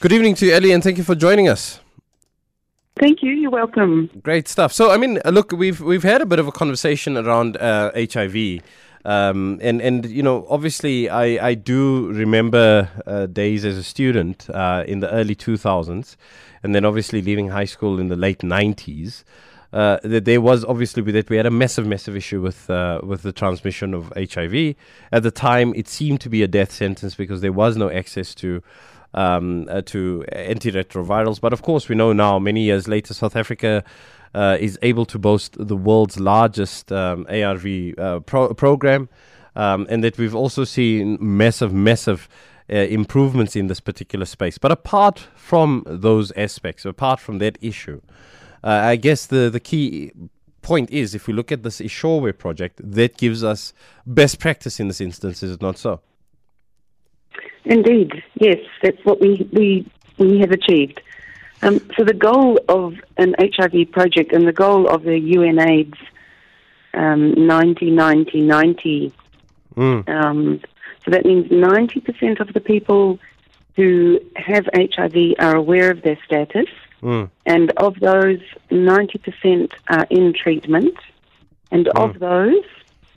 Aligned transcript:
Good 0.00 0.12
evening 0.12 0.34
to 0.36 0.46
you, 0.46 0.52
Ellie, 0.52 0.72
and 0.72 0.82
thank 0.82 0.98
you 0.98 1.04
for 1.04 1.14
joining 1.14 1.48
us. 1.48 1.80
Thank 2.96 3.22
you. 3.22 3.32
You're 3.32 3.50
welcome. 3.50 4.10
Great 4.22 4.46
stuff. 4.48 4.72
So, 4.72 4.90
I 4.90 4.96
mean, 4.96 5.20
look, 5.24 5.52
we've 5.52 5.80
we've 5.80 6.02
had 6.02 6.20
a 6.20 6.26
bit 6.26 6.38
of 6.38 6.46
a 6.46 6.52
conversation 6.52 7.16
around 7.16 7.56
uh, 7.56 7.90
HIV, 7.94 8.62
um, 9.04 9.58
and 9.62 9.80
and 9.80 10.06
you 10.06 10.22
know, 10.22 10.46
obviously, 10.48 11.08
I 11.08 11.48
I 11.50 11.54
do 11.54 12.12
remember 12.12 12.88
uh, 13.06 13.26
days 13.26 13.64
as 13.64 13.76
a 13.76 13.82
student 13.82 14.48
uh, 14.50 14.84
in 14.86 15.00
the 15.00 15.10
early 15.10 15.34
2000s, 15.34 16.16
and 16.62 16.74
then 16.74 16.84
obviously 16.84 17.22
leaving 17.22 17.48
high 17.48 17.64
school 17.64 17.98
in 17.98 18.08
the 18.08 18.16
late 18.16 18.40
90s. 18.40 19.24
Uh, 19.72 19.98
that 20.02 20.26
there 20.26 20.40
was 20.40 20.66
obviously 20.66 21.00
with 21.00 21.16
it 21.16 21.30
we 21.30 21.36
had 21.38 21.46
a 21.46 21.50
massive, 21.50 21.86
massive 21.86 22.14
issue 22.14 22.42
with 22.42 22.68
uh, 22.68 23.00
with 23.02 23.22
the 23.22 23.32
transmission 23.32 23.94
of 23.94 24.12
HIV. 24.16 24.74
At 25.10 25.22
the 25.22 25.30
time, 25.30 25.72
it 25.74 25.88
seemed 25.88 26.20
to 26.20 26.28
be 26.28 26.42
a 26.42 26.48
death 26.48 26.72
sentence 26.72 27.14
because 27.14 27.40
there 27.40 27.54
was 27.54 27.76
no 27.76 27.90
access 27.90 28.34
to 28.36 28.62
um, 29.14 29.66
uh, 29.70 29.80
to 29.86 30.24
antiretrovirals. 30.32 31.40
But 31.40 31.54
of 31.54 31.62
course, 31.62 31.88
we 31.88 31.94
know 31.94 32.12
now, 32.12 32.38
many 32.38 32.62
years 32.62 32.86
later, 32.86 33.14
South 33.14 33.34
Africa 33.34 33.82
uh, 34.34 34.58
is 34.60 34.78
able 34.82 35.06
to 35.06 35.18
boast 35.18 35.56
the 35.58 35.76
world's 35.76 36.20
largest 36.20 36.92
um, 36.92 37.26
ARV 37.30 37.66
uh, 37.98 38.20
pro- 38.20 38.52
program, 38.52 39.08
um, 39.56 39.86
and 39.88 40.04
that 40.04 40.18
we've 40.18 40.34
also 40.34 40.64
seen 40.64 41.16
massive, 41.20 41.72
massive. 41.72 42.28
Uh, 42.70 42.76
improvements 42.76 43.54
in 43.54 43.66
this 43.66 43.80
particular 43.80 44.24
space. 44.24 44.56
But 44.56 44.70
apart 44.70 45.18
from 45.34 45.82
those 45.84 46.30
aspects, 46.36 46.86
apart 46.86 47.20
from 47.20 47.38
that 47.38 47.58
issue, 47.60 48.00
I 48.62 48.96
guess 48.96 49.26
the, 49.26 49.50
the 49.50 49.60
key 49.60 50.12
point 50.62 50.90
is 50.90 51.14
if 51.14 51.26
we 51.26 51.32
look 51.32 51.50
at 51.50 51.62
this 51.62 51.80
Eshowe 51.80 52.36
project, 52.36 52.80
that 52.82 53.16
gives 53.16 53.42
us 53.42 53.72
best 54.06 54.38
practice 54.38 54.78
in 54.78 54.88
this 54.88 55.00
instance, 55.00 55.42
is 55.42 55.52
it 55.52 55.62
not 55.62 55.78
so? 55.78 56.00
Indeed, 57.64 58.22
yes, 58.34 58.58
that's 58.82 58.98
what 59.04 59.20
we 59.20 59.48
we 59.52 59.86
we 60.18 60.40
have 60.40 60.50
achieved. 60.50 61.00
Um, 61.62 61.78
so 61.96 62.04
the 62.04 62.14
goal 62.14 62.58
of 62.68 62.94
an 63.18 63.34
HIV 63.38 63.92
project 63.92 64.32
and 64.32 64.48
the 64.48 64.52
goal 64.52 64.88
of 64.88 65.04
the 65.04 65.10
UNAIDS 65.10 65.96
um, 66.94 67.34
90-90-90, 67.34 69.12
Mm. 69.76 70.06
um, 70.08 70.60
so 71.04 71.10
that 71.10 71.24
means 71.24 71.46
90% 71.48 72.40
of 72.40 72.52
the 72.52 72.60
people 72.60 73.18
who 73.76 74.20
have 74.36 74.68
HIV 74.74 75.34
are 75.38 75.56
aware 75.56 75.90
of 75.90 76.02
their 76.02 76.18
status, 76.26 76.66
Mm. 77.02 77.30
and 77.46 77.70
of 77.78 77.98
those, 77.98 78.40
90% 78.70 79.72
are 79.88 80.06
in 80.08 80.32
treatment, 80.32 80.94
and 81.72 81.88
of 81.88 82.20
those, 82.20 82.64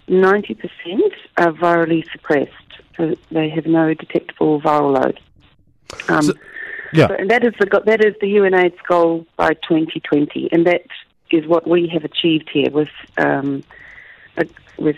90% 0.10 1.12
are 1.38 1.52
virally 1.52 2.04
suppressed, 2.12 2.52
so 2.98 3.16
they 3.32 3.48
have 3.50 3.68
no 3.68 3.94
detectable 3.94 4.60
viral 4.60 4.94
load. 5.00 5.20
Um, 6.10 6.24
So- 6.24 6.34
yeah. 6.94 7.08
so- 7.08 7.14
and 7.16 7.30
that 7.30 7.44
is 7.44 7.54
the 7.60 7.82
that 7.86 8.04
is 8.04 8.16
the 8.22 8.28
UNAIDS 8.28 8.78
goal 8.88 9.26
by 9.38 9.54
2020, 9.54 10.50
and 10.52 10.66
that 10.66 10.86
is 11.32 11.46
what 11.46 11.68
we 11.68 11.88
have 11.88 12.04
achieved 12.04 12.50
here 12.52 12.72
with 12.72 12.90
um, 13.18 13.64
with 14.78 14.98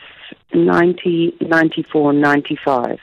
90, 0.54 1.36
94, 1.42 2.14
95. 2.14 3.00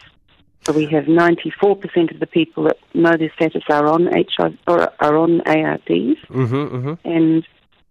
So 0.67 0.73
we 0.73 0.87
have 0.87 1.05
94% 1.05 2.15
of 2.15 2.20
the 2.20 2.27
people 2.27 2.65
that 2.65 2.79
know 2.95 3.17
their 3.17 3.31
status 3.34 3.62
are 3.69 3.87
on 3.87 4.07
HIV 4.07 4.57
or 4.67 4.91
are 4.98 5.17
on 5.17 5.43
ARTs, 5.43 5.89
Mm-hmm, 5.89 6.55
mm-hmm. 6.55 7.09
and 7.09 7.47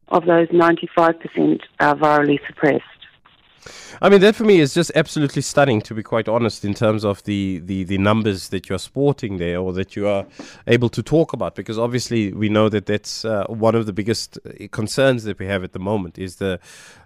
of 0.09 0.25
those, 0.25 0.47
95% 0.49 1.61
are 1.79 1.95
virally 1.95 2.39
suppressed. 2.47 2.83
I 4.01 4.09
mean, 4.09 4.21
that 4.21 4.35
for 4.35 4.43
me 4.43 4.59
is 4.59 4.73
just 4.73 4.91
absolutely 4.95 5.41
stunning, 5.41 5.81
to 5.81 5.93
be 5.93 6.03
quite 6.03 6.27
honest, 6.27 6.65
in 6.65 6.73
terms 6.73 7.05
of 7.05 7.23
the, 7.23 7.59
the, 7.63 7.83
the 7.83 7.97
numbers 7.97 8.49
that 8.49 8.69
you're 8.69 8.79
sporting 8.79 9.37
there 9.37 9.59
or 9.59 9.73
that 9.73 9.95
you 9.95 10.07
are 10.07 10.25
able 10.67 10.89
to 10.89 11.03
talk 11.03 11.33
about. 11.33 11.55
Because 11.55 11.77
obviously, 11.77 12.33
we 12.33 12.49
know 12.49 12.69
that 12.69 12.85
that's 12.85 13.25
uh, 13.25 13.45
one 13.47 13.75
of 13.75 13.85
the 13.85 13.93
biggest 13.93 14.37
uh, 14.45 14.67
concerns 14.71 15.23
that 15.23 15.39
we 15.39 15.45
have 15.45 15.63
at 15.63 15.73
the 15.73 15.79
moment 15.79 16.17
is 16.17 16.37
the 16.37 16.59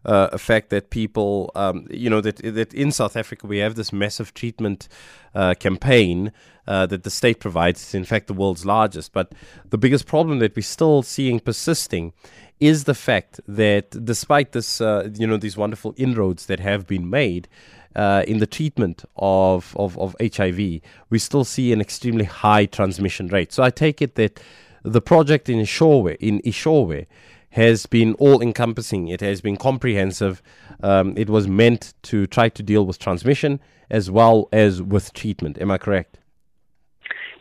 uh, 0.06 0.38
fact 0.38 0.70
that 0.70 0.90
people, 0.90 1.52
um, 1.56 1.88
you 1.90 2.10
know, 2.10 2.22
that, 2.22 2.38
that 2.38 2.74
in 2.74 2.92
South 2.92 3.16
Africa 3.16 3.48
we 3.48 3.60
have 3.60 3.76
this 3.76 3.94
massive 3.94 4.34
treatment 4.34 4.88
uh, 5.36 5.54
campaign. 5.54 6.32
Uh, 6.70 6.86
that 6.86 7.04
the 7.04 7.10
state 7.10 7.40
provides 7.40 7.82
It's 7.82 7.96
in 7.96 8.04
fact 8.04 8.28
the 8.28 8.34
world's 8.34 8.66
largest. 8.66 9.14
But 9.14 9.32
the 9.70 9.78
biggest 9.78 10.06
problem 10.06 10.40
that 10.40 10.54
we're 10.54 10.64
still 10.64 11.02
seeing 11.02 11.40
persisting 11.40 12.12
is 12.60 12.86
the 12.86 12.94
fact 12.94 13.40
that 13.48 13.92
despite 14.04 14.52
this, 14.52 14.82
uh, 14.82 15.10
you 15.14 15.28
know, 15.28 15.38
these 15.38 15.58
wonderful 15.58 15.94
inroads 15.98 16.48
that 16.48 16.60
have 16.60 16.88
been 16.88 17.10
made 17.10 17.48
uh, 17.96 18.24
in 18.28 18.40
the 18.40 18.48
treatment 18.48 19.04
of, 19.16 19.76
of, 19.78 19.98
of 20.00 20.16
HIV, 20.22 20.82
we 21.10 21.20
still 21.20 21.44
see 21.44 21.72
an 21.72 21.82
extremely 21.82 22.26
high 22.26 22.66
transmission 22.66 23.28
rate. 23.28 23.52
So 23.54 23.64
I 23.64 23.70
take 23.70 24.02
it 24.02 24.16
that 24.16 24.40
the 24.84 25.02
project 25.02 25.50
in 25.50 25.60
Eshowe, 25.60 26.16
in 26.20 26.40
Eshowe 26.42 27.06
has 27.52 27.86
been 27.86 28.14
all 28.16 28.42
encompassing. 28.42 29.08
It 29.08 29.22
has 29.22 29.42
been 29.42 29.58
comprehensive. 29.58 30.42
Um, 30.82 31.14
it 31.18 31.30
was 31.30 31.48
meant 31.48 31.94
to 32.04 32.28
try 32.28 32.50
to 32.50 32.64
deal 32.64 32.86
with 32.86 33.00
transmission 33.00 33.60
as 33.90 34.12
well 34.12 34.50
as 34.52 34.82
with 34.82 35.14
treatment. 35.14 35.60
Am 35.60 35.72
I 35.72 35.78
correct? 35.78 36.20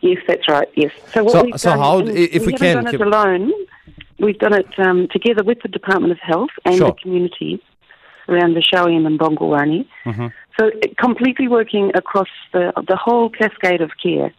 Yes, 0.01 0.17
that's 0.27 0.47
right. 0.47 0.67
Yes. 0.75 0.91
So 1.13 1.23
what 1.23 1.31
So- 1.33 1.57
so 1.57 1.71
how- 1.71 1.99
if 1.99 2.45
we 2.45 2.53
haven't 2.53 2.57
can, 2.57 2.83
done 2.85 2.95
it 2.95 3.01
alone. 3.01 3.51
We've 4.19 4.37
done 4.37 4.53
it 4.53 4.67
um, 4.79 5.07
together 5.09 5.43
with 5.43 5.61
the 5.61 5.67
Department 5.67 6.11
of 6.11 6.19
Health 6.19 6.49
and 6.65 6.75
Sure. 6.77 6.87
the 6.91 6.93
community 6.93 7.61
around 8.27 8.55
Eshowe 8.55 8.87
and 8.95 9.19
Mbongolwane. 9.19 9.85
Mhm. 10.05 10.33
So 10.59 10.71
completely 10.97 11.47
working 11.47 11.91
across 11.95 12.29
the 12.51 12.73
the 12.87 12.95
whole 12.95 13.29
cascade 13.29 13.81
of 13.81 13.91
care 14.01 14.31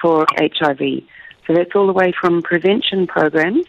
for 0.00 0.26
HIV. 0.36 1.02
So 1.46 1.54
that's 1.54 1.74
all 1.74 1.86
the 1.86 1.92
way 1.92 2.12
from 2.12 2.42
prevention 2.42 3.06
programs, 3.06 3.66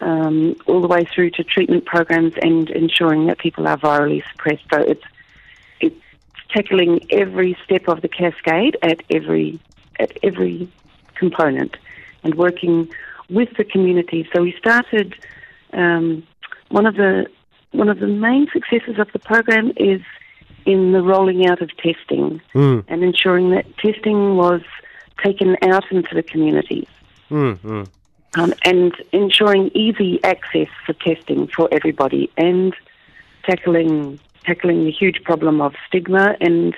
um, 0.00 0.56
all 0.66 0.80
the 0.80 0.88
way 0.88 1.04
through 1.04 1.30
to 1.30 1.44
treatment 1.44 1.84
programs 1.84 2.34
and 2.42 2.70
ensuring 2.70 3.26
that 3.26 3.38
people 3.38 3.66
are 3.68 3.76
virally 3.76 4.22
suppressed. 4.32 4.64
So 4.72 4.80
it's 4.80 5.04
it's 5.80 6.00
tackling 6.48 7.06
every 7.10 7.56
step 7.64 7.88
of 7.88 8.00
the 8.00 8.08
cascade 8.08 8.76
at 8.82 9.02
every 9.10 9.58
at 10.00 10.12
every 10.22 10.68
component 11.14 11.76
and 12.24 12.34
working 12.36 12.88
with 13.30 13.48
the 13.56 13.64
community. 13.64 14.28
So 14.34 14.42
we 14.42 14.54
started 14.58 15.14
um, 15.72 16.26
one 16.70 16.86
of 16.86 16.96
the 16.96 17.26
one 17.72 17.88
of 17.88 17.98
the 17.98 18.06
main 18.06 18.48
successes 18.52 18.98
of 18.98 19.12
the 19.12 19.18
program 19.18 19.72
is 19.76 20.00
in 20.64 20.92
the 20.92 21.02
rolling 21.02 21.46
out 21.46 21.60
of 21.60 21.70
testing 21.76 22.40
Mm, 22.54 22.84
and 22.88 23.02
ensuring 23.02 23.50
that 23.50 23.66
testing 23.78 24.36
was 24.36 24.62
taken 25.22 25.56
out 25.62 25.84
into 25.90 26.14
the 26.14 26.22
communities 26.22 26.86
mm, 27.30 27.56
mm. 27.58 27.88
um, 28.38 28.54
and 28.64 28.92
ensuring 29.12 29.70
easy 29.74 30.22
access 30.24 30.68
for 30.86 30.94
testing 30.94 31.48
for 31.48 31.68
everybody 31.72 32.30
and 32.36 32.74
tackling 33.44 34.18
tackling 34.44 34.84
the 34.84 34.90
huge 34.90 35.22
problem 35.24 35.60
of 35.60 35.74
stigma 35.86 36.36
and 36.40 36.74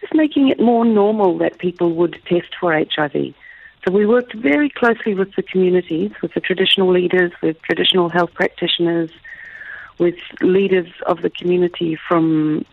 just 0.00 0.14
making 0.14 0.48
it 0.48 0.60
more 0.60 0.84
normal 0.84 1.38
that 1.38 1.58
people 1.58 1.92
would 1.94 2.20
test 2.26 2.54
for 2.60 2.72
HIV. 2.72 3.34
So 3.84 3.92
we 3.92 4.06
worked 4.06 4.34
very 4.34 4.70
closely 4.70 5.14
with 5.14 5.34
the 5.36 5.42
communities, 5.42 6.10
with 6.20 6.34
the 6.34 6.40
traditional 6.40 6.92
leaders, 6.92 7.32
with 7.42 7.60
traditional 7.62 8.08
health 8.08 8.34
practitioners, 8.34 9.10
with 9.98 10.16
leaders 10.40 10.88
of 11.06 11.22
the 11.22 11.30
community 11.30 11.98
from 12.08 12.64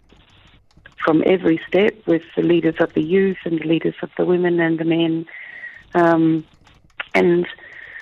from 1.04 1.22
every 1.28 1.62
step, 1.68 1.96
with 2.08 2.24
the 2.36 2.42
leaders 2.42 2.76
of 2.80 2.92
the 2.94 3.04
youth 3.04 3.38
and 3.46 3.60
the 3.60 3.68
leaders 3.68 3.94
of 4.02 4.10
the 4.18 4.26
women 4.26 4.60
and 4.60 4.80
the 4.80 4.86
men. 4.86 5.28
Um, 5.94 6.44
and 7.14 7.46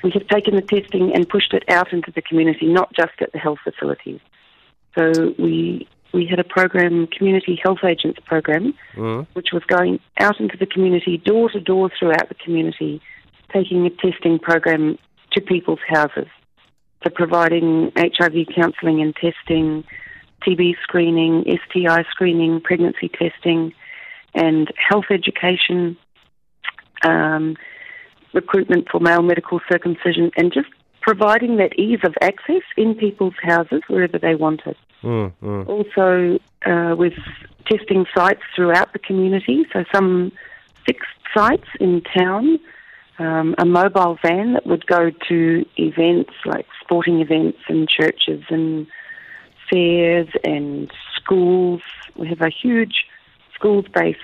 we 0.03 0.11
have 0.11 0.25
taken 0.27 0.55
the 0.55 0.61
testing 0.61 1.13
and 1.13 1.27
pushed 1.27 1.53
it 1.53 1.63
out 1.67 1.91
into 1.91 2.11
the 2.11 2.21
community, 2.21 2.67
not 2.67 2.93
just 2.93 3.11
at 3.19 3.33
the 3.33 3.39
health 3.39 3.59
facilities. 3.61 4.21
So 4.95 5.35
we 5.37 5.87
we 6.13 6.27
had 6.27 6.39
a 6.39 6.43
program, 6.43 7.07
community 7.07 7.59
health 7.63 7.83
agents 7.83 8.19
program, 8.25 8.73
Mm. 8.95 9.25
which 9.33 9.47
was 9.51 9.63
going 9.65 9.99
out 10.19 10.39
into 10.39 10.55
the 10.57 10.65
community, 10.65 11.17
door 11.17 11.49
to 11.49 11.59
door 11.59 11.89
throughout 11.97 12.29
the 12.29 12.35
community, 12.35 13.01
taking 13.51 13.85
a 13.85 13.89
testing 13.89 14.39
program 14.39 14.97
to 15.31 15.41
people's 15.41 15.79
houses. 15.87 16.27
So 17.03 17.09
providing 17.09 17.91
HIV 17.97 18.45
counselling 18.55 19.01
and 19.01 19.15
testing, 19.15 19.83
TB 20.45 20.75
screening, 20.83 21.43
STI 21.47 22.03
screening, 22.11 22.61
pregnancy 22.61 23.09
testing, 23.09 23.73
and 24.35 24.71
health 24.77 25.05
education, 25.09 25.97
um, 27.03 27.57
recruitment 28.33 28.87
for 28.89 28.99
male 28.99 29.21
medical 29.21 29.59
circumcision, 29.71 30.31
and 30.37 30.53
just 30.53 30.67
providing 31.03 31.57
that 31.57 31.77
ease 31.77 31.99
of 32.03 32.15
access 32.21 32.63
in 32.75 32.95
people's 32.95 33.35
houses 33.43 33.81
wherever 33.87 34.17
they 34.17 34.33
wanted 34.33 34.75
Mm, 35.03 35.33
mm. 35.43 35.67
also 35.67 36.39
uh, 36.65 36.95
with 36.95 37.13
testing 37.69 38.05
sites 38.15 38.41
throughout 38.55 38.93
the 38.93 38.99
community. 38.99 39.65
So 39.73 39.83
some 39.93 40.31
fixed 40.85 41.09
sites 41.35 41.67
in 41.79 42.01
town, 42.17 42.59
um, 43.19 43.53
a 43.57 43.65
mobile 43.65 44.17
van 44.21 44.53
that 44.53 44.65
would 44.65 44.87
go 44.87 45.11
to 45.27 45.65
events 45.75 46.31
like 46.45 46.65
sporting 46.81 47.19
events 47.19 47.59
and 47.67 47.87
churches 47.87 48.43
and 48.49 48.87
fairs 49.69 50.29
and 50.43 50.89
schools. 51.15 51.81
We 52.15 52.27
have 52.29 52.41
a 52.41 52.49
huge 52.49 53.05
schools-based 53.55 54.19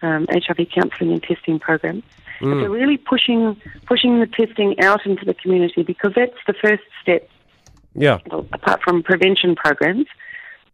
um, 0.00 0.26
HIV 0.30 0.68
counselling 0.74 1.12
and 1.12 1.22
testing 1.22 1.58
program. 1.58 2.02
Mm. 2.40 2.64
So 2.64 2.70
really 2.70 2.96
pushing 2.96 3.60
pushing 3.86 4.20
the 4.20 4.26
testing 4.26 4.78
out 4.80 5.06
into 5.06 5.24
the 5.24 5.34
community 5.34 5.82
because 5.82 6.12
that's 6.14 6.36
the 6.46 6.54
first 6.54 6.82
step. 7.02 7.28
Yeah. 7.94 8.18
Well, 8.30 8.46
apart 8.52 8.82
from 8.82 9.02
prevention 9.02 9.56
programs, 9.56 10.06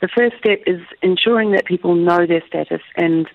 the 0.01 0.09
first 0.09 0.37
step 0.39 0.61
is 0.67 0.81
ensuring 1.03 1.53
that 1.53 1.65
people 1.65 1.95
know 1.95 2.27
their 2.27 2.43
status 2.47 2.83
and 2.97 3.29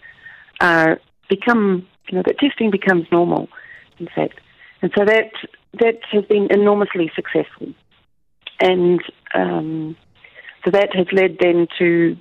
uh, 0.60 0.96
become 1.30 1.88
you 2.10 2.18
know 2.18 2.24
that 2.26 2.38
testing 2.40 2.72
becomes 2.72 3.08
normal. 3.12 3.48
In 4.00 4.08
fact, 4.08 4.40
and 4.82 4.92
so 4.96 5.06
that 5.06 5.32
that 5.80 6.00
has 6.12 6.26
been 6.26 6.48
enormously 6.52 7.12
successful, 7.16 7.74
and 8.60 9.02
um, 9.34 9.96
so 10.66 10.72
that 10.72 10.96
has 10.96 11.08
led 11.12 11.38
then 11.40 11.68
to 11.80 12.18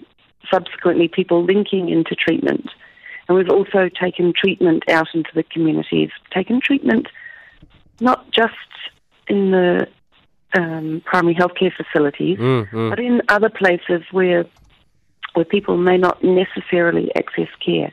subsequently 0.53 1.09
people 1.09 1.45
linking 1.45 1.89
into 1.89 2.15
treatment. 2.15 2.71
And 3.29 3.37
we've 3.37 3.51
also 3.51 3.89
taken 3.89 4.33
treatment 4.33 4.85
out 4.89 5.09
into 5.15 5.31
the 5.35 5.43
communities, 5.43 6.11
taken 6.33 6.61
treatment 6.61 7.09
not 8.01 8.31
just 8.31 8.55
in 9.29 9.51
the 9.51 9.89
um, 10.57 11.03
primary 11.05 11.35
healthcare 11.35 11.73
facilities, 11.75 12.39
mm, 12.39 12.69
mm. 12.71 12.91
but 12.91 12.99
in 12.99 13.23
other 13.29 13.51
places 13.51 14.03
where 14.11 14.45
where 15.35 15.45
people 15.45 15.77
may 15.77 15.99
not 15.99 16.23
necessarily 16.25 17.11
access 17.15 17.49
care. 17.65 17.93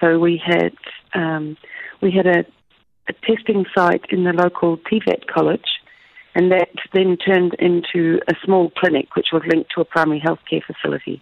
So 0.00 0.18
we 0.18 0.40
had 0.44 0.74
um, 1.14 1.56
we 2.00 2.10
had 2.10 2.26
a, 2.26 2.44
a 3.08 3.12
testing 3.26 3.64
site 3.74 4.04
in 4.10 4.24
the 4.24 4.32
local 4.32 4.76
TVET 4.78 5.26
college, 5.26 5.68
and 6.34 6.52
that 6.52 6.70
then 6.92 7.16
turned 7.16 7.54
into 7.54 8.20
a 8.28 8.34
small 8.44 8.70
clinic 8.70 9.16
which 9.16 9.28
was 9.32 9.42
linked 9.46 9.70
to 9.74 9.80
a 9.80 9.84
primary 9.84 10.20
healthcare 10.20 10.62
facility. 10.62 11.20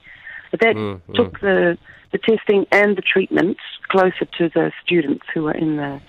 But 0.56 0.66
that 0.68 0.76
mm, 0.76 1.00
mm. 1.08 1.14
took 1.14 1.40
the 1.40 1.76
the 2.12 2.18
testing 2.18 2.66
and 2.72 2.96
the 2.96 3.02
treatment 3.02 3.58
closer 3.88 4.24
to 4.38 4.48
the 4.48 4.72
students 4.82 5.24
who 5.34 5.42
were 5.42 5.54
in 5.54 5.76
the 5.76 6.00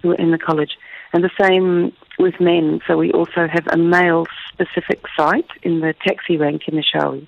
who 0.00 0.08
were 0.08 0.14
in 0.14 0.30
the 0.30 0.38
college. 0.38 0.76
And 1.12 1.24
the 1.24 1.30
same 1.40 1.92
with 2.20 2.40
men. 2.40 2.80
So 2.86 2.96
we 2.96 3.10
also 3.10 3.48
have 3.48 3.66
a 3.72 3.76
male 3.76 4.26
specific 4.52 5.00
site 5.16 5.50
in 5.62 5.80
the 5.80 5.92
taxi 6.06 6.36
rank 6.36 6.62
in 6.68 6.80
Eshowe. 6.80 7.26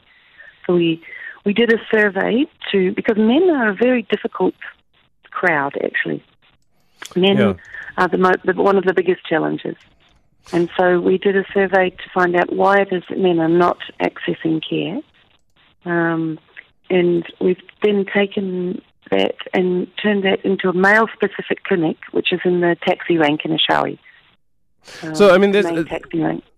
So 0.67 0.75
we 0.75 1.03
we 1.45 1.53
did 1.53 1.73
a 1.73 1.79
survey 1.93 2.47
to 2.71 2.93
because 2.93 3.17
men 3.17 3.51
are 3.51 3.71
a 3.71 3.75
very 3.75 4.03
difficult 4.03 4.55
crowd 5.31 5.77
actually. 5.83 6.23
Men 7.17 7.39
yeah. 7.39 7.55
are 7.97 8.07
the, 8.07 8.19
mo- 8.19 8.43
the 8.45 8.55
one 8.55 8.79
of 8.79 8.85
the 8.85 8.95
biggest 8.95 9.27
challenges. 9.27 9.75
And 10.53 10.71
so 10.79 11.01
we 11.01 11.19
did 11.19 11.37
a 11.37 11.45
survey 11.53 11.91
to 11.91 12.11
find 12.15 12.37
out 12.37 12.53
why 12.53 12.83
it 12.83 12.93
is 12.93 13.03
that 13.09 13.19
men 13.19 13.41
are 13.41 13.49
not 13.49 13.79
accessing 14.01 14.63
care. 14.69 15.01
Um, 15.85 16.39
and 16.93 17.25
we've 17.41 17.63
then 17.83 18.05
taken 18.13 18.81
that 19.11 19.37
and 19.53 19.89
turned 20.03 20.25
that 20.25 20.45
into 20.45 20.69
a 20.69 20.73
male 20.73 21.07
specific 21.13 21.65
clinic, 21.65 21.97
which 22.13 22.33
is 22.33 22.41
in 22.45 22.61
the 22.61 22.77
taxi 22.87 23.17
rank 23.19 23.41
in. 23.45 23.59
Um, 25.03 25.15
so 25.15 25.33
I 25.33 25.39
mean, 25.39 25.53
there's 25.53 25.67
uh, 25.67 25.85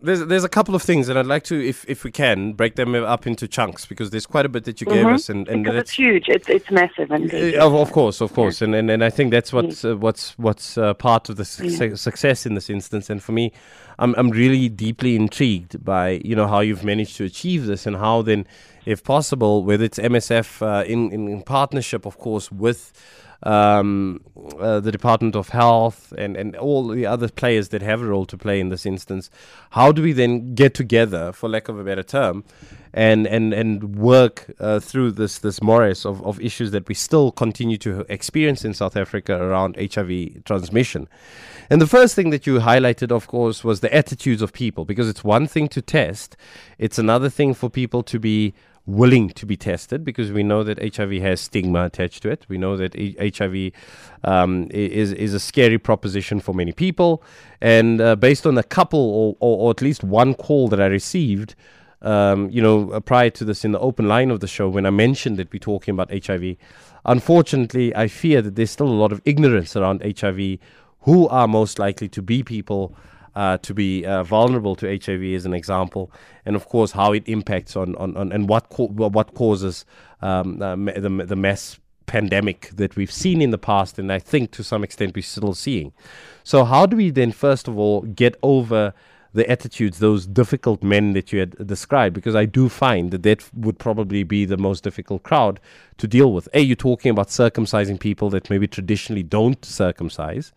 there's 0.00 0.24
there's 0.26 0.44
a 0.44 0.48
couple 0.48 0.74
of 0.74 0.82
things, 0.82 1.10
and 1.10 1.18
I'd 1.18 1.26
like 1.26 1.44
to, 1.44 1.62
if 1.62 1.84
if 1.86 2.04
we 2.04 2.10
can, 2.10 2.54
break 2.54 2.74
them 2.76 2.94
up 2.94 3.26
into 3.26 3.46
chunks 3.46 3.84
because 3.84 4.10
there's 4.10 4.24
quite 4.24 4.46
a 4.46 4.48
bit 4.48 4.64
that 4.64 4.80
you 4.80 4.86
mm-hmm. 4.86 5.08
gave 5.08 5.14
us, 5.14 5.28
and, 5.28 5.46
and 5.46 5.66
it's 5.66 5.90
huge. 5.90 6.24
It's 6.28 6.48
it's 6.48 6.70
massive, 6.70 7.10
and 7.10 7.32
of, 7.56 7.74
of 7.74 7.92
course, 7.92 8.22
of 8.22 8.32
course, 8.32 8.60
yeah. 8.60 8.66
and, 8.66 8.74
and 8.76 8.90
and 8.90 9.04
I 9.04 9.10
think 9.10 9.30
that's 9.30 9.52
what's 9.52 9.84
uh, 9.84 9.96
what's 9.96 10.38
what's 10.38 10.78
uh, 10.78 10.94
part 10.94 11.28
of 11.28 11.36
the 11.36 11.44
su- 11.44 11.66
yeah. 11.66 11.94
success 11.96 12.46
in 12.46 12.54
this 12.54 12.70
instance. 12.70 13.10
And 13.10 13.22
for 13.22 13.32
me, 13.32 13.52
I'm 13.98 14.14
I'm 14.16 14.30
really 14.30 14.70
deeply 14.70 15.16
intrigued 15.16 15.84
by 15.84 16.22
you 16.24 16.34
know 16.34 16.48
how 16.48 16.60
you've 16.60 16.84
managed 16.84 17.16
to 17.18 17.24
achieve 17.24 17.66
this, 17.66 17.86
and 17.86 17.96
how 17.96 18.22
then, 18.22 18.46
if 18.86 19.02
possible, 19.02 19.64
whether 19.64 19.84
it's 19.84 19.98
MSF 19.98 20.62
uh, 20.62 20.84
in 20.84 21.10
in 21.12 21.42
partnership, 21.42 22.06
of 22.06 22.18
course, 22.18 22.50
with 22.52 22.92
um, 23.44 24.20
uh, 24.58 24.80
the 24.80 24.90
Department 24.90 25.36
of 25.36 25.50
Health 25.50 26.12
and, 26.16 26.36
and 26.36 26.56
all 26.56 26.88
the 26.88 27.06
other 27.06 27.28
players 27.28 27.68
that 27.68 27.82
have 27.82 28.00
a 28.00 28.06
role 28.06 28.24
to 28.26 28.38
play 28.38 28.58
in 28.58 28.70
this 28.70 28.86
instance. 28.86 29.30
How 29.70 29.92
do 29.92 30.02
we 30.02 30.12
then 30.12 30.54
get 30.54 30.74
together, 30.74 31.32
for 31.32 31.48
lack 31.48 31.68
of 31.68 31.78
a 31.78 31.84
better 31.84 32.02
term, 32.02 32.44
and 32.92 33.26
and 33.26 33.52
and 33.52 33.96
work 33.96 34.50
uh, 34.60 34.80
through 34.80 35.12
this 35.12 35.38
this 35.38 35.60
morass 35.60 36.06
of, 36.06 36.22
of 36.24 36.40
issues 36.40 36.70
that 36.70 36.88
we 36.88 36.94
still 36.94 37.32
continue 37.32 37.76
to 37.78 38.06
experience 38.08 38.64
in 38.64 38.72
South 38.72 38.96
Africa 38.96 39.36
around 39.36 39.76
HIV 39.76 40.44
transmission? 40.44 41.08
And 41.70 41.80
the 41.80 41.86
first 41.86 42.14
thing 42.14 42.30
that 42.30 42.46
you 42.46 42.58
highlighted, 42.58 43.10
of 43.10 43.26
course, 43.26 43.64
was 43.64 43.80
the 43.80 43.94
attitudes 43.94 44.42
of 44.42 44.52
people, 44.52 44.84
because 44.84 45.08
it's 45.08 45.24
one 45.24 45.46
thing 45.46 45.68
to 45.68 45.82
test, 45.82 46.36
it's 46.78 46.98
another 46.98 47.30
thing 47.30 47.54
for 47.54 47.70
people 47.70 48.02
to 48.04 48.18
be 48.18 48.54
willing 48.86 49.30
to 49.30 49.46
be 49.46 49.56
tested 49.56 50.04
because 50.04 50.30
we 50.30 50.42
know 50.42 50.62
that 50.62 50.78
HIV 50.94 51.12
has 51.22 51.40
stigma 51.40 51.84
attached 51.84 52.22
to 52.22 52.30
it. 52.30 52.44
We 52.48 52.58
know 52.58 52.76
that 52.76 52.94
HIV 52.94 53.72
um, 54.22 54.68
is 54.70 55.12
is 55.12 55.32
a 55.34 55.40
scary 55.40 55.78
proposition 55.78 56.40
for 56.40 56.54
many 56.54 56.72
people, 56.72 57.22
and 57.60 58.00
uh, 58.00 58.16
based 58.16 58.46
on 58.46 58.58
a 58.58 58.62
couple 58.62 59.00
or, 59.00 59.36
or, 59.40 59.58
or, 59.66 59.70
at 59.70 59.80
least 59.80 60.04
one 60.04 60.34
call 60.34 60.68
that 60.68 60.80
I 60.80 60.86
received. 60.86 61.54
Um, 62.02 62.50
you 62.50 62.60
know, 62.60 62.90
uh, 62.90 63.00
prior 63.00 63.30
to 63.30 63.46
this, 63.46 63.64
in 63.64 63.72
the 63.72 63.78
open 63.78 64.06
line 64.06 64.30
of 64.30 64.40
the 64.40 64.46
show, 64.46 64.68
when 64.68 64.84
I 64.84 64.90
mentioned 64.90 65.38
that 65.38 65.50
we're 65.50 65.58
talking 65.58 65.92
about 65.92 66.10
HIV, 66.12 66.56
unfortunately, 67.06 67.96
I 67.96 68.08
fear 68.08 68.42
that 68.42 68.56
there's 68.56 68.70
still 68.70 68.88
a 68.88 69.00
lot 69.02 69.10
of 69.10 69.22
ignorance 69.24 69.74
around 69.74 70.02
HIV. 70.18 70.58
Who 71.00 71.28
are 71.28 71.46
most 71.46 71.78
likely 71.78 72.08
to 72.08 72.22
be 72.22 72.42
people 72.42 72.94
uh, 73.36 73.58
to 73.58 73.74
be 73.74 74.04
uh, 74.04 74.22
vulnerable 74.22 74.76
to 74.76 74.86
HIV 74.86 75.22
as 75.34 75.44
an 75.44 75.54
example, 75.54 76.10
and 76.44 76.56
of 76.56 76.68
course 76.68 76.92
how 76.92 77.12
it 77.12 77.28
impacts 77.28 77.76
on 77.76 77.94
on, 77.96 78.16
on 78.16 78.32
and 78.32 78.48
what 78.48 78.68
co- 78.68 78.88
what 78.88 79.34
causes 79.34 79.84
um, 80.22 80.62
uh, 80.62 80.76
the 80.76 81.24
the 81.26 81.36
mass 81.36 81.78
pandemic 82.06 82.70
that 82.74 82.96
we've 82.96 83.12
seen 83.12 83.40
in 83.40 83.50
the 83.50 83.58
past, 83.58 83.98
and 83.98 84.12
I 84.12 84.18
think 84.18 84.50
to 84.52 84.62
some 84.62 84.84
extent 84.84 85.14
we're 85.14 85.22
still 85.22 85.54
seeing. 85.54 85.92
So 86.42 86.64
how 86.64 86.86
do 86.86 86.96
we 86.96 87.10
then 87.10 87.32
first 87.32 87.66
of 87.68 87.78
all 87.78 88.02
get 88.02 88.36
over 88.42 88.92
the 89.34 89.50
attitudes, 89.50 89.98
those 89.98 90.26
difficult 90.26 90.82
men 90.82 91.12
that 91.12 91.32
you 91.32 91.40
had 91.40 91.66
described, 91.66 92.14
because 92.14 92.36
I 92.36 92.44
do 92.44 92.68
find 92.68 93.10
that 93.10 93.24
that 93.24 93.44
would 93.52 93.80
probably 93.80 94.22
be 94.22 94.44
the 94.44 94.56
most 94.56 94.84
difficult 94.84 95.24
crowd 95.24 95.58
to 95.98 96.06
deal 96.06 96.32
with. 96.32 96.48
A, 96.54 96.60
you're 96.60 96.76
talking 96.76 97.10
about 97.10 97.28
circumcising 97.28 97.98
people 97.98 98.30
that 98.30 98.48
maybe 98.48 98.68
traditionally 98.68 99.24
don't 99.24 99.62
circumcise, 99.64 100.52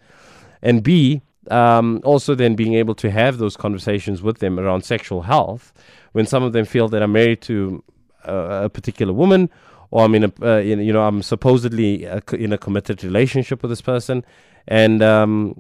and 0.62 0.83
B, 0.83 1.24
um, 1.51 2.01
also 2.03 2.35
then 2.35 2.55
being 2.55 2.73
able 2.73 2.95
to 2.95 3.11
have 3.11 3.38
those 3.38 3.57
conversations 3.57 4.21
with 4.21 4.39
them 4.39 4.59
around 4.59 4.83
sexual 4.83 5.23
health 5.23 5.73
when 6.11 6.25
some 6.25 6.44
of 6.44 6.53
them 6.53 6.65
feel 6.65 6.88
that 6.89 7.01
I'm 7.03 7.11
married 7.11 7.41
to 7.44 7.83
uh, 8.27 8.61
a 8.63 8.69
particular 8.69 9.13
woman 9.13 9.50
or 9.91 10.05
I'm 10.05 10.15
in 10.15 10.25
a 10.25 10.31
uh, 10.41 10.57
you 10.57 10.93
know 10.93 11.03
I'm 11.03 11.22
supposedly 11.22 12.03
a, 12.05 12.22
in 12.33 12.53
a 12.53 12.57
committed 12.57 13.03
relationship 13.03 13.62
with 13.62 13.72
this 13.72 13.81
person 13.81 14.25
and 14.67 15.01
um, 15.01 15.55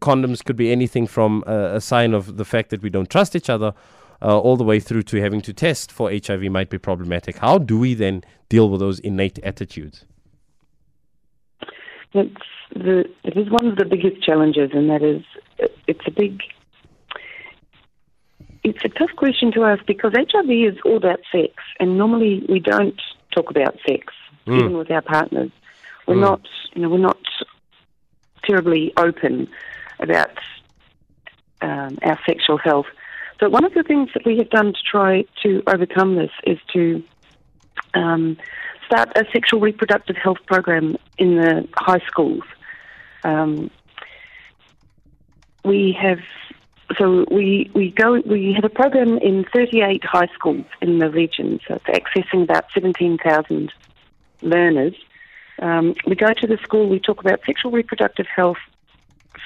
condoms 0.00 0.44
could 0.44 0.56
be 0.56 0.70
anything 0.70 1.06
from 1.06 1.42
a, 1.46 1.76
a, 1.76 1.80
sign 1.80 2.12
of 2.12 2.36
the 2.36 2.44
fact 2.44 2.68
that 2.70 2.82
we 2.82 2.90
don't 2.90 3.08
trust 3.08 3.34
each 3.34 3.48
other 3.48 3.72
uh, 4.20 4.38
all 4.38 4.56
the 4.56 4.64
way 4.64 4.78
through 4.78 5.02
to 5.02 5.20
having 5.20 5.40
to 5.40 5.52
test 5.52 5.90
for 5.90 6.10
HIV 6.10 6.42
might 6.44 6.68
be 6.68 6.78
problematic. 6.78 7.38
How 7.38 7.58
do 7.58 7.78
we 7.78 7.94
then 7.94 8.22
deal 8.50 8.68
with 8.68 8.80
those 8.80 9.00
innate 9.00 9.38
attitudes 9.38 10.04
it's 12.14 12.36
the 12.74 13.04
it 13.24 13.36
is 13.36 13.50
one 13.50 13.66
of 13.66 13.76
the 13.76 13.84
biggest 13.84 14.22
challenges, 14.22 14.70
and 14.72 14.90
that 14.90 15.02
is 15.02 15.22
it's 15.86 16.06
a 16.06 16.10
big. 16.10 16.40
It's 18.64 18.84
a 18.84 18.88
tough 18.88 19.10
question 19.16 19.50
to 19.52 19.64
ask 19.64 19.84
because 19.86 20.12
HIV 20.12 20.50
is 20.50 20.78
all 20.84 20.96
about 20.96 21.20
sex, 21.32 21.54
and 21.80 21.98
normally 21.98 22.46
we 22.48 22.60
don't 22.60 23.00
talk 23.34 23.50
about 23.50 23.76
sex, 23.86 24.12
mm. 24.46 24.56
even 24.58 24.76
with 24.76 24.90
our 24.90 25.02
partners. 25.02 25.50
We're 26.06 26.14
mm. 26.14 26.20
not, 26.20 26.42
you 26.74 26.82
know, 26.82 26.88
we're 26.88 26.98
not 26.98 27.18
terribly 28.44 28.92
open 28.96 29.48
about 29.98 30.30
um, 31.60 31.98
our 32.02 32.18
sexual 32.24 32.56
health. 32.56 32.86
So 33.40 33.48
one 33.48 33.64
of 33.64 33.74
the 33.74 33.82
things 33.82 34.10
that 34.14 34.24
we 34.24 34.38
have 34.38 34.50
done 34.50 34.72
to 34.72 34.78
try 34.88 35.24
to 35.42 35.62
overcome 35.66 36.14
this 36.14 36.30
is 36.44 36.58
to 36.72 37.02
um, 37.94 38.36
start 38.92 39.16
a 39.16 39.24
sexual 39.32 39.60
reproductive 39.60 40.16
health 40.16 40.38
program 40.46 40.96
in 41.16 41.36
the 41.36 41.66
high 41.76 42.00
schools. 42.06 42.42
Um, 43.24 43.70
we 45.64 45.96
have 46.00 46.18
so 46.98 47.24
we, 47.30 47.70
we 47.74 47.90
go 47.90 48.20
we 48.26 48.52
have 48.52 48.64
a 48.64 48.68
program 48.68 49.16
in 49.18 49.46
38 49.54 50.04
high 50.04 50.28
schools 50.34 50.66
in 50.82 50.98
the 50.98 51.08
region, 51.10 51.58
so 51.66 51.74
it's 51.74 51.84
accessing 51.86 52.42
about 52.42 52.66
17,000 52.74 53.72
learners. 54.42 54.94
Um, 55.60 55.94
we 56.06 56.14
go 56.14 56.34
to 56.34 56.46
the 56.46 56.58
school, 56.58 56.88
we 56.88 56.98
talk 56.98 57.20
about 57.20 57.40
sexual 57.46 57.70
reproductive 57.70 58.26
health 58.26 58.58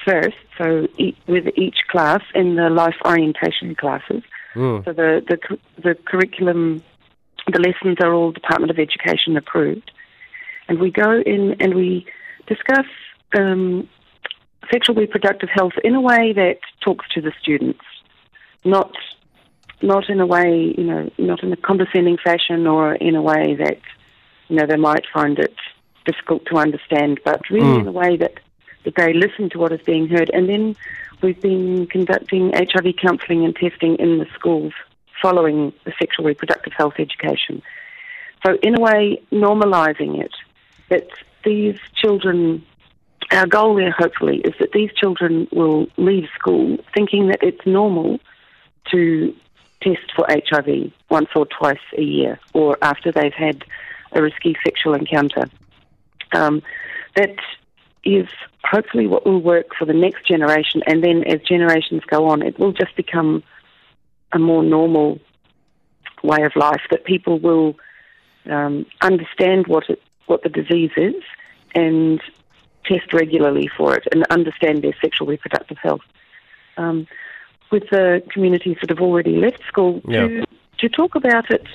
first, 0.03 0.35
so 0.57 0.87
e- 0.97 1.15
with 1.27 1.47
each 1.55 1.77
class 1.87 2.21
in 2.35 2.55
the 2.55 2.69
life 2.69 2.97
orientation 3.05 3.75
classes. 3.75 4.23
Mm. 4.55 4.83
So 4.83 4.91
the, 4.91 5.23
the 5.29 5.57
the 5.81 5.95
curriculum 5.95 6.83
the 7.51 7.59
lessons 7.59 7.97
are 8.01 8.13
all 8.13 8.31
Department 8.31 8.71
of 8.71 8.79
Education 8.79 9.37
approved. 9.37 9.91
And 10.67 10.79
we 10.79 10.91
go 10.91 11.21
in 11.25 11.55
and 11.59 11.75
we 11.75 12.05
discuss 12.47 12.85
um, 13.37 13.87
sexual 14.71 14.95
reproductive 14.95 15.49
health 15.49 15.73
in 15.83 15.95
a 15.95 16.01
way 16.01 16.33
that 16.33 16.59
talks 16.81 17.07
to 17.13 17.21
the 17.21 17.31
students, 17.41 17.83
not 18.65 18.91
not 19.79 20.09
in 20.09 20.19
a 20.19 20.25
way, 20.25 20.73
you 20.75 20.83
know, 20.83 21.07
not 21.19 21.43
in 21.43 21.53
a 21.53 21.55
condescending 21.57 22.17
fashion 22.17 22.65
or 22.65 22.95
in 22.95 23.15
a 23.15 23.21
way 23.21 23.53
that, 23.53 23.79
you 24.47 24.55
know, 24.55 24.65
they 24.65 24.75
might 24.75 25.05
find 25.13 25.37
it 25.37 25.53
difficult 26.03 26.47
to 26.47 26.57
understand, 26.57 27.19
but 27.23 27.47
really 27.51 27.77
Mm. 27.77 27.81
in 27.81 27.87
a 27.87 27.91
way 27.91 28.17
that, 28.17 28.39
that 28.85 28.95
they 28.95 29.13
listen 29.13 29.51
to 29.51 29.59
what 29.59 29.71
is 29.71 29.81
being 29.81 30.07
heard. 30.07 30.31
And 30.33 30.49
then 30.49 30.75
we've 31.21 31.39
been 31.39 31.85
conducting 31.85 32.53
HIV 32.55 32.95
counselling 32.99 33.45
and 33.45 33.55
testing 33.55 33.97
in 33.97 34.17
the 34.17 34.25
schools 34.33 34.73
following 35.21 35.73
the 35.85 35.93
sexual 35.99 36.25
reproductive 36.25 36.73
health 36.73 36.95
education. 36.99 37.61
So, 38.45 38.57
in 38.61 38.77
a 38.77 38.81
way, 38.81 39.21
normalising 39.31 40.21
it, 40.21 40.31
that 40.89 41.07
these 41.43 41.77
children, 41.95 42.65
our 43.31 43.47
goal 43.47 43.75
there 43.75 43.91
hopefully 43.91 44.39
is 44.39 44.53
that 44.59 44.71
these 44.71 44.91
children 44.93 45.47
will 45.51 45.87
leave 45.97 46.27
school 46.37 46.77
thinking 46.93 47.27
that 47.27 47.39
it's 47.41 47.65
normal 47.65 48.19
to 48.91 49.35
test 49.81 50.11
for 50.15 50.25
HIV 50.29 50.91
once 51.09 51.29
or 51.35 51.45
twice 51.45 51.77
a 51.97 52.01
year 52.01 52.39
or 52.53 52.77
after 52.81 53.11
they've 53.11 53.33
had 53.33 53.63
a 54.13 54.21
risky 54.21 54.55
sexual 54.63 54.93
encounter. 54.93 55.49
Um, 56.33 56.61
that 57.15 57.35
is 58.03 58.27
hopefully 58.63 59.07
what 59.07 59.25
will 59.25 59.41
work 59.41 59.67
for 59.77 59.85
the 59.85 59.93
next 59.93 60.27
generation, 60.27 60.81
and 60.87 61.03
then 61.03 61.23
as 61.23 61.41
generations 61.41 62.03
go 62.07 62.27
on, 62.27 62.41
it 62.41 62.59
will 62.59 62.71
just 62.71 62.95
become 62.95 63.43
a 64.31 64.39
more 64.39 64.63
normal 64.63 65.19
way 66.23 66.43
of 66.43 66.55
life 66.55 66.81
that 66.91 67.05
people 67.05 67.39
will 67.39 67.75
um, 68.49 68.85
understand 69.01 69.67
what 69.67 69.89
it, 69.89 70.01
what 70.25 70.43
the 70.43 70.49
disease 70.49 70.91
is 70.97 71.15
and 71.75 72.21
test 72.85 73.13
regularly 73.13 73.69
for 73.77 73.95
it 73.95 74.07
and 74.11 74.25
understand 74.29 74.81
their 74.83 74.95
sexual 75.01 75.27
reproductive 75.27 75.77
health. 75.77 76.01
Um, 76.77 77.07
with 77.71 77.89
the 77.89 78.23
communities 78.31 78.77
that 78.81 78.89
have 78.89 79.01
already 79.01 79.35
left 79.35 79.61
school, 79.67 80.01
Yeah. 80.07 80.27
to, 80.27 80.45
to 80.79 80.89
talk 80.89 81.15
about 81.15 81.51
it 81.51 81.67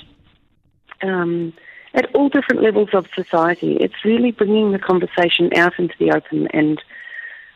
um, 1.01 1.53
at 1.93 2.13
all 2.15 2.29
different 2.29 2.63
levels 2.63 2.89
of 2.93 3.05
society, 3.15 3.77
it's 3.79 4.03
really 4.03 4.31
bringing 4.31 4.71
the 4.71 4.79
conversation 4.79 5.51
out 5.55 5.77
into 5.77 5.93
the 5.99 6.11
open. 6.11 6.47
And 6.47 6.81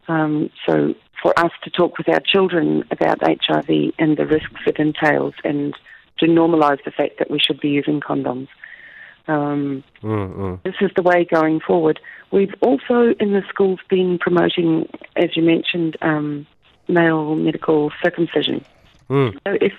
um, 0.07 0.49
so 0.65 0.93
for 1.21 1.37
us 1.39 1.51
to 1.63 1.69
talk 1.69 1.97
with 1.97 2.09
our 2.09 2.19
children 2.19 2.83
about 2.91 3.19
HIV 3.21 3.93
and 3.97 4.17
the 4.17 4.25
risks 4.25 4.61
it 4.65 4.77
entails 4.77 5.33
and 5.43 5.73
to 6.19 6.25
normalise 6.25 6.83
the 6.83 6.91
fact 6.91 7.19
that 7.19 7.29
we 7.29 7.39
should 7.39 7.59
be 7.59 7.69
using 7.69 7.99
condoms. 7.99 8.47
Um, 9.27 9.83
Mm, 10.01 10.35
mm. 10.35 10.63
this 10.63 10.75
is 10.79 10.89
the 10.95 11.01
way 11.01 11.25
going 11.25 11.59
forward. 11.59 11.99
We've 12.31 12.53
also 12.61 13.13
in 13.19 13.33
the 13.33 13.43
schools 13.49 13.79
been 13.89 14.19
promoting, 14.19 14.87
as 15.15 15.35
you 15.35 15.43
mentioned, 15.43 15.97
um, 16.01 16.47
male 16.87 17.35
medical 17.35 17.91
circumcision. 18.01 18.63
Mm. 19.09 19.33
So 19.45 19.57
if 19.59 19.73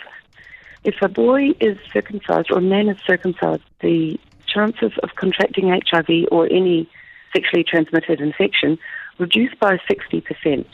if 0.84 0.96
a 1.02 1.08
boy 1.08 1.50
is 1.60 1.78
circumcised 1.92 2.50
or 2.50 2.58
a 2.58 2.62
man 2.62 2.88
is 2.88 2.98
circumcised, 3.06 3.62
the 3.80 4.18
chances 4.46 4.92
of 5.02 5.14
contracting 5.16 5.68
HIV 5.68 6.28
or 6.30 6.46
any 6.46 6.88
sexually 7.32 7.64
transmitted 7.64 8.20
infection 8.20 8.78
reduce 9.18 9.54
by 9.54 9.78
sixty 9.88 10.20
percent. 10.20 10.66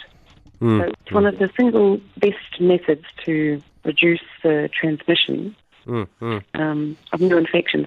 Mm. 0.60 0.80
So 0.80 0.92
it's 1.00 1.12
one 1.12 1.26
of 1.26 1.38
the 1.38 1.50
single 1.56 2.00
best 2.16 2.60
methods 2.60 3.04
to 3.24 3.60
reduce 3.84 4.22
the 4.42 4.68
transmission 4.78 5.54
Mm, 5.86 6.08
mm. 6.20 6.42
um, 6.54 6.96
of 7.12 7.20
new 7.20 7.36
infections. 7.36 7.86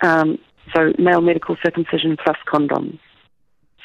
Um, 0.00 0.38
so 0.74 0.92
male 0.98 1.20
medical 1.20 1.56
circumcision 1.64 2.16
plus 2.22 2.36
condoms. 2.46 2.98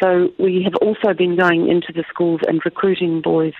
So 0.01 0.29
we 0.39 0.63
have 0.63 0.75
also 0.81 1.13
been 1.13 1.35
going 1.35 1.69
into 1.69 1.93
the 1.93 2.03
schools 2.09 2.41
and 2.47 2.59
recruiting 2.65 3.21
boys 3.21 3.53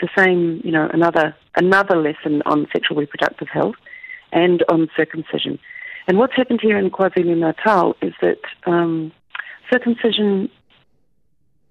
the 0.00 0.08
same, 0.16 0.60
you 0.64 0.72
know, 0.72 0.88
another 0.92 1.36
another 1.56 1.96
lesson 1.96 2.42
on 2.46 2.66
sexual 2.72 2.96
reproductive 2.96 3.48
health 3.48 3.76
and 4.32 4.64
on 4.70 4.88
circumcision. 4.96 5.58
And 6.08 6.18
what's 6.18 6.34
happened 6.34 6.60
here 6.62 6.78
in 6.78 6.90
KwaZulu 6.90 7.36
Natal 7.38 7.96
is 8.02 8.12
that 8.20 8.40
um, 8.66 9.12
circumcision 9.70 10.50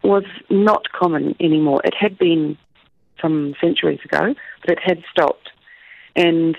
was 0.03 0.25
not 0.49 0.91
common 0.91 1.35
anymore. 1.39 1.81
It 1.83 1.93
had 1.99 2.17
been 2.17 2.57
some 3.21 3.55
centuries 3.61 3.99
ago, 4.03 4.35
but 4.61 4.71
it 4.71 4.79
had 4.83 5.03
stopped. 5.09 5.49
And 6.15 6.57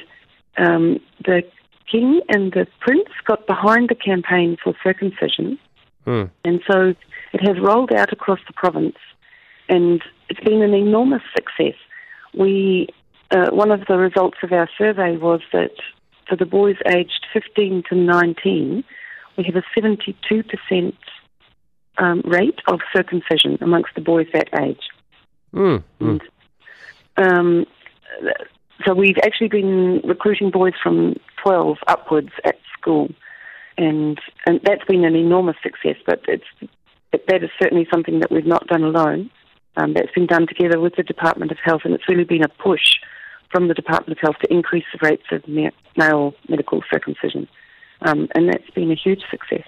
um, 0.57 1.01
the 1.25 1.43
king 1.91 2.21
and 2.29 2.53
the 2.53 2.67
prince 2.81 3.09
got 3.27 3.47
behind 3.47 3.89
the 3.89 3.95
campaign 3.95 4.57
for 4.63 4.75
circumcision, 4.83 5.59
Mm. 6.07 6.31
and 6.45 6.61
so 6.71 6.95
it 7.33 7.41
has 7.49 7.59
rolled 7.59 7.91
out 7.91 8.13
across 8.13 8.39
the 8.47 8.53
province, 8.53 8.99
and 9.71 10.03
it's 10.29 10.41
been 10.41 10.61
an 10.61 10.75
enormous 10.75 11.23
success. 11.35 11.77
We 12.37 12.89
uh, 13.31 13.49
one 13.51 13.71
of 13.71 13.87
the 13.89 13.97
results 13.97 14.37
of 14.43 14.53
our 14.53 14.69
survey 14.77 15.17
was 15.17 15.41
that 15.53 15.73
for 16.29 16.37
the 16.37 16.45
boys 16.45 16.77
aged 16.87 17.27
15 17.33 17.85
to 17.89 17.95
19, 17.95 18.85
we 19.39 19.45
have 19.45 19.57
a 19.57 19.63
72 19.75 20.43
percent 20.43 20.95
um, 21.99 22.23
rate 22.25 22.61
of 22.67 22.81
circumcision 22.95 23.59
amongst 23.61 23.95
the 23.95 24.01
boys 24.01 24.27
that 24.33 24.49
age. 24.61 24.83
Mm, 25.55 25.83
mm. 26.01 26.21
And, 27.17 27.27
um, 27.27 27.67
so 28.85 28.95
we've 28.95 29.19
actually 29.23 29.49
been 29.49 30.01
recruiting 30.05 30.51
boys 30.51 30.75
from 30.83 31.17
12 31.43 31.79
upwards 31.87 32.31
at 32.45 32.57
school, 32.79 33.09
and 33.77 34.19
and 34.47 34.61
that's 34.65 34.85
been 34.85 35.05
an 35.05 35.15
enormous 35.15 35.57
success. 35.63 35.97
But 36.07 36.21
it's 36.29 36.45
it, 37.13 37.27
that 37.29 37.43
is 37.43 37.51
certainly 37.61 37.87
something 37.93 38.21
that 38.21 38.31
we've 38.31 38.47
not 38.47 38.67
done 38.67 38.83
alone. 38.83 39.31
Um, 39.77 39.93
that's 39.95 40.13
been 40.13 40.27
done 40.27 40.47
together 40.47 40.79
with 40.79 40.95
the 40.97 41.03
Department 41.03 41.51
of 41.51 41.59
Health, 41.59 41.83
and 41.85 41.95
it's 41.95 42.09
really 42.09 42.25
been 42.25 42.45
a 42.45 42.49
push 42.49 42.95
from 43.51 43.67
the 43.69 43.75
Department 43.75 44.19
of 44.19 44.23
Health 44.23 44.37
to 44.43 44.53
increase 44.53 44.85
the 44.93 45.05
rates 45.09 45.25
of 45.33 45.47
ma- 45.49 45.71
male 45.97 46.35
medical 46.49 46.83
circumcision, 46.93 47.49
um, 48.03 48.29
and 48.35 48.49
that's 48.49 48.71
been 48.71 48.93
a 48.93 48.97
huge 48.97 49.23
success. 49.31 49.67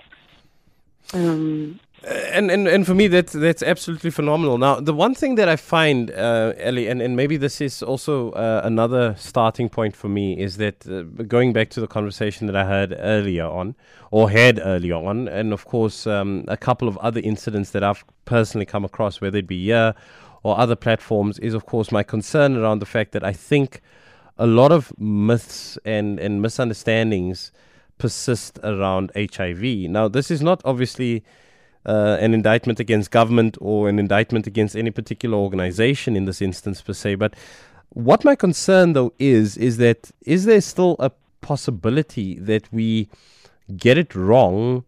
Um, 1.12 1.80
and, 2.04 2.50
and 2.50 2.68
and 2.68 2.86
for 2.86 2.94
me 2.94 3.08
that's 3.08 3.32
that's 3.32 3.62
absolutely 3.62 4.10
phenomenal. 4.10 4.58
Now 4.58 4.80
the 4.80 4.94
one 4.94 5.14
thing 5.14 5.34
that 5.36 5.48
I 5.48 5.56
find, 5.56 6.10
uh, 6.10 6.52
Ellie, 6.58 6.88
and, 6.88 7.02
and 7.02 7.16
maybe 7.16 7.36
this 7.36 7.60
is 7.60 7.82
also 7.82 8.30
uh, 8.32 8.60
another 8.64 9.14
starting 9.18 9.68
point 9.68 9.96
for 9.96 10.08
me, 10.08 10.38
is 10.38 10.56
that 10.58 10.86
uh, 10.86 11.02
going 11.24 11.52
back 11.52 11.70
to 11.70 11.80
the 11.80 11.86
conversation 11.86 12.46
that 12.46 12.56
I 12.56 12.64
heard 12.64 12.94
earlier 12.98 13.46
on, 13.46 13.74
or 14.10 14.30
had 14.30 14.60
earlier 14.62 14.94
on, 14.94 15.26
and 15.28 15.52
of 15.52 15.64
course 15.64 16.06
um, 16.06 16.44
a 16.48 16.56
couple 16.56 16.86
of 16.86 16.96
other 16.98 17.20
incidents 17.20 17.70
that 17.70 17.82
I've 17.82 18.04
personally 18.24 18.66
come 18.66 18.84
across, 18.84 19.20
whether 19.20 19.38
it 19.38 19.46
be 19.46 19.64
here 19.64 19.94
or 20.42 20.58
other 20.58 20.76
platforms, 20.76 21.38
is 21.40 21.54
of 21.54 21.66
course 21.66 21.90
my 21.90 22.02
concern 22.02 22.56
around 22.56 22.78
the 22.78 22.86
fact 22.86 23.12
that 23.12 23.24
I 23.24 23.32
think 23.32 23.80
a 24.38 24.46
lot 24.46 24.70
of 24.70 24.92
myths 24.98 25.78
and 25.84 26.20
and 26.20 26.40
misunderstandings 26.42 27.52
persist 27.98 28.60
around 28.62 29.10
HIV. 29.16 29.62
Now 29.90 30.08
this 30.08 30.30
is 30.30 30.42
not 30.42 30.60
obviously 30.64 31.24
uh, 31.86 32.18
an 32.20 32.34
indictment 32.34 32.80
against 32.80 33.10
government 33.10 33.56
or 33.60 33.88
an 33.88 33.98
indictment 33.98 34.46
against 34.46 34.76
any 34.76 34.90
particular 34.90 35.38
organization 35.38 36.16
in 36.16 36.24
this 36.24 36.42
instance 36.42 36.82
per 36.82 36.92
se. 36.92 37.14
But 37.14 37.34
what 37.90 38.24
my 38.24 38.34
concern 38.34 38.92
though 38.92 39.12
is 39.18 39.56
is 39.56 39.78
that 39.78 40.10
is 40.22 40.44
there 40.44 40.60
still 40.60 40.96
a 40.98 41.10
possibility 41.40 42.38
that 42.38 42.70
we 42.72 43.08
get 43.76 43.96
it 43.96 44.14
wrong 44.14 44.84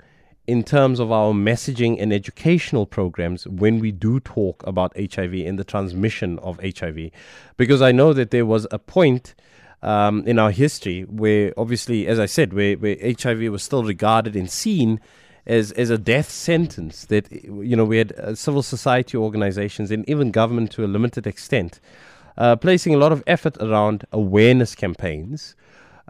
in 0.47 0.65
terms 0.65 0.99
of 0.99 1.13
our 1.13 1.33
messaging 1.33 2.01
and 2.01 2.13
educational 2.13 2.87
programs 2.87 3.47
when 3.47 3.79
we 3.79 3.93
do 3.93 4.19
talk 4.19 4.67
about 4.67 4.93
HIV 4.97 5.35
and 5.35 5.59
the 5.59 5.65
transmission 5.65 6.39
of 6.41 6.59
HIV? 6.61 7.11
Because 7.57 7.81
I 7.81 7.93
know 7.93 8.13
that 8.13 8.31
there 8.31 8.47
was 8.47 8.67
a 8.71 8.79
point 8.79 9.35
um, 9.83 10.25
in 10.27 10.39
our 10.39 10.51
history 10.51 11.03
where, 11.03 11.53
obviously, 11.57 12.07
as 12.09 12.19
I 12.19 12.27
said, 12.27 12.53
where, 12.53 12.77
where 12.77 12.97
HIV 13.01 13.53
was 13.53 13.63
still 13.63 13.85
regarded 13.85 14.35
and 14.35 14.51
seen 14.51 15.01
as, 15.49 15.73
as 15.73 15.91
a 15.91 15.99
death 15.99 16.31
sentence. 16.31 17.07
That, 17.07 17.33
you 17.33 17.75
know, 17.75 17.85
we 17.85 17.99
had 17.99 18.13
uh, 18.13 18.35
civil 18.35 18.63
society 18.63 19.17
organizations 19.17 19.91
and 19.91 20.09
even 20.09 20.31
government 20.31 20.71
to 20.73 20.85
a 20.85 20.87
limited 20.87 21.27
extent 21.27 21.81
uh, 22.39 22.57
placing 22.57 22.95
a 22.95 22.99
lot 22.99 23.13
of 23.13 23.23
effort 23.27 23.57
around 23.61 24.07
awareness 24.13 24.75
campaigns 24.75 25.57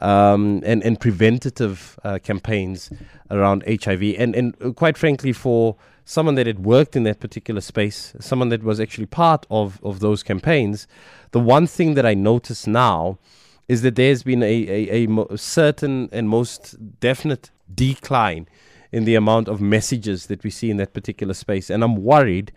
um, 0.00 0.62
and, 0.64 0.85
and 0.85 1.00
preventative 1.00 1.99
uh, 2.04 2.18
campaigns 2.23 2.90
around 3.30 3.64
HIV. 3.66 4.14
And, 4.18 4.37
and 4.37 4.54
uh, 4.62 4.71
quite 4.71 4.97
frankly, 4.97 5.33
for 5.33 5.76
someone 6.04 6.37
that 6.37 6.47
had 6.47 6.64
worked 6.64 6.95
in 6.95 7.02
that 7.04 7.18
particular 7.18 7.61
space, 7.61 8.14
someone 8.21 8.50
that 8.50 8.62
was 8.62 8.78
actually 8.78 9.07
part 9.07 9.47
of, 9.50 9.80
of 9.83 10.00
those 10.00 10.23
campaigns, 10.23 10.87
the 11.33 11.40
one 11.40 11.66
thing 11.66 11.95
that 11.95 12.07
I 12.07 12.14
notice 12.14 12.66
now 12.66 13.18
is 13.66 13.83
that 13.83 13.97
there's 13.97 14.23
been 14.23 14.42
a, 14.42 15.04
a, 15.04 15.07
a 15.30 15.38
certain 15.38 16.09
and 16.12 16.28
most 16.28 17.00
definite 17.00 17.50
decline 17.75 18.47
in 18.92 19.04
the 19.04 19.14
amount 19.14 19.49
of 19.49 19.61
messages 19.61 20.26
that 20.26 20.42
we 20.42 20.50
see 20.50 20.71
in 20.71 20.76
that 20.78 20.95
particular 20.95 21.35
space. 21.35 21.71
And 21.71 21.83
I'm 21.85 21.97
worried 21.97 22.52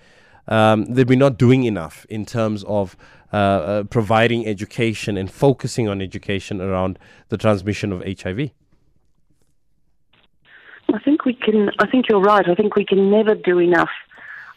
um, 0.47 0.85
that 0.85 1.07
we're 1.07 1.17
not 1.17 1.38
doing 1.38 1.63
enough 1.63 2.05
in 2.09 2.25
terms 2.25 2.63
of 2.65 2.95
uh, 3.33 3.35
uh, 3.35 3.83
providing 3.83 4.45
education 4.45 5.17
and 5.17 5.31
focusing 5.31 5.88
on 5.88 6.01
education 6.01 6.61
around 6.61 7.00
the 7.29 7.38
transmission 7.38 7.91
of 7.91 8.03
HIV. 8.03 8.51
I 10.93 11.00
think 11.00 11.23
we 11.23 11.33
can. 11.33 11.69
I 11.79 11.88
think 11.88 12.09
you're 12.09 12.19
right. 12.19 12.47
I 12.50 12.55
think 12.55 12.75
we 12.75 12.85
can 12.85 13.09
never 13.09 13.33
do 13.33 13.59
enough. 13.59 13.91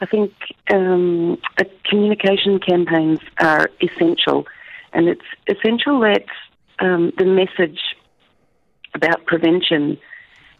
I 0.00 0.06
think 0.06 0.32
um, 0.72 1.38
communication 1.84 2.58
campaigns 2.58 3.20
are 3.38 3.70
essential, 3.80 4.46
and 4.92 5.08
it's 5.08 5.24
essential 5.46 6.00
that 6.00 6.24
um, 6.80 7.12
the 7.16 7.24
message 7.24 7.80
about 8.94 9.24
prevention 9.26 9.98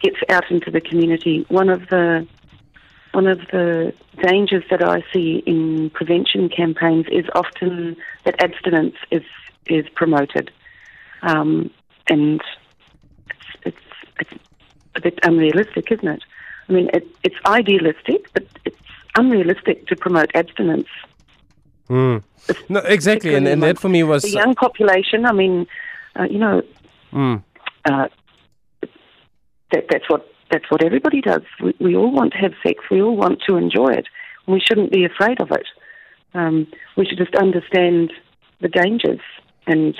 gets 0.01 0.17
out 0.29 0.51
into 0.51 0.71
the 0.71 0.81
community, 0.81 1.45
one 1.49 1.69
of 1.69 1.89
the 1.89 2.27
one 3.13 3.27
of 3.29 3.39
the 3.53 3.95
dangers 4.23 4.65
that 4.71 4.83
I 4.83 5.05
see 5.13 5.43
in 5.47 5.91
prevention 5.91 6.49
campaigns 6.49 7.07
is 7.11 7.27
often 7.35 7.97
that 8.25 8.43
abstinence 8.43 8.97
is 9.11 9.23
is 9.67 9.89
promoted, 9.91 10.51
um, 11.23 11.71
and 12.09 12.43
it's, 13.31 13.47
it's 13.65 13.77
it's 14.21 14.35
a 14.97 15.01
bit 15.01 15.19
unrealistic, 15.23 15.91
isn't 15.93 16.09
it? 16.09 16.23
I 16.69 16.73
mean, 16.73 16.91
it, 16.93 17.07
it's 17.23 17.37
idealistic, 17.47 18.33
but 18.33 18.45
it's 18.65 18.79
unrealistic 19.17 19.87
to 19.89 19.97
promote 19.97 20.31
abstinence. 20.35 20.89
Mm. 21.89 22.23
No, 22.69 22.81
exactly, 22.81 23.35
and, 23.35 23.47
and 23.47 23.63
that 23.63 23.79
for 23.79 23.89
me 23.89 24.03
was 24.03 24.23
the 24.23 24.31
young 24.31 24.55
population. 24.55 25.25
I 25.25 25.33
mean, 25.33 25.67
uh, 26.19 26.25
you 26.25 26.39
know, 26.39 26.63
mm. 27.13 27.43
uh, 27.85 28.09
that 29.73 29.87
that's 29.90 30.09
what 30.09 30.26
that's 30.50 30.71
what 30.71 30.83
everybody 30.83 31.21
does. 31.21 31.42
We, 31.62 31.75
we, 31.80 31.97
all 31.97 32.12
want 32.12 32.33
to 32.35 32.38
have 32.38 32.52
sex. 32.62 32.85
We 32.90 33.02
all 33.02 33.16
want 33.16 33.42
to 33.49 33.56
enjoy 33.56 33.92
it. 33.92 34.06
We 34.47 34.61
shouldn't 34.61 34.92
be 34.92 35.04
afraid 35.04 35.40
of 35.40 35.50
it. 35.50 35.66
Um, 36.35 36.66
we 36.97 37.06
should 37.06 37.18
just 37.18 37.35
understand 37.35 38.12
the 38.61 38.68
dangers, 38.68 39.21
and 39.66 39.94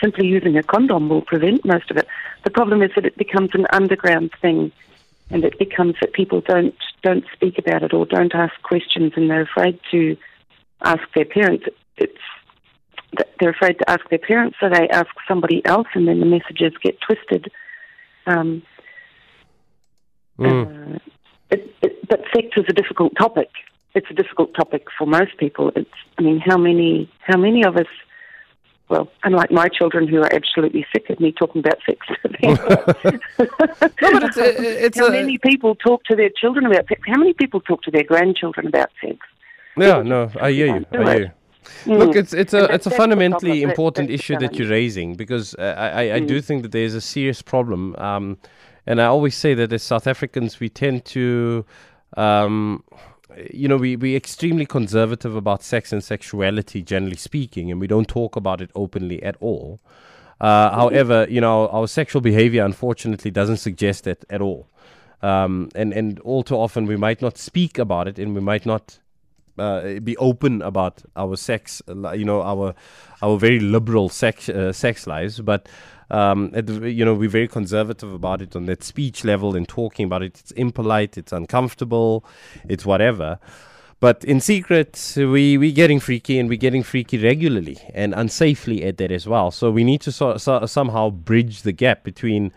simply 0.00 0.26
using 0.26 0.56
a 0.56 0.62
condom 0.62 1.08
will 1.08 1.22
prevent 1.22 1.64
most 1.64 1.90
of 1.90 1.96
it. 1.96 2.06
The 2.44 2.50
problem 2.50 2.82
is 2.82 2.90
that 2.94 3.06
it 3.06 3.16
becomes 3.16 3.50
an 3.54 3.66
underground 3.72 4.32
thing, 4.40 4.70
and 5.30 5.44
it 5.44 5.58
becomes 5.58 5.94
that 6.00 6.12
people 6.12 6.40
don't 6.40 6.74
don't 7.02 7.24
speak 7.32 7.58
about 7.58 7.82
it 7.82 7.92
or 7.92 8.06
don't 8.06 8.34
ask 8.34 8.54
questions, 8.62 9.12
and 9.16 9.30
they're 9.30 9.42
afraid 9.42 9.78
to 9.90 10.16
ask 10.82 11.02
their 11.14 11.24
parents. 11.24 11.66
It's 11.96 12.18
they're 13.40 13.50
afraid 13.50 13.78
to 13.78 13.90
ask 13.90 14.08
their 14.08 14.18
parents, 14.18 14.56
so 14.60 14.68
they 14.68 14.88
ask 14.88 15.08
somebody 15.28 15.64
else, 15.64 15.86
and 15.94 16.06
then 16.08 16.20
the 16.20 16.26
messages 16.26 16.72
get 16.82 17.00
twisted. 17.00 17.50
Um, 18.26 18.62
mm. 20.38 20.94
uh, 20.94 20.98
it, 21.50 21.74
it, 21.82 22.08
but 22.08 22.20
sex 22.34 22.48
is 22.56 22.64
a 22.68 22.72
difficult 22.72 23.12
topic. 23.16 23.50
It's 23.94 24.06
a 24.10 24.14
difficult 24.14 24.54
topic 24.54 24.86
for 24.96 25.06
most 25.06 25.38
people. 25.38 25.72
It's, 25.74 25.90
I 26.18 26.22
mean, 26.22 26.38
how 26.38 26.58
many, 26.58 27.10
how 27.20 27.38
many 27.38 27.64
of 27.64 27.76
us 27.76 27.86
well, 28.88 29.10
unlike 29.24 29.50
my 29.50 29.68
children 29.68 30.06
who 30.06 30.18
are 30.22 30.32
absolutely 30.32 30.86
sick 30.92 31.10
of 31.10 31.18
me 31.18 31.32
talking 31.32 31.58
about 31.58 31.78
sex. 31.84 32.06
no, 32.42 32.56
but 32.56 34.22
it's, 34.22 34.36
it's 34.38 34.98
how 34.98 35.08
a, 35.08 35.10
many 35.10 35.38
people 35.38 35.74
talk 35.74 36.04
to 36.04 36.14
their 36.14 36.30
children 36.30 36.66
about 36.66 36.86
sex? 36.88 37.00
How 37.06 37.18
many 37.18 37.32
people 37.32 37.60
talk 37.60 37.82
to 37.82 37.90
their 37.90 38.04
grandchildren 38.04 38.66
about 38.66 38.90
sex? 39.04 39.18
Yeah, 39.76 40.02
no, 40.02 40.30
I 40.40 40.52
hear 40.52 40.66
you. 40.66 40.86
I 40.92 41.14
hear 41.14 41.20
you. 41.20 41.30
Mm. 41.84 41.98
Look, 41.98 42.16
it's 42.16 42.32
it's 42.32 42.54
a 42.54 42.72
it's 42.72 42.86
a 42.86 42.90
fundamentally 42.90 43.62
important 43.62 44.08
issue 44.08 44.38
that 44.38 44.54
you're 44.54 44.70
raising 44.70 45.16
because 45.16 45.54
uh, 45.56 45.74
I 45.76 45.88
I, 45.88 46.14
I 46.14 46.20
mm. 46.20 46.28
do 46.28 46.40
think 46.40 46.62
that 46.62 46.70
there's 46.70 46.94
a 46.94 47.00
serious 47.00 47.42
problem, 47.42 47.96
um, 47.96 48.38
and 48.86 49.00
I 49.00 49.06
always 49.06 49.34
say 49.34 49.54
that 49.54 49.72
as 49.72 49.82
South 49.82 50.06
Africans 50.06 50.60
we 50.60 50.68
tend 50.68 51.04
to, 51.06 51.64
um, 52.16 52.84
you 53.52 53.68
know, 53.68 53.76
we 53.76 53.96
we 53.96 54.14
extremely 54.14 54.66
conservative 54.66 55.34
about 55.34 55.62
sex 55.62 55.92
and 55.92 56.02
sexuality 56.02 56.82
generally 56.82 57.16
speaking, 57.16 57.70
and 57.70 57.80
we 57.80 57.86
don't 57.86 58.08
talk 58.08 58.36
about 58.36 58.60
it 58.60 58.70
openly 58.74 59.22
at 59.22 59.36
all. 59.40 59.80
Uh, 60.40 60.70
mm-hmm. 60.70 60.80
However, 60.80 61.26
you 61.28 61.40
know, 61.40 61.68
our 61.68 61.88
sexual 61.88 62.20
behavior 62.20 62.64
unfortunately 62.64 63.30
doesn't 63.30 63.56
suggest 63.56 64.04
that 64.04 64.24
at 64.30 64.40
all. 64.40 64.68
Um, 65.22 65.70
and 65.74 65.92
and 65.92 66.20
all 66.20 66.42
too 66.42 66.56
often 66.56 66.86
we 66.86 66.96
might 66.96 67.20
not 67.20 67.38
speak 67.38 67.78
about 67.78 68.06
it, 68.06 68.18
and 68.18 68.34
we 68.34 68.40
might 68.40 68.66
not 68.66 69.00
uh, 69.58 69.98
be 70.00 70.16
open 70.18 70.62
about 70.62 71.02
our 71.16 71.36
sex, 71.36 71.82
you 71.88 72.24
know, 72.24 72.42
our 72.42 72.74
our 73.22 73.38
very 73.38 73.58
liberal 73.58 74.08
sex 74.08 74.48
uh, 74.48 74.72
sex 74.72 75.06
lives, 75.06 75.40
but. 75.40 75.68
Um, 76.10 76.50
it, 76.54 76.68
you 76.68 77.04
know, 77.04 77.14
we're 77.14 77.28
very 77.28 77.48
conservative 77.48 78.12
about 78.12 78.40
it 78.40 78.54
on 78.54 78.66
that 78.66 78.84
speech 78.84 79.24
level 79.24 79.56
and 79.56 79.66
talking 79.66 80.06
about 80.06 80.22
it. 80.22 80.38
It's 80.38 80.52
impolite, 80.52 81.18
it's 81.18 81.32
uncomfortable, 81.32 82.24
it's 82.68 82.86
whatever. 82.86 83.38
But 83.98 84.24
in 84.24 84.40
secret, 84.40 85.14
we 85.16 85.56
we 85.56 85.72
getting 85.72 86.00
freaky 86.00 86.38
and 86.38 86.48
we're 86.48 86.58
getting 86.58 86.82
freaky 86.82 87.18
regularly 87.22 87.78
and 87.94 88.12
unsafely 88.12 88.84
at 88.84 88.98
that 88.98 89.10
as 89.10 89.26
well. 89.26 89.50
So 89.50 89.70
we 89.70 89.84
need 89.84 90.02
to 90.02 90.12
so, 90.12 90.36
so, 90.36 90.66
somehow 90.66 91.10
bridge 91.10 91.62
the 91.62 91.72
gap 91.72 92.04
between 92.04 92.52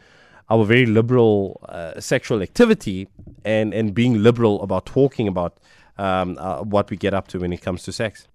our 0.50 0.66
very 0.66 0.86
liberal 0.86 1.62
uh, 1.70 2.00
sexual 2.00 2.42
activity 2.42 3.08
and 3.46 3.74
and 3.74 3.94
being 3.94 4.22
liberal 4.22 4.62
about 4.62 4.86
talking 4.86 5.28
about 5.28 5.58
um, 5.98 6.38
uh, 6.40 6.62
what 6.62 6.90
we 6.90 6.98
get 6.98 7.14
up 7.14 7.28
to 7.30 7.40
when 7.40 7.54
it 7.54 7.62
comes 7.62 7.84
to 7.84 7.92
sex? 7.92 8.28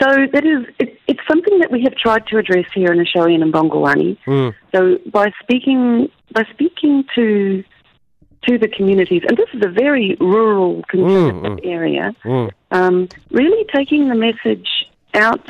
So 0.00 0.26
that 0.32 0.44
is, 0.44 0.66
it, 0.78 0.91
something 1.32 1.58
that 1.60 1.70
we 1.70 1.82
have 1.82 1.94
tried 1.94 2.26
to 2.28 2.38
address 2.38 2.66
here 2.74 2.92
in 2.92 2.98
Eshowe 2.98 3.32
and 3.32 3.52
Mbongolwane. 3.52 4.18
Mm. 4.26 4.54
So 4.74 4.98
by 5.10 5.32
speaking 5.42 6.10
by 6.32 6.44
speaking 6.52 7.04
to 7.14 7.64
to 8.48 8.58
the 8.58 8.68
communities, 8.68 9.22
and 9.28 9.36
this 9.36 9.48
is 9.54 9.62
a 9.64 9.68
very 9.68 10.16
rural, 10.20 10.82
conservative 10.88 11.42
mm, 11.42 11.60
mm. 11.60 11.66
area, 11.66 12.12
mm. 12.24 12.50
um, 12.72 13.08
really 13.30 13.64
taking 13.74 14.08
the 14.08 14.16
message 14.16 14.68
out 15.14 15.48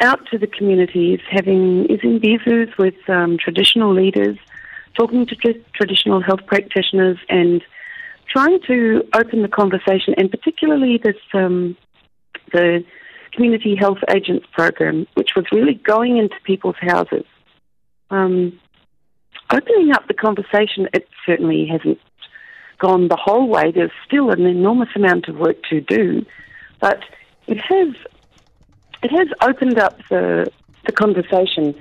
out 0.00 0.20
to 0.30 0.38
the 0.38 0.46
communities, 0.46 1.20
having 1.30 1.86
is 1.86 2.00
in 2.02 2.20
Bizus 2.20 2.76
with 2.78 2.96
um, 3.08 3.38
traditional 3.38 3.94
leaders, 3.94 4.36
talking 4.94 5.26
to 5.26 5.34
tra- 5.34 5.54
traditional 5.74 6.20
health 6.20 6.44
practitioners, 6.46 7.18
and 7.28 7.62
trying 8.28 8.60
to 8.66 9.02
open 9.14 9.42
the 9.42 9.48
conversation, 9.48 10.14
and 10.18 10.30
particularly 10.30 11.00
this 11.02 11.16
um, 11.32 11.76
the 12.52 12.84
community 13.36 13.76
health 13.76 13.98
agents 14.10 14.46
program, 14.52 15.06
which 15.14 15.30
was 15.36 15.44
really 15.52 15.74
going 15.74 16.16
into 16.16 16.34
people's 16.44 16.76
houses, 16.80 17.24
um, 18.10 18.58
opening 19.52 19.92
up 19.92 20.08
the 20.08 20.14
conversation. 20.14 20.88
It 20.92 21.08
certainly 21.24 21.68
hasn't 21.70 21.98
gone 22.78 23.08
the 23.08 23.16
whole 23.16 23.48
way. 23.48 23.70
There's 23.70 23.92
still 24.04 24.30
an 24.30 24.46
enormous 24.46 24.88
amount 24.96 25.28
of 25.28 25.36
work 25.36 25.56
to 25.70 25.80
do, 25.80 26.24
but 26.80 27.04
it 27.46 27.58
has 27.58 27.94
it 29.02 29.10
has 29.10 29.28
opened 29.42 29.78
up 29.78 29.98
the 30.08 30.50
the 30.86 30.92
conversation. 30.92 31.74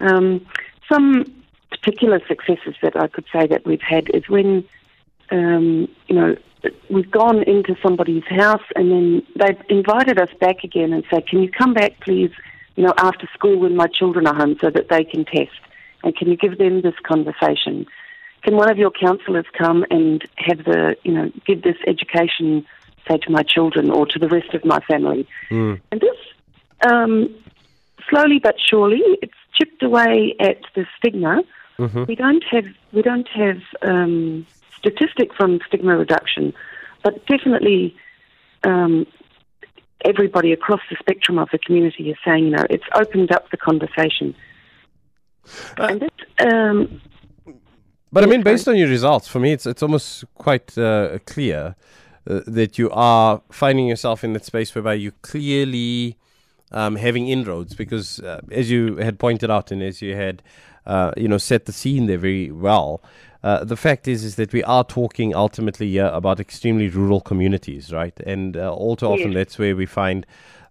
Um, 0.00 0.44
some 0.90 1.24
particular 1.70 2.20
successes 2.26 2.74
that 2.82 2.96
I 2.96 3.06
could 3.06 3.24
say 3.32 3.46
that 3.46 3.64
we've 3.64 3.80
had 3.82 4.08
is 4.14 4.28
when 4.28 4.64
um, 5.32 5.88
you 6.06 6.14
know, 6.14 6.36
we've 6.90 7.10
gone 7.10 7.42
into 7.42 7.74
somebody's 7.82 8.24
house 8.24 8.62
and 8.76 8.92
then 8.92 9.22
they've 9.34 9.60
invited 9.68 10.20
us 10.20 10.28
back 10.40 10.62
again 10.62 10.92
and 10.92 11.02
said, 11.10 11.26
can 11.26 11.42
you 11.42 11.50
come 11.50 11.74
back, 11.74 11.98
please, 12.00 12.30
you 12.76 12.84
know, 12.84 12.94
after 12.98 13.28
school 13.34 13.58
when 13.58 13.74
my 13.74 13.88
children 13.88 14.26
are 14.26 14.34
home 14.34 14.56
so 14.60 14.70
that 14.70 14.88
they 14.88 15.04
can 15.04 15.24
test? 15.24 15.58
And 16.04 16.14
can 16.14 16.28
you 16.28 16.36
give 16.36 16.58
them 16.58 16.82
this 16.82 16.94
conversation? 17.02 17.86
Can 18.42 18.56
one 18.56 18.70
of 18.70 18.76
your 18.76 18.90
counsellors 18.90 19.46
come 19.56 19.84
and 19.90 20.22
have 20.36 20.58
the, 20.64 20.96
you 21.02 21.12
know, 21.12 21.30
give 21.46 21.62
this 21.62 21.76
education, 21.86 22.66
say, 23.08 23.18
to 23.18 23.30
my 23.30 23.42
children 23.42 23.90
or 23.90 24.06
to 24.06 24.18
the 24.18 24.28
rest 24.28 24.52
of 24.54 24.64
my 24.64 24.80
family? 24.80 25.26
Mm. 25.50 25.80
And 25.90 26.00
this, 26.00 26.16
um, 26.88 27.34
slowly 28.10 28.38
but 28.38 28.56
surely, 28.58 29.02
it's 29.22 29.32
chipped 29.54 29.82
away 29.82 30.34
at 30.40 30.58
the 30.74 30.86
stigma. 30.98 31.42
Mm-hmm. 31.78 32.04
We 32.06 32.16
don't 32.16 32.44
have, 32.50 32.66
we 32.92 33.02
don't 33.02 33.28
have, 33.28 33.60
um, 33.82 34.46
statistic 34.82 35.30
from 35.36 35.60
stigma 35.66 35.96
reduction, 35.96 36.52
but 37.04 37.24
definitely 37.26 37.94
um, 38.64 39.06
everybody 40.04 40.52
across 40.52 40.80
the 40.90 40.96
spectrum 40.98 41.38
of 41.38 41.48
the 41.52 41.58
community 41.58 42.10
is 42.10 42.16
saying, 42.24 42.44
you 42.44 42.50
know, 42.50 42.66
it's 42.68 42.84
opened 42.94 43.30
up 43.32 43.50
the 43.50 43.56
conversation. 43.56 44.34
Uh, 45.78 45.98
and 46.40 46.52
um, 46.52 47.00
but 48.12 48.24
I 48.24 48.26
mean, 48.26 48.42
based 48.42 48.68
on 48.68 48.76
your 48.76 48.88
results, 48.88 49.26
for 49.26 49.40
me, 49.40 49.52
it's 49.52 49.66
it's 49.66 49.82
almost 49.82 50.24
quite 50.34 50.76
uh, 50.76 51.18
clear 51.24 51.74
uh, 52.28 52.40
that 52.46 52.78
you 52.78 52.90
are 52.90 53.42
finding 53.50 53.86
yourself 53.88 54.22
in 54.22 54.34
that 54.34 54.44
space 54.44 54.74
whereby 54.74 54.94
you 54.94 55.12
clearly 55.22 56.18
um, 56.72 56.96
having 56.96 57.28
inroads, 57.28 57.74
because 57.74 58.20
uh, 58.20 58.40
as 58.50 58.70
you 58.70 58.96
had 58.96 59.18
pointed 59.18 59.50
out 59.50 59.70
and 59.72 59.82
as 59.82 60.02
you 60.02 60.14
had, 60.14 60.42
uh, 60.86 61.12
you 61.16 61.28
know, 61.28 61.38
set 61.38 61.66
the 61.66 61.72
scene 61.72 62.06
there 62.06 62.18
very 62.18 62.50
well. 62.50 63.02
Uh, 63.42 63.64
the 63.64 63.76
fact 63.76 64.06
is, 64.06 64.22
is 64.24 64.36
that 64.36 64.52
we 64.52 64.62
are 64.64 64.84
talking 64.84 65.34
ultimately 65.34 65.88
here 65.90 66.10
about 66.12 66.38
extremely 66.38 66.88
rural 66.88 67.20
communities, 67.20 67.92
right? 67.92 68.18
And 68.24 68.56
uh, 68.56 68.72
all 68.72 68.94
too 68.94 69.06
often, 69.06 69.32
that's 69.34 69.58
where 69.58 69.74
we 69.74 69.84
find 69.86 70.24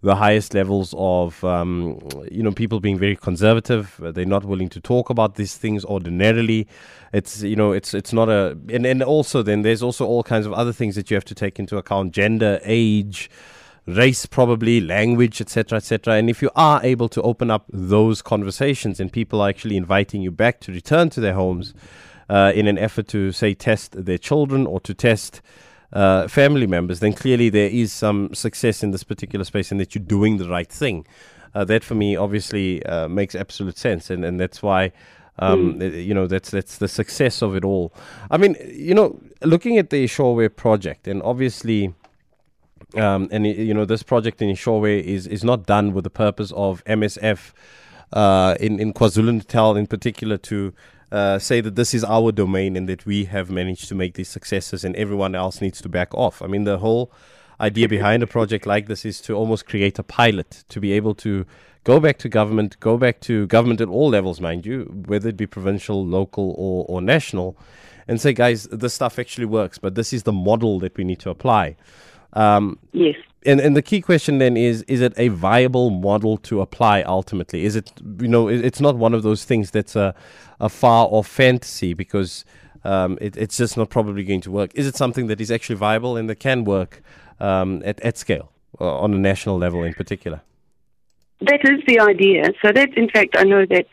the 0.03 0.15
highest 0.15 0.53
levels 0.53 0.95
of, 0.97 1.43
um, 1.43 1.99
you 2.31 2.41
know, 2.41 2.51
people 2.51 2.79
being 2.79 2.97
very 2.97 3.15
conservative. 3.15 3.99
They're 3.99 4.25
not 4.25 4.45
willing 4.45 4.69
to 4.69 4.79
talk 4.79 5.09
about 5.09 5.35
these 5.35 5.57
things 5.57 5.83
ordinarily. 5.85 6.67
It's, 7.13 7.43
you 7.43 7.55
know, 7.57 7.73
it's 7.73 7.93
it's 7.93 8.13
not 8.13 8.29
a, 8.29 8.57
and 8.69 8.85
and 8.85 9.03
also 9.03 9.43
then 9.43 9.63
there's 9.63 9.83
also 9.83 10.05
all 10.05 10.23
kinds 10.23 10.45
of 10.45 10.53
other 10.53 10.73
things 10.73 10.95
that 10.95 11.11
you 11.11 11.15
have 11.15 11.25
to 11.25 11.35
take 11.35 11.59
into 11.59 11.77
account: 11.77 12.13
gender, 12.13 12.59
age 12.63 13.29
race 13.87 14.25
probably 14.25 14.79
language 14.79 15.41
etc 15.41 15.77
etc 15.77 16.13
and 16.15 16.29
if 16.29 16.41
you 16.41 16.49
are 16.55 16.79
able 16.83 17.09
to 17.09 17.21
open 17.23 17.49
up 17.49 17.65
those 17.69 18.21
conversations 18.21 18.99
and 18.99 19.11
people 19.11 19.41
are 19.41 19.49
actually 19.49 19.75
inviting 19.75 20.21
you 20.21 20.31
back 20.31 20.59
to 20.59 20.71
return 20.71 21.09
to 21.09 21.19
their 21.19 21.33
homes 21.33 21.73
uh, 22.29 22.51
in 22.55 22.65
an 22.65 22.77
effort 22.77 23.09
to, 23.09 23.33
say, 23.33 23.53
test 23.53 24.05
their 24.05 24.17
children 24.17 24.65
or 24.65 24.79
to 24.79 24.93
test 24.93 25.41
uh, 25.91 26.29
family 26.29 26.65
members, 26.65 27.01
then 27.01 27.11
clearly 27.11 27.49
there 27.49 27.69
is 27.69 27.91
some 27.91 28.33
success 28.33 28.83
in 28.83 28.91
this 28.91 29.03
particular 29.03 29.43
space 29.43 29.69
and 29.69 29.81
that 29.81 29.93
you're 29.93 30.03
doing 30.03 30.37
the 30.37 30.47
right 30.47 30.69
thing. 30.69 31.05
uh, 31.53 31.65
that 31.65 31.83
for 31.83 31.95
me 31.95 32.15
obviously 32.15 32.83
uh, 32.85 33.07
makes 33.07 33.35
absolute 33.35 33.77
sense, 33.77 34.09
and, 34.09 34.23
and 34.25 34.39
that's 34.39 34.61
why. 34.61 34.91
Um, 35.39 35.79
mm. 35.79 36.05
You 36.05 36.13
know 36.13 36.27
that's 36.27 36.51
that's 36.51 36.77
the 36.77 36.89
success 36.89 37.41
of 37.41 37.55
it 37.55 37.63
all. 37.63 37.93
I 38.29 38.37
mean, 38.37 38.55
you 38.69 38.93
know, 38.93 39.19
looking 39.41 39.77
at 39.77 39.89
the 39.89 40.03
Eshowe 40.03 40.55
project, 40.55 41.07
and 41.07 41.23
obviously, 41.23 41.95
um, 42.95 43.27
and 43.31 43.45
you 43.45 43.73
know, 43.73 43.85
this 43.85 44.03
project 44.03 44.41
in 44.41 44.49
Eshowe 44.49 45.01
is 45.03 45.27
is 45.27 45.43
not 45.43 45.65
done 45.65 45.93
with 45.93 46.03
the 46.03 46.09
purpose 46.09 46.51
of 46.55 46.83
MSF 46.85 47.53
uh, 48.13 48.55
in 48.59 48.79
in 48.79 48.93
KwaZulu 48.93 49.33
Natal 49.33 49.75
in 49.75 49.87
particular 49.87 50.37
to 50.37 50.73
uh, 51.11 51.39
say 51.39 51.61
that 51.61 51.75
this 51.75 51.93
is 51.93 52.03
our 52.03 52.31
domain 52.31 52.75
and 52.75 52.87
that 52.87 53.05
we 53.05 53.25
have 53.25 53.49
managed 53.49 53.87
to 53.89 53.95
make 53.95 54.13
these 54.13 54.29
successes 54.29 54.83
and 54.83 54.95
everyone 54.95 55.35
else 55.35 55.61
needs 55.61 55.81
to 55.81 55.89
back 55.89 56.13
off. 56.13 56.41
I 56.41 56.47
mean, 56.47 56.63
the 56.63 56.77
whole 56.77 57.11
idea 57.59 57.87
behind 57.87 58.23
a 58.23 58.27
project 58.27 58.65
like 58.65 58.87
this 58.87 59.05
is 59.05 59.21
to 59.21 59.33
almost 59.33 59.65
create 59.65 59.99
a 59.99 60.03
pilot 60.03 60.63
to 60.69 60.79
be 60.79 60.93
able 60.93 61.13
to 61.15 61.45
go 61.83 61.99
back 61.99 62.17
to 62.19 62.29
government, 62.29 62.79
go 62.79 62.97
back 62.97 63.19
to 63.21 63.45
government 63.47 63.81
at 63.81 63.87
all 63.87 64.09
levels, 64.09 64.39
mind 64.39 64.65
you, 64.65 65.03
whether 65.05 65.29
it 65.29 65.37
be 65.37 65.47
provincial, 65.47 66.05
local, 66.05 66.55
or, 66.57 66.85
or 66.87 67.01
national, 67.01 67.57
and 68.07 68.21
say, 68.21 68.33
guys, 68.33 68.63
this 68.71 68.93
stuff 68.93 69.19
actually 69.19 69.45
works, 69.45 69.77
but 69.77 69.95
this 69.95 70.13
is 70.13 70.23
the 70.23 70.31
model 70.31 70.79
that 70.79 70.95
we 70.97 71.03
need 71.03 71.19
to 71.19 71.29
apply. 71.29 71.75
Um, 72.33 72.79
yes. 72.93 73.15
and 73.45 73.59
and 73.59 73.75
the 73.75 73.81
key 73.81 74.01
question 74.01 74.37
then 74.37 74.55
is 74.55 74.83
is 74.83 75.01
it 75.01 75.13
a 75.17 75.27
viable 75.29 75.89
model 75.89 76.37
to 76.37 76.61
apply 76.61 77.01
ultimately? 77.03 77.65
Is 77.65 77.75
it 77.75 77.91
you 78.19 78.27
know 78.27 78.47
it's 78.47 78.79
not 78.79 78.95
one 78.95 79.13
of 79.13 79.23
those 79.23 79.43
things 79.43 79.71
that's 79.71 79.95
a, 79.95 80.15
a 80.59 80.69
far 80.69 81.07
off 81.07 81.27
fantasy 81.27 81.93
because 81.93 82.45
um, 82.83 83.17
it, 83.21 83.35
it's 83.37 83.57
just 83.57 83.77
not 83.77 83.89
probably 83.89 84.23
going 84.23 84.41
to 84.41 84.51
work. 84.51 84.71
Is 84.75 84.87
it 84.87 84.95
something 84.95 85.27
that 85.27 85.41
is 85.41 85.51
actually 85.51 85.75
viable 85.75 86.17
and 86.17 86.29
that 86.29 86.39
can 86.39 86.63
work 86.63 87.01
um, 87.39 87.81
at, 87.85 87.99
at 88.01 88.17
scale 88.17 88.51
uh, 88.79 88.99
on 88.99 89.13
a 89.13 89.17
national 89.17 89.57
level 89.57 89.83
in 89.83 89.93
particular? 89.93 90.41
That 91.41 91.61
is 91.63 91.81
the 91.87 91.99
idea. 91.99 92.53
So 92.61 92.71
that 92.71 92.95
in 92.95 93.09
fact 93.09 93.35
i 93.37 93.43
know 93.43 93.65
that 93.65 93.87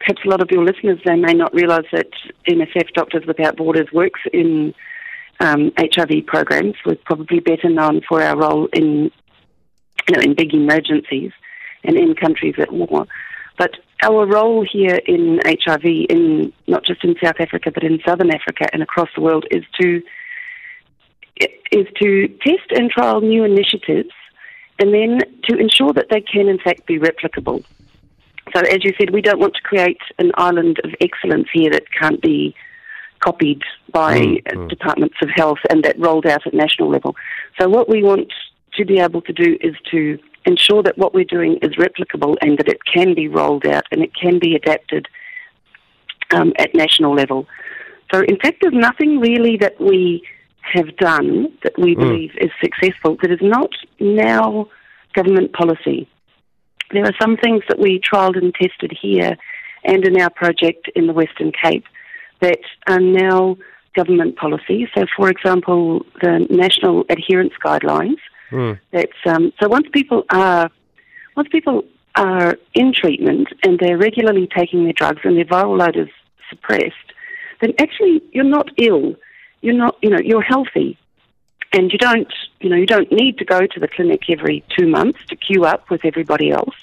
perhaps 0.00 0.20
a 0.24 0.28
lot 0.28 0.40
of 0.40 0.50
your 0.50 0.64
listeners 0.64 0.98
they 1.04 1.14
may 1.14 1.34
not 1.34 1.52
realize 1.54 1.84
that 1.92 2.08
msf 2.48 2.92
doctors 2.94 3.24
without 3.26 3.56
borders 3.56 3.88
works 3.92 4.20
in 4.32 4.74
um, 5.40 5.72
HIV 5.78 6.26
programs. 6.26 6.74
We're 6.84 6.96
probably 7.04 7.40
better 7.40 7.68
known 7.68 8.02
for 8.08 8.22
our 8.22 8.36
role 8.36 8.68
in, 8.72 9.10
you 10.08 10.16
know, 10.16 10.20
in 10.22 10.34
big 10.34 10.54
emergencies 10.54 11.32
and 11.82 11.96
in 11.96 12.14
countries 12.14 12.54
at 12.58 12.72
war. 12.72 13.06
But 13.58 13.76
our 14.02 14.26
role 14.26 14.64
here 14.70 15.00
in 15.06 15.40
HIV, 15.44 15.84
in 15.84 16.52
not 16.66 16.84
just 16.84 17.04
in 17.04 17.14
South 17.22 17.36
Africa 17.40 17.70
but 17.70 17.82
in 17.82 18.00
Southern 18.06 18.32
Africa 18.34 18.66
and 18.72 18.82
across 18.82 19.08
the 19.14 19.20
world, 19.20 19.46
is 19.50 19.64
to 19.80 20.02
is 21.72 21.86
to 22.00 22.28
test 22.42 22.70
and 22.70 22.90
trial 22.90 23.20
new 23.20 23.44
initiatives, 23.44 24.10
and 24.78 24.92
then 24.92 25.20
to 25.44 25.56
ensure 25.56 25.92
that 25.92 26.06
they 26.10 26.20
can 26.20 26.48
in 26.48 26.58
fact 26.58 26.86
be 26.86 26.98
replicable. 26.98 27.64
So, 28.54 28.60
as 28.60 28.82
you 28.82 28.92
said, 28.98 29.10
we 29.10 29.22
don't 29.22 29.38
want 29.38 29.54
to 29.54 29.62
create 29.62 30.00
an 30.18 30.32
island 30.34 30.80
of 30.82 30.90
excellence 31.00 31.48
here 31.52 31.70
that 31.70 31.84
can't 31.92 32.20
be 32.20 32.54
copied 33.20 33.62
by 33.92 34.18
mm, 34.18 34.42
mm. 34.42 34.68
departments 34.68 35.16
of 35.22 35.28
health 35.30 35.58
and 35.68 35.84
that 35.84 35.98
rolled 35.98 36.26
out 36.26 36.46
at 36.46 36.54
national 36.54 36.90
level. 36.90 37.14
So 37.60 37.68
what 37.68 37.88
we 37.88 38.02
want 38.02 38.32
to 38.74 38.84
be 38.84 38.98
able 38.98 39.22
to 39.22 39.32
do 39.32 39.58
is 39.60 39.74
to 39.90 40.18
ensure 40.46 40.82
that 40.82 40.96
what 40.96 41.12
we're 41.12 41.24
doing 41.24 41.58
is 41.62 41.70
replicable 41.76 42.36
and 42.40 42.58
that 42.58 42.68
it 42.68 42.84
can 42.84 43.14
be 43.14 43.28
rolled 43.28 43.66
out 43.66 43.84
and 43.92 44.02
it 44.02 44.14
can 44.14 44.38
be 44.38 44.54
adapted 44.54 45.06
um, 46.32 46.52
at 46.58 46.74
national 46.74 47.14
level. 47.14 47.46
So 48.12 48.20
in 48.20 48.38
fact, 48.38 48.58
there's 48.60 48.74
nothing 48.74 49.20
really 49.20 49.56
that 49.58 49.80
we 49.80 50.22
have 50.62 50.96
done 50.96 51.52
that 51.62 51.78
we 51.78 51.94
mm. 51.94 52.00
believe 52.00 52.30
is 52.40 52.50
successful 52.62 53.16
that 53.22 53.30
is 53.30 53.40
not 53.42 53.70
now 53.98 54.68
government 55.14 55.52
policy. 55.52 56.08
There 56.92 57.04
are 57.04 57.14
some 57.20 57.36
things 57.36 57.62
that 57.68 57.78
we 57.78 58.00
trialled 58.00 58.36
and 58.36 58.54
tested 58.54 58.96
here 59.00 59.36
and 59.84 60.04
in 60.04 60.20
our 60.20 60.30
project 60.30 60.90
in 60.94 61.06
the 61.06 61.12
Western 61.12 61.52
Cape 61.52 61.84
that 62.40 62.60
are 62.86 63.00
now 63.00 63.56
government 63.94 64.36
policy. 64.36 64.88
So, 64.94 65.06
for 65.16 65.28
example, 65.28 66.04
the 66.20 66.46
national 66.50 67.04
adherence 67.08 67.54
guidelines. 67.64 68.18
Mm. 68.50 68.78
That's 68.90 69.12
um, 69.26 69.52
so 69.60 69.68
once 69.68 69.86
people 69.92 70.24
are 70.30 70.70
once 71.36 71.48
people 71.50 71.84
are 72.16 72.56
in 72.74 72.92
treatment 72.92 73.48
and 73.62 73.78
they're 73.78 73.98
regularly 73.98 74.48
taking 74.54 74.84
their 74.84 74.92
drugs 74.92 75.20
and 75.24 75.36
their 75.36 75.44
viral 75.44 75.78
load 75.78 75.96
is 75.96 76.08
suppressed, 76.48 76.94
then 77.60 77.72
actually 77.78 78.22
you're 78.32 78.44
not 78.44 78.68
ill. 78.76 79.14
You're 79.62 79.74
not, 79.74 79.96
you 80.02 80.08
know, 80.08 80.18
you're 80.24 80.42
healthy, 80.42 80.96
and 81.72 81.92
you 81.92 81.98
don't, 81.98 82.32
you 82.60 82.70
know, 82.70 82.76
you 82.76 82.86
don't 82.86 83.12
need 83.12 83.36
to 83.38 83.44
go 83.44 83.66
to 83.66 83.78
the 83.78 83.88
clinic 83.88 84.22
every 84.30 84.64
two 84.76 84.88
months 84.88 85.18
to 85.28 85.36
queue 85.36 85.64
up 85.64 85.90
with 85.90 86.04
everybody 86.04 86.50
else, 86.50 86.74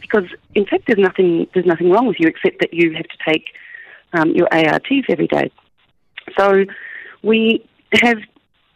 because 0.00 0.24
in 0.54 0.64
fact 0.64 0.84
there's 0.86 0.98
nothing 0.98 1.46
there's 1.52 1.66
nothing 1.66 1.90
wrong 1.90 2.06
with 2.06 2.18
you 2.18 2.26
except 2.26 2.60
that 2.60 2.72
you 2.72 2.94
have 2.94 3.06
to 3.08 3.18
take 3.28 3.54
um, 4.14 4.30
your 4.30 4.48
ARTs 4.52 5.04
every 5.08 5.26
day. 5.26 5.50
So 6.38 6.64
we 7.22 7.64
have, 8.02 8.18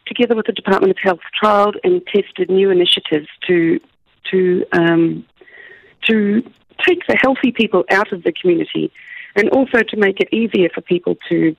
together 0.05 0.35
with 0.35 0.45
the 0.45 0.53
Department 0.53 0.91
of 0.91 0.97
Health, 1.01 1.19
trialled 1.41 1.75
and 1.83 2.05
tested 2.07 2.49
new 2.49 2.69
initiatives 2.69 3.27
to 3.47 3.79
to 4.31 4.65
um, 4.73 5.25
to 6.07 6.41
take 6.87 6.99
the 7.07 7.17
healthy 7.21 7.51
people 7.51 7.83
out 7.91 8.11
of 8.11 8.23
the 8.23 8.31
community, 8.31 8.91
and 9.35 9.49
also 9.49 9.79
to 9.81 9.97
make 9.97 10.19
it 10.19 10.29
easier 10.31 10.69
for 10.73 10.81
people 10.81 11.17
to 11.29 11.55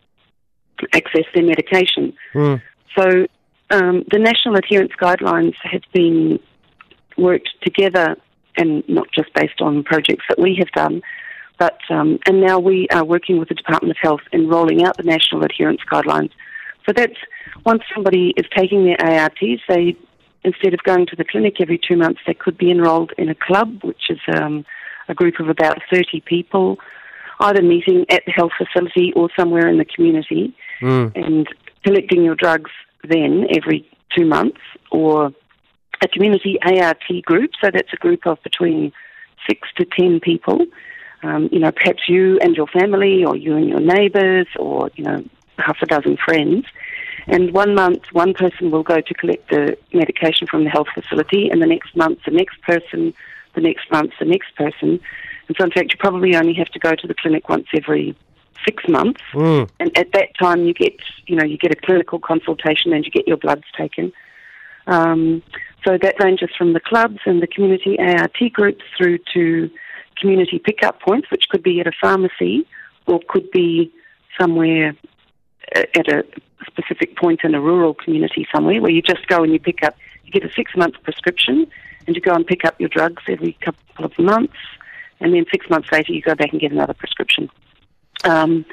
access 0.94 1.24
their 1.34 1.44
medication. 1.44 2.12
Mm. 2.34 2.62
So 2.96 3.26
um, 3.70 4.04
the 4.10 4.18
national 4.18 4.56
adherence 4.56 4.92
guidelines 5.00 5.54
have 5.62 5.82
been 5.92 6.40
worked 7.16 7.50
together 7.62 8.16
and 8.56 8.82
not 8.88 9.08
just 9.12 9.32
based 9.34 9.60
on 9.60 9.84
projects 9.84 10.24
that 10.28 10.38
we 10.38 10.56
have 10.58 10.70
done, 10.72 11.02
but 11.61 11.79
um, 11.90 12.18
and 12.27 12.40
now 12.40 12.59
we 12.59 12.88
are 12.90 13.05
working 13.05 13.38
with 13.38 13.51
the 13.51 13.55
Department 13.55 13.90
of 13.90 13.99
Health 14.01 14.23
in 14.33 14.49
rolling 14.49 14.83
out 14.83 14.96
the 14.96 15.03
national 15.03 15.44
adherence 15.44 15.83
guidelines. 15.92 16.31
So 16.87 16.94
that's 16.96 17.18
once 17.66 17.83
somebody 17.94 18.33
is 18.37 18.46
taking 18.57 18.87
their 18.87 18.96
ARTs, 18.99 19.61
they 19.68 19.94
instead 20.42 20.73
of 20.73 20.83
going 20.85 21.07
to 21.07 21.16
the 21.16 21.25
clinic 21.25 21.61
every 21.61 21.79
two 21.79 21.99
months, 21.99 22.20
they 22.27 22.33
could 22.33 22.57
be 22.57 22.70
enrolled 22.70 23.12
in 23.18 23.29
a 23.29 23.35
club, 23.35 23.85
which 23.85 24.09
is 24.09 24.18
um, 24.40 24.64
a 25.07 25.14
group 25.14 25.38
of 25.38 25.51
about 25.51 25.77
30 25.92 26.23
people, 26.25 26.79
either 27.40 27.61
meeting 27.61 28.07
at 28.09 28.23
the 28.25 28.33
health 28.33 28.53
facility 28.57 29.12
or 29.14 29.29
somewhere 29.38 29.68
in 29.68 29.77
the 29.77 29.85
community, 29.85 30.57
mm. 30.81 31.14
and 31.14 31.46
collecting 31.85 32.25
your 32.25 32.37
drugs 32.37 32.70
then 33.07 33.46
every 33.55 33.87
two 34.16 34.25
months, 34.25 34.61
or 34.90 35.31
a 36.03 36.09
community 36.09 36.59
ART 36.62 37.05
group. 37.27 37.51
So 37.62 37.70
that's 37.70 37.92
a 37.92 37.99
group 37.99 38.27
of 38.27 38.42
between 38.42 38.92
six 39.46 39.68
to 39.77 39.85
ten 39.85 40.20
people 40.20 40.64
um, 41.22 41.48
you 41.52 41.59
know, 41.59 41.72
perhaps 41.72 42.09
you 42.09 42.38
and 42.40 42.56
your 42.56 42.66
family, 42.66 43.24
or 43.24 43.37
you 43.37 43.56
and 43.56 43.68
your 43.68 43.80
neighbours, 43.80 44.46
or 44.56 44.90
you 44.94 45.04
know, 45.04 45.24
half 45.59 45.78
a 45.83 45.87
dozen 45.87 46.16
friends. 46.16 46.64
And 47.26 47.52
one 47.52 47.74
month, 47.74 48.02
one 48.12 48.33
person 48.33 48.70
will 48.70 48.83
go 48.83 49.00
to 49.00 49.14
collect 49.14 49.50
the 49.50 49.76
medication 49.92 50.46
from 50.46 50.64
the 50.64 50.70
health 50.70 50.88
facility, 50.94 51.48
and 51.50 51.61
the 51.62 51.66
next 51.66 51.94
month, 51.94 52.20
the 52.24 52.33
next 52.33 52.61
person, 52.62 53.14
the 53.54 53.61
next 53.61 53.90
month, 53.90 54.12
the 54.18 54.24
next 54.24 54.54
person. 54.56 55.00
And 55.48 55.56
so, 55.59 55.64
in 55.64 55.70
fact, 55.70 55.92
you 55.92 55.98
probably 55.98 56.35
only 56.37 56.54
have 56.54 56.68
to 56.68 56.78
go 56.78 56.94
to 56.94 57.06
the 57.06 57.14
clinic 57.14 57.48
once 57.48 57.66
every 57.74 58.16
six 58.64 58.85
months. 58.88 59.20
Mm. 59.33 59.68
And 59.80 59.96
at 59.96 60.12
that 60.12 60.28
time, 60.40 60.64
you 60.64 60.74
get, 60.74 60.94
you 61.26 61.37
know, 61.37 61.44
you 61.44 61.59
get 61.59 61.72
a 61.72 61.76
clinical 61.76 62.18
consultation 62.18 62.92
and 62.92 63.04
you 63.04 63.11
get 63.11 63.26
your 63.26 63.37
bloods 63.37 63.64
taken. 63.76 64.12
Um, 64.87 65.42
so 65.85 65.98
that 66.00 66.22
ranges 66.22 66.50
from 66.56 66.72
the 66.72 66.80
clubs 66.80 67.18
and 67.24 67.42
the 67.42 67.46
community 67.46 67.98
ART 67.98 68.38
groups 68.52 68.85
through 68.96 69.18
to 69.35 69.70
community 70.20 70.59
pickup 70.59 71.00
points, 71.00 71.30
which 71.30 71.44
could 71.50 71.62
be 71.62 71.80
at 71.80 71.87
a 71.87 71.92
pharmacy 72.00 72.66
or 73.06 73.20
could 73.28 73.50
be 73.50 73.92
somewhere 74.38 74.94
uh, 75.74 75.83
at 75.94 76.09
a 76.09 76.24
specific 76.66 77.16
point 77.16 77.40
in 77.44 77.54
a 77.54 77.61
rural 77.61 77.94
community 77.94 78.46
somewhere 78.54 78.80
where 78.80 78.90
you 78.90 79.02
just 79.02 79.26
go 79.26 79.42
and 79.42 79.52
you 79.52 79.59
pick 79.59 79.83
up, 79.83 79.96
you 80.24 80.33
get 80.33 80.44
a 80.44 80.52
six 80.52 80.72
month 80.76 80.94
prescription 81.02 81.66
and 82.06 82.16
you 82.16 82.22
go 82.22 82.33
and 82.33 82.46
pick 82.46 82.64
up 82.64 82.78
your 82.80 82.88
drugs 82.88 83.22
every 83.28 83.56
couple 83.61 84.04
of 84.04 84.18
months, 84.18 84.54
and 85.20 85.35
then 85.35 85.44
six 85.50 85.68
months 85.68 85.88
later 85.92 86.12
you 86.12 86.22
go 86.22 86.35
back 86.35 86.52
and 86.52 86.61
get 86.61 86.72
another 86.72 86.94
prescription. 86.94 87.50
Um, 88.24 88.64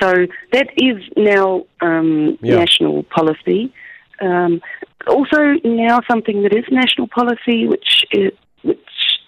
so 0.00 0.26
that 0.52 0.68
is 0.76 1.02
now 1.16 1.66
um, 1.80 2.38
yeah. 2.40 2.56
national 2.56 3.02
policy. 3.04 3.72
Um, 4.20 4.60
also 5.06 5.54
now 5.64 6.00
something 6.08 6.42
that 6.42 6.54
is 6.54 6.64
national 6.70 7.08
policy, 7.08 7.66
which 7.66 8.04
is, 8.12 8.32
which 8.62 8.78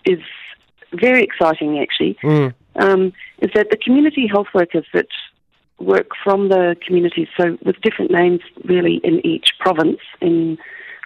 is 0.05 0.21
very 0.95 1.23
exciting 1.23 1.79
actually, 1.79 2.17
mm. 2.23 2.55
um, 2.77 3.13
is 3.39 3.51
that 3.55 3.69
the 3.71 3.77
community 3.77 4.27
health 4.31 4.49
workers 4.55 4.87
that 4.93 5.09
work 5.79 6.11
from 6.23 6.49
the 6.49 6.77
communities, 6.87 7.29
so 7.39 7.59
with 7.65 7.81
different 7.83 8.11
names 8.11 8.41
really 8.65 9.01
in 9.03 9.25
each 9.27 9.51
province, 9.59 9.99
in 10.21 10.59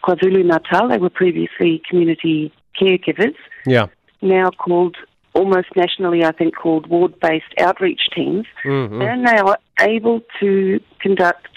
KwaZulu 0.04 0.44
Natal, 0.44 0.88
they 0.88 0.98
were 0.98 1.10
previously 1.10 1.82
community 1.88 2.52
caregivers. 2.80 3.34
Yeah. 3.64 3.86
Now 4.22 4.50
called 4.50 4.96
almost 5.34 5.68
nationally, 5.76 6.24
I 6.24 6.32
think, 6.32 6.56
called 6.56 6.88
ward 6.88 7.18
based 7.20 7.52
outreach 7.60 8.00
teams. 8.14 8.46
Mm-hmm. 8.64 9.02
And 9.02 9.26
they 9.26 9.36
are 9.36 9.58
able 9.80 10.20
to 10.40 10.80
conduct 11.00 11.48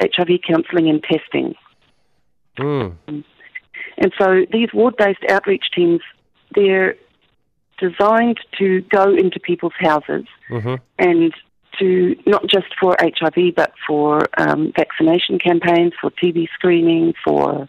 HIV 0.00 0.40
counselling 0.46 0.88
and 0.88 1.02
testing. 1.02 1.54
Mm. 2.58 2.96
And 3.06 4.12
so 4.18 4.46
these 4.52 4.68
ward 4.74 4.96
based 4.96 5.24
outreach 5.28 5.66
teams, 5.74 6.00
they're 6.54 6.96
designed 7.80 8.38
to 8.58 8.82
go 8.82 9.14
into 9.14 9.40
people's 9.40 9.72
houses 9.78 10.26
Mm-hmm. 10.50 10.74
and 10.98 11.32
to 11.78 12.16
not 12.26 12.46
just 12.48 12.66
for 12.80 12.96
HIV, 13.00 13.54
but 13.54 13.72
for 13.86 14.28
um, 14.36 14.72
vaccination 14.76 15.38
campaigns, 15.38 15.92
for 16.00 16.10
TB 16.10 16.48
screening, 16.54 17.14
for 17.24 17.68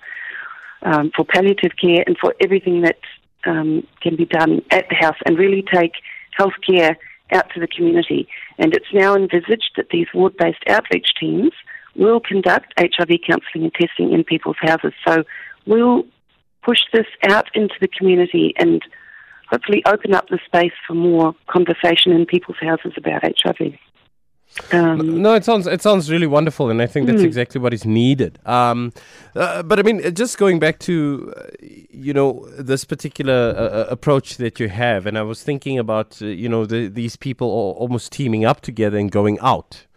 um, 0.82 1.12
for 1.16 1.24
palliative 1.24 1.74
care, 1.80 2.04
and 2.08 2.18
for 2.18 2.34
everything 2.42 2.82
that 2.82 3.00
um, 3.46 3.86
can 4.02 4.16
be 4.16 4.26
done 4.26 4.62
at 4.72 4.90
the 4.90 4.96
house, 4.96 5.18
and 5.26 5.38
really 5.38 5.64
take 5.72 5.94
healthcare 6.38 6.96
out 7.32 7.50
to 7.54 7.60
the 7.60 7.68
community. 7.68 8.28
And 8.58 8.74
it's 8.74 8.92
now 8.94 9.16
envisaged 9.16 9.72
that 9.78 9.90
these 9.92 10.08
ward-based 10.14 10.64
outreach 10.68 11.10
teams 11.20 11.52
will 11.96 12.20
conduct 12.20 12.74
HIV 12.80 13.20
counselling 13.28 13.66
and 13.66 13.74
testing 13.74 14.12
in 14.12 14.24
people's 14.24 14.58
houses. 14.60 14.94
So 15.08 15.24
we'll 15.66 16.06
push 16.64 16.80
this 16.94 17.08
out 17.30 17.48
into 17.56 17.76
the 17.80 17.88
community 17.88 18.54
and 18.58 18.82
hopefully 19.52 19.84
open 19.86 20.14
up 20.14 20.28
the 20.30 20.40
space 20.46 20.72
for 20.88 20.94
more 20.94 21.36
conversation 21.48 22.12
in 22.12 22.26
people's 22.26 22.58
houses 22.60 22.94
about 22.98 23.22
HIV. 23.24 23.74
Um, 24.74 25.22
No, 25.22 25.34
it 25.34 25.46
sounds 25.46 25.66
it 25.66 25.82
sounds 25.82 26.12
really 26.12 26.28
wonderful, 26.28 26.70
and 26.70 26.82
I 26.82 26.88
think 26.88 27.08
that's 27.08 27.22
Mm. 27.22 27.26
exactly 27.26 27.62
what 27.62 27.74
is 27.74 27.86
needed. 27.86 28.38
Um, 28.46 28.92
uh, 29.34 29.64
but 29.64 29.80
I 29.80 29.84
mean, 29.84 30.06
uh, 30.06 30.10
just 30.10 30.38
going 30.38 30.60
back 30.60 30.80
to 30.80 31.34
uh, 31.38 31.44
you 31.90 32.14
know 32.14 32.46
this 32.60 32.84
particular 32.84 33.54
uh, 33.56 33.62
uh, 33.62 33.86
approach 33.90 34.38
that 34.38 34.60
you 34.60 34.68
have, 34.68 35.06
and 35.06 35.18
I 35.18 35.22
was 35.22 35.42
thinking 35.42 35.80
about 35.80 36.22
uh, 36.22 36.26
you 36.26 36.50
know 36.50 36.66
the, 36.66 36.90
these 36.90 37.16
people 37.16 37.48
all, 37.48 37.74
almost 37.80 38.12
teaming 38.12 38.44
up 38.44 38.60
together 38.60 38.98
and 38.98 39.10
going 39.10 39.40
out 39.40 39.88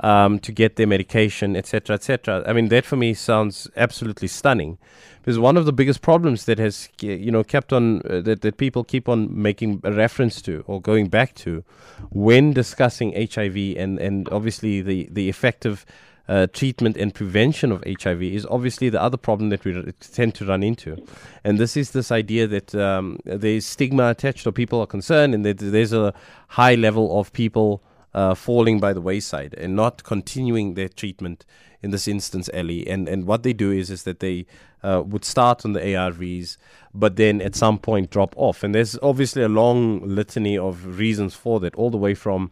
um, 0.00 0.38
to 0.40 0.52
get 0.52 0.76
their 0.76 0.86
medication, 0.86 1.56
etc., 1.56 1.94
etc. 1.94 2.42
I 2.46 2.52
mean, 2.52 2.68
that 2.68 2.84
for 2.84 2.96
me 2.96 3.14
sounds 3.14 3.68
absolutely 3.76 4.28
stunning, 4.28 4.78
because 5.20 5.38
one 5.38 5.56
of 5.56 5.66
the 5.66 5.72
biggest 5.72 6.02
problems 6.02 6.46
that 6.46 6.58
has 6.58 6.88
you 7.00 7.30
know 7.30 7.44
kept 7.44 7.72
on 7.72 8.00
uh, 8.02 8.20
that 8.22 8.40
that 8.40 8.56
people 8.56 8.84
keep 8.84 9.08
on 9.08 9.28
making 9.30 9.80
a 9.84 9.92
reference 9.92 10.40
to 10.42 10.64
or 10.66 10.80
going 10.80 11.08
back 11.08 11.34
to 11.36 11.62
when 12.10 12.52
discussing 12.52 13.12
HIV 13.12 13.76
and 13.76 13.98
and 13.98 14.28
obviously 14.30 14.80
the 14.80 15.08
the 15.10 15.28
effective 15.28 15.84
uh, 16.28 16.46
treatment 16.52 16.96
and 16.96 17.12
prevention 17.12 17.72
of 17.72 17.82
HIV 17.84 18.22
is 18.22 18.46
obviously 18.48 18.88
the 18.88 19.02
other 19.02 19.16
problem 19.16 19.50
that 19.50 19.64
we 19.64 19.82
tend 20.00 20.34
to 20.36 20.44
run 20.46 20.62
into, 20.62 20.96
and 21.44 21.58
this 21.58 21.76
is 21.76 21.90
this 21.90 22.10
idea 22.10 22.46
that 22.46 22.74
um, 22.74 23.18
there's 23.24 23.66
stigma 23.66 24.10
attached, 24.10 24.46
or 24.46 24.52
people 24.52 24.80
are 24.80 24.86
concerned, 24.86 25.34
and 25.34 25.44
that 25.44 25.58
there's 25.58 25.92
a 25.92 26.14
high 26.48 26.76
level 26.76 27.18
of 27.18 27.32
people 27.32 27.82
uh, 28.14 28.34
falling 28.34 28.80
by 28.80 28.92
the 28.92 29.00
wayside 29.00 29.54
and 29.54 29.76
not 29.76 30.02
continuing 30.02 30.74
their 30.74 30.88
treatment. 30.88 31.44
In 31.82 31.92
this 31.92 32.06
instance, 32.06 32.50
Ellie, 32.52 32.86
and 32.86 33.08
and 33.08 33.26
what 33.26 33.42
they 33.42 33.54
do 33.54 33.70
is 33.70 33.90
is 33.90 34.02
that 34.02 34.20
they 34.20 34.44
uh, 34.82 35.02
would 35.06 35.24
start 35.24 35.64
on 35.64 35.72
the 35.72 35.80
ARVs, 35.80 36.58
but 36.92 37.16
then 37.16 37.40
at 37.40 37.54
some 37.54 37.78
point 37.78 38.10
drop 38.10 38.34
off, 38.36 38.62
and 38.62 38.74
there's 38.74 38.98
obviously 39.02 39.42
a 39.42 39.48
long 39.48 40.06
litany 40.06 40.58
of 40.58 40.98
reasons 40.98 41.34
for 41.34 41.58
that, 41.60 41.74
all 41.76 41.90
the 41.90 41.96
way 41.96 42.14
from. 42.14 42.50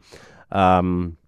Um, 0.50 1.18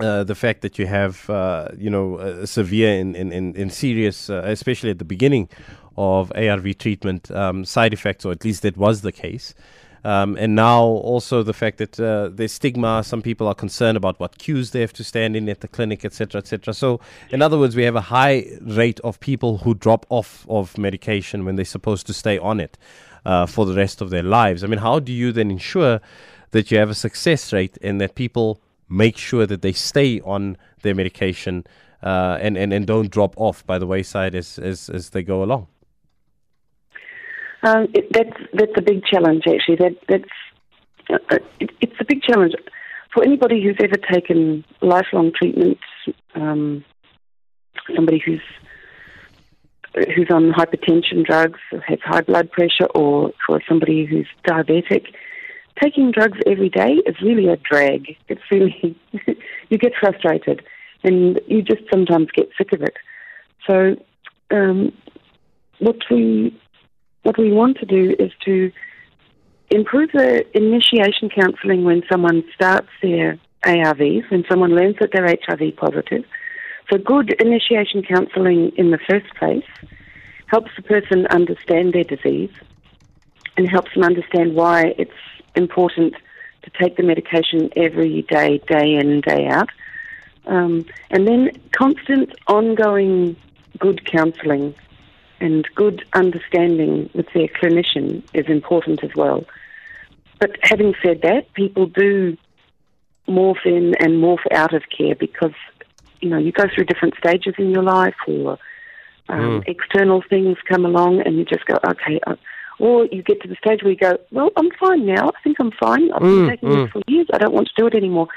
uh, 0.00 0.22
the 0.22 0.34
fact 0.34 0.62
that 0.62 0.78
you 0.78 0.86
have, 0.86 1.28
uh, 1.28 1.68
you 1.76 1.90
know, 1.90 2.44
severe 2.44 3.00
and, 3.00 3.16
and, 3.16 3.32
and, 3.32 3.56
and 3.56 3.72
serious, 3.72 4.30
uh, 4.30 4.42
especially 4.44 4.90
at 4.90 4.98
the 4.98 5.04
beginning 5.04 5.48
of 5.96 6.30
ARV 6.36 6.78
treatment, 6.78 7.30
um, 7.32 7.64
side 7.64 7.92
effects, 7.92 8.24
or 8.24 8.30
at 8.30 8.44
least 8.44 8.62
that 8.62 8.76
was 8.76 9.00
the 9.00 9.10
case. 9.10 9.54
Um, 10.04 10.36
and 10.38 10.54
now 10.54 10.82
also 10.82 11.42
the 11.42 11.52
fact 11.52 11.78
that 11.78 11.98
uh, 11.98 12.28
there's 12.32 12.52
stigma, 12.52 13.02
some 13.04 13.22
people 13.22 13.48
are 13.48 13.54
concerned 13.54 13.96
about 13.96 14.20
what 14.20 14.38
queues 14.38 14.70
they 14.70 14.80
have 14.80 14.92
to 14.94 15.04
stand 15.04 15.36
in 15.36 15.48
at 15.48 15.60
the 15.60 15.68
clinic, 15.68 16.04
etc., 16.04 16.38
etc. 16.40 16.72
So, 16.72 17.00
in 17.30 17.42
other 17.42 17.58
words, 17.58 17.74
we 17.74 17.82
have 17.84 17.96
a 17.96 18.02
high 18.02 18.46
rate 18.60 19.00
of 19.00 19.18
people 19.20 19.58
who 19.58 19.74
drop 19.74 20.06
off 20.08 20.46
of 20.48 20.78
medication 20.78 21.44
when 21.44 21.56
they're 21.56 21.64
supposed 21.64 22.06
to 22.06 22.14
stay 22.14 22.38
on 22.38 22.60
it 22.60 22.78
uh, 23.24 23.46
for 23.46 23.66
the 23.66 23.74
rest 23.74 24.00
of 24.00 24.10
their 24.10 24.22
lives. 24.22 24.62
I 24.62 24.66
mean, 24.68 24.78
how 24.78 25.00
do 25.00 25.12
you 25.12 25.32
then 25.32 25.50
ensure 25.50 26.00
that 26.50 26.70
you 26.70 26.78
have 26.78 26.90
a 26.90 26.94
success 26.94 27.52
rate 27.52 27.76
and 27.82 28.00
that 28.00 28.14
people 28.14 28.60
make 28.88 29.16
sure 29.18 29.46
that 29.46 29.62
they 29.62 29.72
stay 29.72 30.20
on 30.20 30.56
their 30.82 30.94
medication 30.94 31.66
uh, 32.02 32.38
and, 32.40 32.56
and, 32.56 32.72
and 32.72 32.86
don't 32.86 33.10
drop 33.10 33.34
off 33.36 33.66
by 33.66 33.78
the 33.78 33.86
wayside 33.86 34.34
as, 34.34 34.58
as, 34.58 34.88
as 34.88 35.10
they 35.10 35.22
go 35.22 35.42
along. 35.42 35.66
Um, 37.62 37.88
it, 37.92 38.12
that's 38.12 38.36
that's 38.52 38.72
a 38.76 38.82
big 38.82 39.04
challenge. 39.04 39.44
Actually, 39.46 39.76
that 39.76 39.96
that's 40.08 40.30
uh, 41.10 41.38
it, 41.60 41.70
it's 41.80 42.00
a 42.00 42.04
big 42.04 42.22
challenge 42.22 42.54
for 43.12 43.24
anybody 43.24 43.62
who's 43.62 43.76
ever 43.82 43.96
taken 44.12 44.64
lifelong 44.80 45.32
treatment. 45.34 45.78
Um, 46.34 46.84
somebody 47.94 48.22
who's 48.24 48.42
who's 49.94 50.28
on 50.30 50.52
hypertension 50.52 51.24
drugs, 51.24 51.58
or 51.72 51.80
has 51.80 51.98
high 52.04 52.20
blood 52.20 52.50
pressure, 52.52 52.86
or 52.94 53.32
for 53.46 53.60
somebody 53.68 54.04
who's 54.04 54.28
diabetic, 54.46 55.06
taking 55.82 56.12
drugs 56.12 56.38
every 56.46 56.68
day 56.68 57.00
is 57.06 57.16
really 57.22 57.48
a 57.48 57.56
drag. 57.56 58.16
It's 58.28 58.42
really 58.50 58.96
you 59.68 59.78
get 59.78 59.92
frustrated, 59.98 60.62
and 61.02 61.40
you 61.46 61.62
just 61.62 61.82
sometimes 61.90 62.28
get 62.34 62.50
sick 62.56 62.72
of 62.72 62.82
it. 62.82 62.94
So, 63.66 63.96
um, 64.50 64.92
what 65.78 65.96
we 66.10 66.58
what 67.22 67.38
we 67.38 67.52
want 67.52 67.78
to 67.78 67.86
do 67.86 68.14
is 68.18 68.32
to 68.44 68.72
improve 69.70 70.10
the 70.12 70.44
initiation 70.56 71.28
counselling 71.28 71.84
when 71.84 72.02
someone 72.10 72.42
starts 72.54 72.88
their 73.02 73.38
ARVs, 73.64 74.30
when 74.30 74.44
someone 74.48 74.74
learns 74.74 74.96
that 75.00 75.10
they're 75.12 75.26
HIV 75.26 75.76
positive. 75.76 76.24
So, 76.90 76.98
good 76.98 77.34
initiation 77.40 78.02
counselling 78.02 78.72
in 78.76 78.90
the 78.90 78.98
first 79.08 79.34
place 79.34 79.64
helps 80.46 80.70
the 80.76 80.82
person 80.82 81.26
understand 81.26 81.92
their 81.92 82.04
disease 82.04 82.50
and 83.56 83.68
helps 83.68 83.92
them 83.92 84.04
understand 84.04 84.54
why 84.54 84.94
it's 84.96 85.10
important 85.54 86.14
to 86.62 86.70
take 86.80 86.96
the 86.96 87.02
medication 87.02 87.70
every 87.76 88.22
day, 88.22 88.58
day 88.68 88.94
in, 88.94 89.20
day 89.20 89.46
out. 89.48 89.68
Um, 90.46 90.86
and 91.10 91.26
then 91.26 91.50
constant, 91.72 92.32
ongoing 92.46 93.36
good 93.78 94.04
counselling 94.10 94.74
and 95.40 95.66
good 95.74 96.04
understanding 96.14 97.10
with 97.14 97.26
their 97.34 97.48
clinician 97.48 98.22
is 98.34 98.46
important 98.46 99.04
as 99.04 99.10
well. 99.14 99.44
But 100.40 100.56
having 100.62 100.94
said 101.02 101.22
that, 101.22 101.52
people 101.54 101.86
do 101.86 102.36
morph 103.28 103.64
in 103.64 103.94
and 104.00 104.22
morph 104.22 104.46
out 104.52 104.74
of 104.74 104.82
care 104.96 105.14
because 105.14 105.52
you 106.20 106.28
know 106.30 106.38
you 106.38 106.52
go 106.52 106.64
through 106.72 106.84
different 106.84 107.14
stages 107.16 107.54
in 107.58 107.70
your 107.70 107.82
life, 107.82 108.14
or 108.26 108.58
um, 109.28 109.62
external 109.66 110.22
things 110.28 110.56
come 110.68 110.84
along, 110.84 111.22
and 111.24 111.36
you 111.36 111.44
just 111.44 111.66
go, 111.66 111.76
okay. 111.86 112.20
Uh, 112.26 112.36
or 112.80 113.06
you 113.06 113.22
get 113.24 113.40
to 113.42 113.48
the 113.48 113.56
stage 113.56 113.82
where 113.82 113.90
you 113.90 113.98
go, 113.98 114.16
well, 114.30 114.50
I'm 114.56 114.70
fine 114.78 115.04
now. 115.04 115.28
I 115.28 115.42
think 115.42 115.56
I'm 115.58 115.72
fine. 115.72 116.12
I've 116.12 116.20
been 116.20 116.46
Mm, 116.46 116.50
taking 116.50 116.68
mm. 116.68 116.84
this 116.84 116.92
for 116.92 117.02
years. 117.08 117.26
I 117.32 117.38
don't 117.38 117.52
want 117.52 117.66
to 117.66 117.74
do 117.76 117.88
it 117.88 117.94
anymore. 117.94 118.28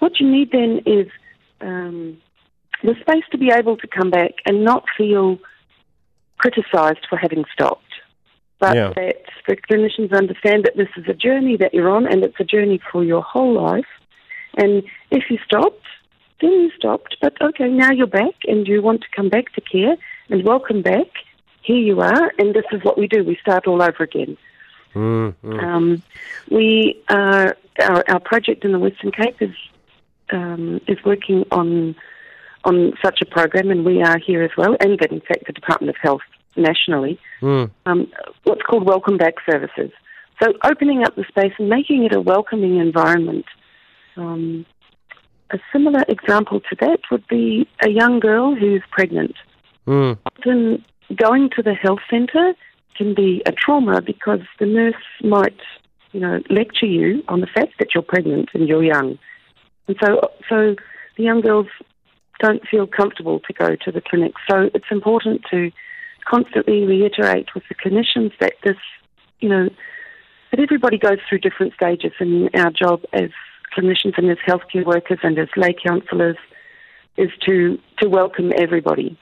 What 0.00 0.20
you 0.20 0.30
need 0.30 0.50
then 0.52 0.82
is 0.84 1.08
um, 1.62 2.18
the 2.82 2.94
space 3.00 3.24
to 3.30 3.38
be 3.38 3.50
able 3.50 3.78
to 3.78 3.86
come 3.86 4.10
back 4.10 4.32
and 4.44 4.64
not 4.64 4.84
feel 4.98 5.38
criticised 6.38 7.06
for 7.08 7.16
having 7.16 7.44
stopped, 7.52 7.92
but 8.58 8.74
Yeah. 8.74 8.92
that 8.96 9.24
the 9.46 9.56
clinicians 9.56 10.12
understand 10.12 10.64
that 10.64 10.76
this 10.76 10.88
is 10.96 11.06
a 11.08 11.14
journey 11.14 11.56
that 11.56 11.74
you're 11.74 11.90
on 11.90 12.06
and 12.06 12.24
it's 12.24 12.38
a 12.40 12.44
journey 12.44 12.80
for 12.90 13.04
your 13.04 13.22
whole 13.22 13.52
life. 13.52 13.86
And 14.56 14.82
if 15.10 15.30
you 15.30 15.38
stopped, 15.44 15.86
then 16.40 16.50
you 16.50 16.70
stopped, 16.76 17.16
but 17.20 17.40
okay, 17.40 17.68
now 17.68 17.92
you're 17.92 18.06
back 18.06 18.34
and 18.46 18.66
you 18.66 18.82
want 18.82 19.00
to 19.02 19.08
come 19.14 19.28
back 19.28 19.52
to 19.54 19.60
care 19.60 19.96
and 20.28 20.44
welcome 20.44 20.82
back. 20.82 21.08
Here 21.62 21.76
you 21.76 22.00
are, 22.00 22.32
and 22.38 22.54
this 22.54 22.64
is 22.72 22.84
what 22.84 22.96
we 22.96 23.08
do. 23.08 23.24
We 23.24 23.36
start 23.36 23.66
all 23.66 23.82
over 23.82 24.04
again. 24.04 24.36
Mm, 24.94 25.34
mm. 25.44 25.62
Um, 25.62 26.02
we 26.50 27.02
uh, 27.08 27.52
our, 27.80 28.04
our 28.08 28.20
project 28.20 28.64
in 28.64 28.72
the 28.72 28.78
Western 28.78 29.10
Cape 29.10 29.40
is 29.40 29.54
um, 30.32 30.80
is 30.86 30.98
working 31.04 31.44
on 31.50 31.96
on 32.66 32.92
such 33.02 33.20
a 33.22 33.26
program, 33.26 33.70
and 33.70 33.84
we 33.84 34.02
are 34.02 34.18
here 34.18 34.42
as 34.42 34.50
well, 34.58 34.76
and 34.80 35.00
in 35.00 35.20
fact 35.20 35.46
the 35.46 35.52
Department 35.52 35.90
of 35.90 35.96
Health 36.02 36.26
nationally. 36.56 37.18
Mm. 37.40 37.70
Um, 37.86 38.12
what's 38.44 38.62
called 38.62 38.86
welcome 38.86 39.16
back 39.16 39.34
services. 39.48 39.90
So 40.42 40.52
opening 40.64 41.02
up 41.02 41.16
the 41.16 41.24
space 41.28 41.52
and 41.58 41.68
making 41.68 42.04
it 42.04 42.14
a 42.14 42.20
welcoming 42.20 42.76
environment. 42.78 43.46
Um, 44.16 44.66
a 45.50 45.58
similar 45.72 46.02
example 46.08 46.60
to 46.60 46.76
that 46.80 46.98
would 47.10 47.26
be 47.28 47.68
a 47.82 47.88
young 47.88 48.20
girl 48.20 48.54
who's 48.54 48.82
pregnant 48.90 49.36
Mm. 49.86 50.18
often 50.26 50.84
going 51.14 51.48
to 51.56 51.62
the 51.62 51.74
health 51.74 52.00
centre 52.10 52.54
can 52.96 53.14
be 53.14 53.42
a 53.46 53.52
trauma 53.52 54.02
because 54.02 54.40
the 54.58 54.66
nurse 54.66 54.94
might, 55.22 55.60
you 56.12 56.20
know, 56.20 56.40
lecture 56.50 56.86
you 56.86 57.22
on 57.28 57.40
the 57.40 57.46
fact 57.46 57.74
that 57.78 57.94
you're 57.94 58.02
pregnant 58.02 58.48
and 58.52 58.68
you're 58.68 58.82
young, 58.82 59.18
and 59.86 59.96
so 60.02 60.30
so 60.48 60.74
the 61.16 61.22
young 61.22 61.40
girls 61.40 61.68
don't 62.40 62.66
feel 62.68 62.86
comfortable 62.86 63.40
to 63.40 63.52
go 63.52 63.76
to 63.84 63.92
the 63.92 64.00
clinic. 64.00 64.32
So 64.48 64.70
it's 64.74 64.90
important 64.90 65.42
to 65.50 65.70
constantly 66.28 66.84
reiterate 66.84 67.54
with 67.54 67.64
the 67.68 67.74
clinicians 67.74 68.32
that 68.40 68.54
this, 68.64 68.76
you 69.40 69.48
know, 69.48 69.68
that 70.50 70.60
everybody 70.60 70.98
goes 70.98 71.18
through 71.28 71.38
different 71.38 71.74
stages, 71.74 72.12
and 72.18 72.50
our 72.54 72.70
job 72.70 73.02
as 73.12 73.30
clinicians 73.76 74.16
and 74.16 74.30
as 74.30 74.38
healthcare 74.46 74.84
workers 74.84 75.18
and 75.22 75.38
as 75.38 75.48
lay 75.56 75.74
counsellors 75.74 76.36
is 77.16 77.30
to 77.44 77.78
to 77.98 78.08
welcome 78.08 78.52
everybody 78.58 79.18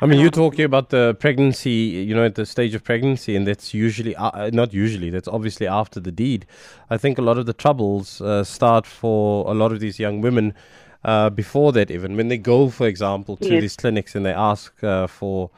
I 0.00 0.06
mean, 0.06 0.20
you're 0.20 0.30
talking 0.30 0.64
about 0.64 0.90
the 0.90 1.14
pregnancy, 1.20 1.70
you 1.70 2.14
know, 2.14 2.24
at 2.24 2.34
the 2.34 2.44
stage 2.44 2.74
of 2.74 2.82
pregnancy, 2.82 3.36
and 3.36 3.46
that's 3.46 3.72
usually, 3.72 4.16
uh, 4.16 4.50
not 4.52 4.72
usually, 4.74 5.10
that's 5.10 5.28
obviously 5.28 5.66
after 5.66 6.00
the 6.00 6.10
deed. 6.10 6.44
I 6.90 6.96
think 6.96 7.18
a 7.18 7.22
lot 7.22 7.38
of 7.38 7.46
the 7.46 7.52
troubles 7.52 8.20
uh, 8.20 8.42
start 8.42 8.84
for 8.86 9.48
a 9.48 9.54
lot 9.54 9.70
of 9.72 9.80
these 9.80 9.98
young 10.00 10.20
women 10.20 10.54
uh, 11.04 11.30
before 11.30 11.72
that, 11.72 11.90
even 11.90 12.16
when 12.16 12.28
they 12.28 12.38
go, 12.38 12.68
for 12.70 12.86
example, 12.86 13.36
to 13.36 13.54
Yes. 13.54 13.60
these 13.60 13.76
clinics 13.76 14.14
and 14.14 14.24
they 14.24 14.32
ask 14.32 14.82
uh, 14.84 15.06
for 15.06 15.50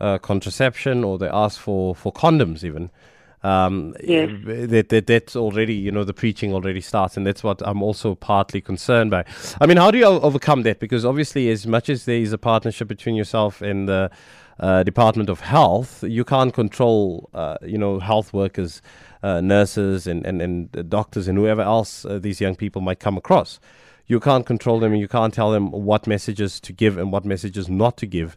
uh, 0.00 0.18
contraception 0.18 1.04
or 1.04 1.18
they 1.18 1.28
ask 1.28 1.60
for, 1.60 1.94
for 1.94 2.12
condoms, 2.12 2.64
even. 2.64 2.90
Um, 3.42 3.94
Yes. 4.02 4.28
that, 4.44 4.90
that 4.90 5.06
that's 5.06 5.34
already 5.34 5.72
you 5.72 5.90
know 5.90 6.04
the 6.04 6.12
preaching 6.12 6.52
already 6.52 6.82
starts 6.82 7.16
and 7.16 7.26
that's 7.26 7.42
what 7.42 7.62
I'm 7.66 7.82
also 7.82 8.14
partly 8.14 8.60
concerned 8.60 9.10
by. 9.10 9.24
I 9.62 9.66
mean, 9.66 9.78
how 9.78 9.90
do 9.90 9.96
you 9.96 10.04
overcome 10.04 10.62
that? 10.64 10.78
Because 10.78 11.06
obviously, 11.06 11.48
as 11.48 11.66
much 11.66 11.88
as 11.88 12.04
there 12.04 12.20
is 12.20 12.34
a 12.34 12.38
partnership 12.38 12.86
between 12.88 13.14
yourself 13.14 13.62
and 13.62 13.88
the 13.88 14.10
uh, 14.58 14.82
Department 14.82 15.30
of 15.30 15.40
Health, 15.40 16.04
you 16.04 16.22
can't 16.22 16.52
control 16.52 17.30
uh, 17.32 17.56
you 17.62 17.78
know 17.78 17.98
health 17.98 18.34
workers, 18.34 18.82
uh, 19.22 19.40
nurses, 19.40 20.06
and 20.06 20.26
and 20.26 20.42
and 20.42 20.90
doctors 20.90 21.26
and 21.26 21.38
whoever 21.38 21.62
else 21.62 22.04
uh, 22.04 22.18
these 22.18 22.42
young 22.42 22.56
people 22.56 22.82
might 22.82 23.00
come 23.00 23.16
across. 23.16 23.58
You 24.10 24.18
can't 24.18 24.44
control 24.44 24.80
them, 24.80 24.92
and 24.92 25.00
you 25.00 25.08
can't 25.08 25.32
tell 25.32 25.52
them 25.52 25.70
what 25.70 26.06
messages 26.06 26.60
to 26.60 26.72
give 26.72 26.98
and 26.98 27.12
what 27.12 27.24
messages 27.24 27.68
not 27.68 27.96
to 27.98 28.06
give 28.06 28.36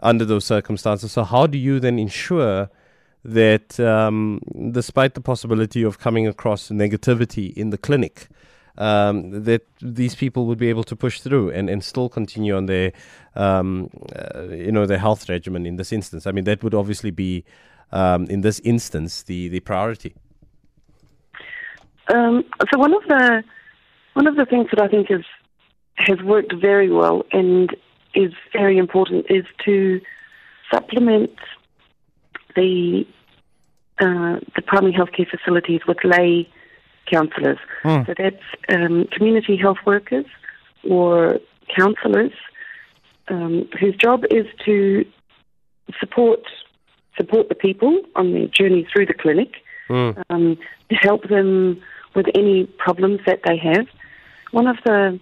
under 0.00 0.24
those 0.24 0.44
circumstances. 0.44 1.12
So, 1.12 1.24
how 1.24 1.46
do 1.46 1.58
you 1.58 1.80
then 1.80 1.98
ensure? 1.98 2.70
that 3.22 3.78
um, 3.78 4.40
despite 4.72 5.12
the 5.14 5.20
possibility 5.20 5.82
of 5.82 5.98
coming 5.98 6.26
across 6.26 6.70
negativity 6.70 7.52
in 7.54 7.68
the 7.68 7.76
clinic, 7.76 8.28
um, 8.78 9.44
that 9.44 9.66
these 9.82 10.14
people 10.14 10.46
would 10.46 10.58
be 10.58 10.68
able 10.68 10.84
to 10.84 10.96
push 10.96 11.20
through 11.20 11.50
and, 11.50 11.68
and 11.68 11.84
still 11.84 12.08
continue 12.08 12.56
on 12.56 12.66
their, 12.66 12.92
um, 13.34 13.90
uh, 14.16 14.44
you 14.44 14.72
know, 14.72 14.86
their 14.86 14.98
health 14.98 15.28
regimen 15.28 15.66
in 15.66 15.76
this 15.76 15.92
instance. 15.92 16.26
I 16.26 16.32
mean, 16.32 16.44
that 16.44 16.62
would 16.62 16.74
obviously 16.74 17.10
be, 17.10 17.44
um, 17.92 18.24
in 18.26 18.40
this 18.40 18.58
instance, 18.60 19.22
the, 19.22 19.48
the 19.48 19.60
priority. 19.60 20.14
Um, 22.08 22.44
so 22.72 22.78
one 22.78 22.94
of 22.94 23.02
the 23.06 23.44
one 24.14 24.26
of 24.26 24.36
the 24.36 24.44
things 24.46 24.68
that 24.72 24.80
I 24.80 24.88
think 24.88 25.10
is 25.10 25.24
has 25.96 26.20
worked 26.22 26.54
very 26.54 26.90
well 26.90 27.24
and 27.32 27.74
is 28.14 28.32
very 28.52 28.78
important 28.78 29.26
is 29.28 29.44
to 29.64 30.00
supplement 30.72 31.30
the 32.56 33.06
uh, 34.00 34.40
the 34.56 34.62
primary 34.66 34.92
healthcare 34.92 35.28
facilities 35.28 35.80
with 35.86 35.98
lay 36.04 36.48
counsellors. 37.06 37.58
Hmm. 37.82 38.02
So 38.06 38.14
that's 38.16 38.42
um, 38.68 39.06
community 39.12 39.56
health 39.56 39.78
workers 39.84 40.26
or 40.88 41.38
counsellors 41.76 42.32
um, 43.28 43.68
whose 43.78 43.94
job 43.96 44.24
is 44.30 44.46
to 44.64 45.04
support 45.98 46.40
support 47.16 47.48
the 47.48 47.54
people 47.54 48.00
on 48.16 48.32
their 48.32 48.46
journey 48.46 48.86
through 48.90 49.06
the 49.06 49.14
clinic 49.14 49.56
Mm. 49.90 50.22
um, 50.30 50.56
to 50.88 50.94
help 50.94 51.28
them 51.28 51.82
with 52.14 52.26
any 52.36 52.64
problems 52.78 53.20
that 53.26 53.40
they 53.44 53.56
have. 53.56 53.88
One 54.50 54.66
of 54.66 54.76
the 54.84 55.20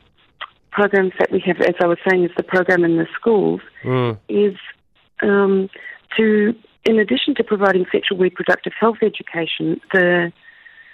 programs 0.70 1.12
that 1.18 1.30
we 1.30 1.40
have, 1.40 1.60
as 1.60 1.74
I 1.80 1.86
was 1.86 1.98
saying, 2.08 2.24
is 2.24 2.30
the 2.36 2.42
program 2.42 2.84
in 2.84 2.96
the 2.96 3.06
schools, 3.14 3.60
Mm. 3.84 4.18
is 4.28 4.56
um, 5.22 5.68
to, 6.16 6.54
in 6.84 6.98
addition 6.98 7.34
to 7.36 7.44
providing 7.44 7.86
sexual 7.90 8.18
reproductive 8.18 8.72
health 8.78 8.98
education, 9.02 9.80
the 9.92 10.32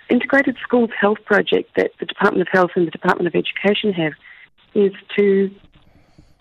Integrated 0.08 0.56
Schools 0.62 0.90
Health 0.98 1.18
Project 1.24 1.74
that 1.76 1.92
the 1.98 2.06
Department 2.06 2.46
of 2.46 2.48
Health 2.52 2.72
and 2.76 2.86
the 2.86 2.90
Department 2.90 3.26
of 3.26 3.34
Education 3.34 3.92
have 3.92 4.12
is 4.74 4.92
to 5.16 5.50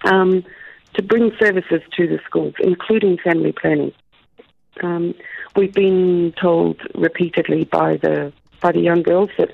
um, 0.06 0.44
to 0.96 1.02
bring 1.02 1.32
services 1.40 1.82
to 1.98 2.08
the 2.08 2.20
schools, 2.26 2.54
including 2.60 3.18
family 3.18 3.52
planning. 3.52 3.92
Um, 4.82 5.16
we've 5.56 5.74
been 5.74 6.34
told 6.40 6.82
repeatedly 6.94 7.64
by 7.66 7.98
the 7.98 8.34
by 8.62 8.72
the 8.72 8.82
young 8.82 9.02
girls 9.04 9.30
that 9.38 9.50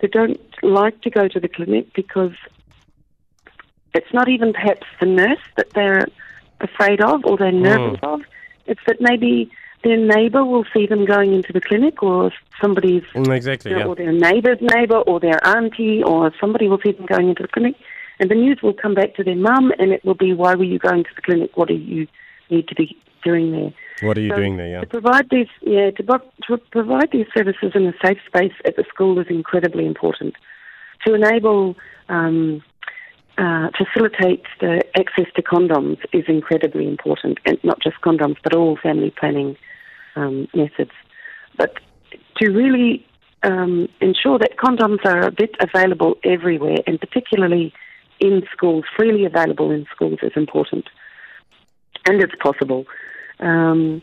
they 0.00 0.08
don't 0.08 0.40
like 0.62 1.00
to 1.02 1.10
go 1.10 1.28
to 1.28 1.40
the 1.40 1.48
clinic 1.48 1.92
because 1.94 2.32
it's 3.94 4.12
not 4.12 4.28
even 4.28 4.52
perhaps 4.52 4.86
the 5.00 5.06
nurse 5.06 5.40
that 5.56 5.70
they're 5.74 6.06
afraid 6.60 7.00
of 7.00 7.24
or 7.24 7.36
they're 7.36 7.52
nervous 7.52 7.98
of. 8.02 8.20
It's 8.66 8.80
that 8.86 9.00
maybe 9.00 9.50
their 9.84 9.96
neighbour 9.96 10.44
will 10.44 10.64
see 10.74 10.86
them 10.86 11.04
going 11.04 11.32
into 11.32 11.52
the 11.52 11.60
clinic 11.60 12.02
or 12.02 12.32
somebody's 12.60 13.04
Mm, 13.14 13.34
exactly, 13.34 13.70
yeah. 13.70 13.86
or 13.86 13.94
their 13.94 14.12
neighbour's 14.12 14.58
neighbour 14.60 14.98
or 14.98 15.20
their 15.20 15.44
auntie 15.46 16.02
or 16.02 16.32
somebody 16.40 16.68
will 16.68 16.80
see 16.84 16.92
them 16.92 17.06
going 17.06 17.28
into 17.28 17.42
the 17.42 17.48
clinic 17.48 17.76
and 18.18 18.30
the 18.30 18.34
news 18.34 18.60
will 18.62 18.72
come 18.74 18.94
back 18.94 19.14
to 19.14 19.22
their 19.24 19.36
mum 19.36 19.72
and 19.78 19.92
it 19.92 20.04
will 20.04 20.14
be 20.14 20.32
why 20.32 20.54
were 20.54 20.64
you 20.64 20.78
going 20.78 21.04
to 21.04 21.10
the 21.14 21.22
clinic 21.22 21.56
what 21.56 21.68
do 21.68 21.74
you 21.74 22.06
need 22.50 22.66
to 22.68 22.74
be 22.74 22.96
doing 23.24 23.52
there 23.52 23.72
What 24.02 24.18
are 24.18 24.20
you 24.20 24.30
So 24.30 24.36
doing 24.36 24.56
there? 24.56 24.68
Yeah. 24.68 24.80
to 24.80 24.86
provide 24.86 25.28
these 25.30 25.48
yeah 25.62 25.90
to, 25.90 26.02
to 26.48 26.58
provide 26.70 27.10
these 27.12 27.26
services 27.36 27.72
in 27.74 27.86
a 27.86 27.94
safe 28.04 28.18
space 28.26 28.52
at 28.64 28.76
the 28.76 28.84
school 28.88 29.18
is 29.18 29.26
incredibly 29.28 29.86
important 29.86 30.34
to 31.06 31.14
enable 31.14 31.76
um, 32.08 32.62
uh, 33.38 33.68
facilitate 33.76 34.44
the 34.60 34.82
access 34.98 35.26
to 35.34 35.42
condoms 35.42 35.98
is 36.12 36.24
incredibly 36.26 36.88
important, 36.88 37.38
and 37.44 37.58
not 37.62 37.80
just 37.82 38.00
condoms, 38.00 38.36
but 38.42 38.54
all 38.54 38.78
family 38.82 39.12
planning 39.18 39.56
um, 40.14 40.48
methods. 40.54 40.92
But 41.58 41.74
to 42.38 42.50
really 42.50 43.06
um, 43.42 43.88
ensure 44.00 44.38
that 44.38 44.56
condoms 44.56 45.04
are 45.04 45.26
a 45.26 45.30
bit 45.30 45.54
available 45.60 46.14
everywhere, 46.24 46.78
and 46.86 46.98
particularly 46.98 47.74
in 48.20 48.42
schools, 48.50 48.84
freely 48.96 49.26
available 49.26 49.70
in 49.70 49.86
schools, 49.94 50.18
is 50.22 50.32
important, 50.34 50.86
and 52.06 52.22
it's 52.22 52.34
possible. 52.42 52.86
Um, 53.40 54.02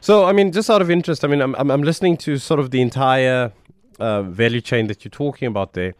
So, 0.00 0.24
I 0.24 0.32
mean, 0.32 0.52
just 0.52 0.70
out 0.70 0.80
of 0.80 0.90
interest, 0.90 1.24
I 1.24 1.28
mean, 1.28 1.42
I'm, 1.42 1.54
I'm, 1.56 1.70
I'm 1.70 1.82
listening 1.82 2.16
to 2.18 2.38
sort 2.38 2.60
of 2.60 2.70
the 2.70 2.80
entire 2.80 3.52
uh, 3.98 4.22
value 4.22 4.60
chain 4.60 4.86
that 4.86 5.04
you're 5.04 5.10
talking 5.10 5.46
about 5.46 5.74
there. 5.74 5.94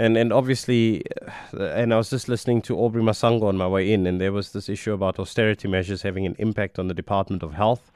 And, 0.00 0.16
and 0.16 0.32
obviously, 0.32 1.02
uh, 1.52 1.64
and 1.64 1.92
I 1.92 1.96
was 1.96 2.10
just 2.10 2.28
listening 2.28 2.62
to 2.62 2.78
Aubrey 2.78 3.02
Masango 3.02 3.44
on 3.44 3.56
my 3.56 3.66
way 3.66 3.92
in, 3.92 4.06
and 4.06 4.20
there 4.20 4.30
was 4.30 4.52
this 4.52 4.68
issue 4.68 4.92
about 4.92 5.18
austerity 5.18 5.66
measures 5.66 6.02
having 6.02 6.24
an 6.24 6.36
impact 6.38 6.78
on 6.78 6.86
the 6.86 6.94
Department 6.94 7.42
of 7.42 7.54
Health. 7.54 7.90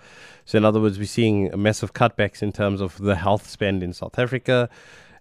So, 0.45 0.59
in 0.59 0.65
other 0.65 0.81
words, 0.81 0.99
we're 0.99 1.05
seeing 1.05 1.51
massive 1.57 1.95
cutbacks 1.95 2.43
in 2.43 2.51
terms 2.51 2.81
of 2.81 2.99
the 2.99 3.15
health 3.15 3.49
spend 3.49 3.85
in 3.85 3.93
South 3.93 4.19
Africa. 4.19 4.69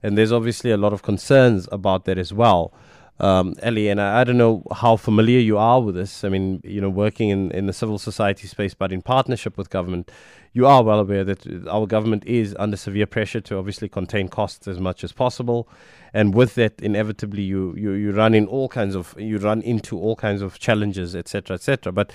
And 0.02 0.18
there's 0.18 0.32
obviously 0.32 0.72
a 0.72 0.78
lot 0.78 0.94
of 0.94 1.04
concerns 1.04 1.70
about 1.72 2.06
that 2.06 2.18
as 2.18 2.34
well. 2.34 2.74
Um, 3.22 3.54
Ellie, 3.62 3.88
and 3.88 4.02
I, 4.02 4.24
don't 4.24 4.40
know 4.40 4.64
how 4.74 4.96
familiar 4.96 5.38
you 5.38 5.56
are 5.56 5.80
with 5.80 5.94
this. 5.94 6.24
I 6.24 6.30
mean, 6.30 6.60
you 6.64 6.82
know, 6.82 6.90
working 6.90 7.30
in, 7.30 7.52
in 7.52 7.68
the 7.68 7.74
civil 7.74 8.00
society 8.00 8.48
space, 8.48 8.74
but 8.74 8.92
in 8.92 9.04
partnership 9.04 9.60
with 9.60 9.70
government, 9.70 10.10
you 10.54 10.66
are 10.66 10.84
well 10.84 11.00
aware 11.00 11.24
that 11.24 11.68
our 11.68 11.86
government 11.86 12.26
is 12.26 12.56
under 12.58 12.76
severe 12.76 13.06
pressure 13.06 13.40
to 13.42 13.60
obviously 13.60 13.88
contain 13.88 14.28
costs 14.28 14.68
as 14.68 14.80
much 14.80 15.04
as 15.04 15.12
possible. 15.12 15.70
And 16.16 16.34
with 16.34 16.56
that, 16.56 16.82
inevitably, 16.82 17.44
you, 17.44 17.76
you, 17.78 17.92
you 17.92 18.12
run 18.12 18.34
in 18.34 18.48
all 18.48 18.68
kinds 18.68 18.96
of, 18.96 19.14
you 19.20 19.38
run 19.38 19.62
into 19.62 20.00
all 20.00 20.16
kinds 20.16 20.42
of 20.42 20.58
challenges, 20.58 21.16
etc., 21.16 21.54
etc. 21.54 21.94
But 21.94 22.12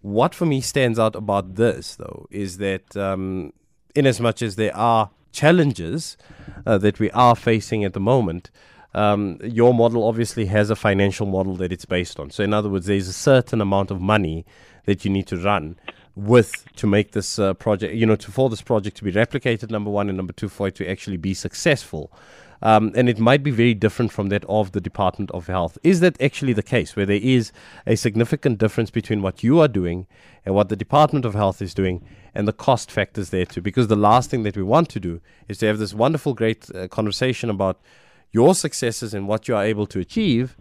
what 0.00 0.34
for 0.34 0.44
me 0.44 0.60
stands 0.60 0.98
out 0.98 1.14
about 1.14 1.54
this, 1.54 1.94
though, 1.94 2.26
is 2.32 2.58
that 2.58 2.96
um, 2.96 3.52
in 3.94 4.06
as 4.06 4.20
much 4.20 4.42
as 4.42 4.56
there 4.56 4.76
are 4.76 5.10
challenges 5.30 6.16
uh, 6.66 6.78
that 6.78 6.98
we 6.98 7.12
are 7.12 7.36
facing 7.36 7.84
at 7.84 7.92
the 7.92 8.00
moment, 8.00 8.50
um, 8.94 9.38
your 9.42 9.74
model 9.74 10.04
obviously 10.04 10.46
has 10.46 10.70
a 10.70 10.76
financial 10.76 11.26
model 11.26 11.56
that 11.56 11.72
it's 11.72 11.84
based 11.84 12.18
on. 12.18 12.30
So, 12.30 12.42
in 12.42 12.54
other 12.54 12.68
words, 12.68 12.86
there's 12.86 13.08
a 13.08 13.12
certain 13.12 13.60
amount 13.60 13.90
of 13.90 14.00
money 14.00 14.46
that 14.86 15.04
you 15.04 15.10
need 15.10 15.26
to 15.26 15.36
run 15.36 15.76
with 16.16 16.64
to 16.74 16.86
make 16.86 17.12
this 17.12 17.38
uh, 17.38 17.54
project, 17.54 17.94
you 17.94 18.06
know, 18.06 18.16
to, 18.16 18.30
for 18.30 18.50
this 18.50 18.62
project 18.62 18.96
to 18.96 19.04
be 19.04 19.12
replicated, 19.12 19.70
number 19.70 19.90
one, 19.90 20.08
and 20.08 20.16
number 20.16 20.32
two, 20.32 20.48
for 20.48 20.68
it 20.68 20.74
to 20.76 20.90
actually 20.90 21.16
be 21.16 21.34
successful. 21.34 22.10
Um, 22.60 22.92
and 22.96 23.08
it 23.08 23.20
might 23.20 23.44
be 23.44 23.52
very 23.52 23.74
different 23.74 24.10
from 24.10 24.30
that 24.30 24.44
of 24.46 24.72
the 24.72 24.80
Department 24.80 25.30
of 25.30 25.46
Health. 25.46 25.78
Is 25.84 26.00
that 26.00 26.20
actually 26.20 26.54
the 26.54 26.62
case, 26.62 26.96
where 26.96 27.06
there 27.06 27.20
is 27.22 27.52
a 27.86 27.94
significant 27.94 28.58
difference 28.58 28.90
between 28.90 29.22
what 29.22 29.44
you 29.44 29.60
are 29.60 29.68
doing 29.68 30.08
and 30.44 30.56
what 30.56 30.68
the 30.68 30.74
Department 30.76 31.24
of 31.24 31.34
Health 31.34 31.62
is 31.62 31.72
doing, 31.72 32.04
and 32.34 32.48
the 32.48 32.52
cost 32.52 32.90
factors 32.90 33.30
there 33.30 33.46
too? 33.46 33.60
Because 33.60 33.86
the 33.86 33.94
last 33.94 34.28
thing 34.28 34.42
that 34.42 34.56
we 34.56 34.62
want 34.64 34.88
to 34.88 34.98
do 34.98 35.20
is 35.46 35.58
to 35.58 35.66
have 35.66 35.78
this 35.78 35.94
wonderful, 35.94 36.34
great 36.34 36.68
uh, 36.74 36.88
conversation 36.88 37.48
about 37.48 37.80
your 38.32 38.54
successes 38.54 39.14
and 39.14 39.26
what 39.26 39.48
you 39.48 39.56
are 39.56 39.64
able 39.64 39.86
to 39.86 39.98
achieve, 40.00 40.56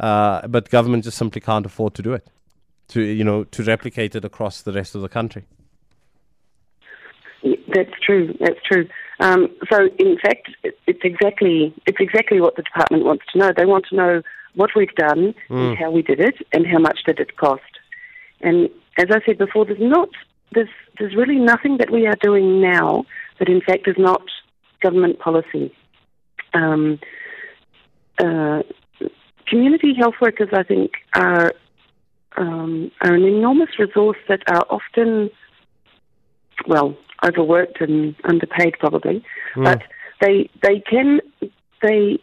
uh, 0.00 0.46
but 0.48 0.68
government 0.70 1.04
just 1.04 1.18
simply 1.18 1.40
can't 1.40 1.66
afford 1.66 1.94
to 1.94 2.02
do 2.02 2.12
it, 2.12 2.28
to 2.88 3.02
you 3.02 3.24
know, 3.24 3.44
to 3.44 3.62
replicate 3.62 4.14
it 4.14 4.24
across 4.24 4.62
the 4.62 4.72
rest 4.72 4.94
of 4.94 5.02
the 5.02 5.08
country. 5.08 5.44
Yeah, 7.42 7.56
That's 7.74 7.98
true. 8.04 8.36
That's 8.40 8.60
true. 8.64 8.88
Um, 9.20 9.48
so, 9.70 9.88
in 9.98 10.18
fact, 10.18 10.50
it's 10.64 11.04
exactly 11.04 11.72
it's 11.86 11.98
exactly 12.00 12.40
what 12.40 12.56
the 12.56 12.62
department 12.62 13.04
wants 13.04 13.24
to 13.32 13.38
know. 13.38 13.52
They 13.56 13.66
want 13.66 13.86
to 13.90 13.96
know 13.96 14.22
what 14.54 14.70
we've 14.76 14.94
done, 14.96 15.34
and 15.48 15.78
how 15.78 15.90
we 15.90 16.02
did 16.02 16.20
it, 16.20 16.34
and 16.52 16.66
how 16.66 16.78
much 16.78 17.00
did 17.06 17.20
it 17.20 17.36
cost. 17.36 17.62
And 18.40 18.68
as 18.98 19.06
I 19.10 19.20
said 19.24 19.38
before, 19.38 19.64
there's 19.64 19.78
not 19.80 20.08
there's 20.52 20.68
there's 20.98 21.14
really 21.14 21.38
nothing 21.38 21.78
that 21.78 21.90
we 21.90 22.06
are 22.06 22.16
doing 22.20 22.60
now 22.60 23.04
that, 23.38 23.48
in 23.48 23.60
fact, 23.60 23.88
is 23.88 23.96
not 23.98 24.22
government 24.82 25.18
policy. 25.20 25.72
Um, 26.54 26.98
uh, 28.18 28.62
community 29.46 29.94
health 29.94 30.14
workers, 30.20 30.48
I 30.52 30.62
think, 30.62 30.92
are 31.14 31.52
um, 32.36 32.90
are 33.02 33.14
an 33.14 33.24
enormous 33.24 33.78
resource 33.78 34.16
that 34.28 34.42
are 34.48 34.64
often, 34.70 35.30
well, 36.66 36.96
overworked 37.24 37.80
and 37.80 38.14
underpaid 38.24 38.74
probably, 38.78 39.22
Mm. 39.54 39.64
but 39.64 39.82
they 40.20 40.48
they 40.62 40.80
can 40.80 41.20
they 41.82 42.18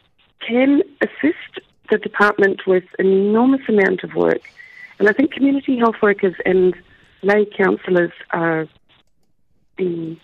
can 0.48 0.82
assist 1.02 1.60
the 1.92 1.98
department 1.98 2.66
with 2.66 2.86
an 2.98 3.08
enormous 3.08 3.62
amount 3.68 4.04
of 4.04 4.16
work, 4.16 4.42
and 4.98 5.08
I 5.10 5.14
think 5.14 5.32
community 5.32 5.78
health 5.78 5.96
workers 6.02 6.36
and 6.46 6.76
lay 7.22 7.46
counsellors 7.46 8.12
are, 8.32 8.68
mm, 9.78 10.18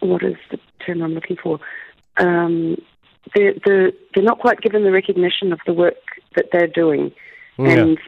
what 0.00 0.22
is 0.22 0.36
the 0.50 0.58
term 0.84 1.02
I'm 1.02 1.14
looking 1.14 1.36
for? 1.36 1.60
Um, 2.18 2.76
they're, 3.34 3.54
they're, 3.64 3.92
they're 4.14 4.24
not 4.24 4.38
quite 4.38 4.60
given 4.60 4.84
the 4.84 4.92
recognition 4.92 5.52
of 5.52 5.60
the 5.66 5.72
work 5.72 5.94
that 6.36 6.46
they're 6.52 6.66
doing, 6.66 7.12
Yeah. 7.58 7.70
and 7.70 7.98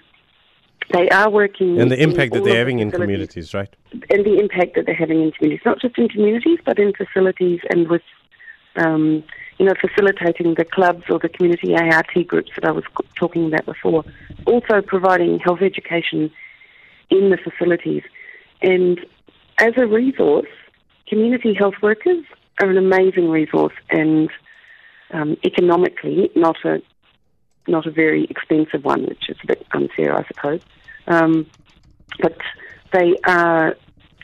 they 0.93 1.09
are 1.09 1.31
working 1.31 1.81
And 1.81 1.91
the 1.91 2.01
impact 2.03 2.35
that 2.35 2.45
they're 2.45 2.59
having 2.59 2.77
the 2.77 2.83
in 2.83 2.91
communities, 2.91 3.55
right? 3.55 3.75
and 4.11 4.25
the 4.25 4.39
impact 4.39 4.75
that 4.75 4.87
they're 4.87 4.95
having 4.95 5.23
in 5.23 5.33
communities, 5.33 5.65
not 5.65 5.81
just 5.81 5.97
in 5.99 6.09
communities, 6.09 6.59
but 6.65 6.79
in 6.79 6.93
facilities 6.93 7.61
and 7.71 7.89
with, 7.89 8.03
um, 8.77 9.23
you 9.59 9.65
know, 9.67 9.73
facilitating 9.81 10.55
the 10.57 10.65
clubs 10.65 11.05
or 11.09 11.19
the 11.19 11.29
community 11.29 11.75
ART 11.75 12.13
groups 12.27 12.51
that 12.57 12.65
I 12.69 12.73
was 12.73 12.85
talking 13.17 13.47
about 13.47 13.65
before. 13.65 14.05
Also 14.47 14.83
providing 14.83 15.39
health 15.39 15.63
education 15.63 16.31
in 17.11 17.31
the 17.31 17.39
facilities. 17.39 18.03
And 18.61 19.01
as 19.59 19.73
a 19.77 19.87
resource, 19.87 20.49
community 21.09 21.55
health 21.55 21.75
workers 21.83 22.25
are 22.61 22.69
an 22.69 22.77
amazing 22.77 23.31
resource 23.31 23.75
and 23.91 24.29
um, 25.15 25.37
economically 25.45 26.31
not 26.35 26.57
a 26.65 26.83
not 27.67 27.87
a 27.87 27.91
very 27.91 28.25
expensive 28.25 28.85
one, 28.85 29.07
which 29.07 29.31
is 29.31 29.39
a 29.43 29.47
bit 29.47 29.67
unfair, 29.73 30.15
I 30.15 30.27
suppose. 30.27 30.61
Um, 31.07 31.47
but 32.21 32.37
they 32.93 33.17
are 33.27 33.75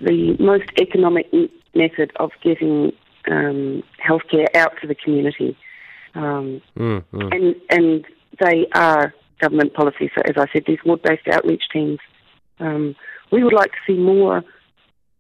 the 0.01 0.37
most 0.39 0.71
economic 0.79 1.33
method 1.75 2.13
of 2.17 2.33
getting 2.43 2.93
um, 3.31 3.83
healthcare 4.07 4.55
out 4.55 4.73
to 4.83 4.87
the 4.87 4.95
community, 4.95 5.57
um, 6.15 6.61
Mm, 6.77 7.03
mm. 7.15 7.35
and 7.35 7.55
and 7.71 8.05
they 8.39 8.67
are 8.75 9.15
government 9.41 9.73
policy. 9.73 10.11
So, 10.15 10.21
as 10.27 10.37
I 10.37 10.47
said, 10.53 10.65
these 10.67 10.85
ward-based 10.85 11.29
outreach 11.29 11.63
teams. 11.73 11.99
Um, 12.59 12.95
we 13.33 13.43
would 13.43 13.55
like 13.55 13.71
to 13.71 13.79
see 13.87 13.99
more 13.99 14.45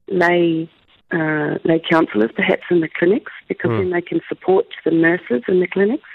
lay 0.08 0.68
uh, 1.12 1.58
lay 1.64 1.80
counsellors, 1.80 2.30
perhaps 2.34 2.62
in 2.70 2.80
the 2.80 2.88
clinics, 2.88 3.32
because 3.48 3.70
Hmm. 3.70 3.78
then 3.78 3.90
they 3.90 4.02
can 4.02 4.20
support 4.28 4.66
the 4.84 4.90
nurses 4.90 5.42
in 5.48 5.60
the 5.60 5.66
clinics. 5.66 6.08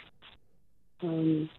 Um, 1.03 1.49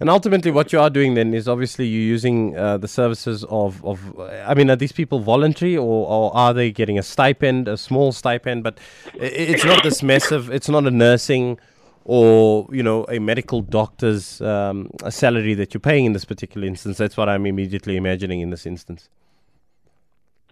And 0.00 0.08
ultimately, 0.08 0.52
what 0.52 0.72
you 0.72 0.78
are 0.78 0.90
doing 0.90 1.14
then 1.14 1.34
is 1.34 1.48
obviously 1.48 1.86
you're 1.86 2.02
using 2.12 2.56
uh, 2.56 2.78
the 2.78 2.86
services 2.86 3.44
of, 3.48 3.84
of. 3.84 3.98
I 4.20 4.54
mean, 4.54 4.70
are 4.70 4.76
these 4.76 4.92
people 4.92 5.18
voluntary 5.18 5.76
or, 5.76 6.06
or 6.06 6.36
are 6.36 6.54
they 6.54 6.70
getting 6.70 6.96
a 6.98 7.02
stipend, 7.02 7.66
a 7.66 7.76
small 7.76 8.12
stipend? 8.12 8.62
But 8.62 8.78
it's 9.14 9.64
not 9.64 9.82
this 9.82 10.00
massive. 10.02 10.48
It's 10.50 10.68
not 10.68 10.86
a 10.86 10.90
nursing 10.92 11.58
or 12.04 12.68
you 12.70 12.82
know 12.82 13.06
a 13.08 13.18
medical 13.18 13.62
doctor's 13.62 14.40
um, 14.42 14.90
a 15.02 15.10
salary 15.10 15.54
that 15.54 15.72
you're 15.74 15.80
paying 15.80 16.04
in 16.04 16.12
this 16.12 16.24
particular 16.24 16.66
instance. 16.66 16.98
That's 16.98 17.16
what 17.16 17.28
I'm 17.28 17.46
immediately 17.46 17.96
imagining 17.96 18.40
in 18.40 18.50
this 18.50 18.66
instance. 18.66 19.08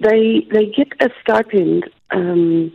They 0.03 0.47
they 0.53 0.67
get 0.67 0.89
a 1.01 1.11
stipend. 1.21 1.89
Um, 2.11 2.73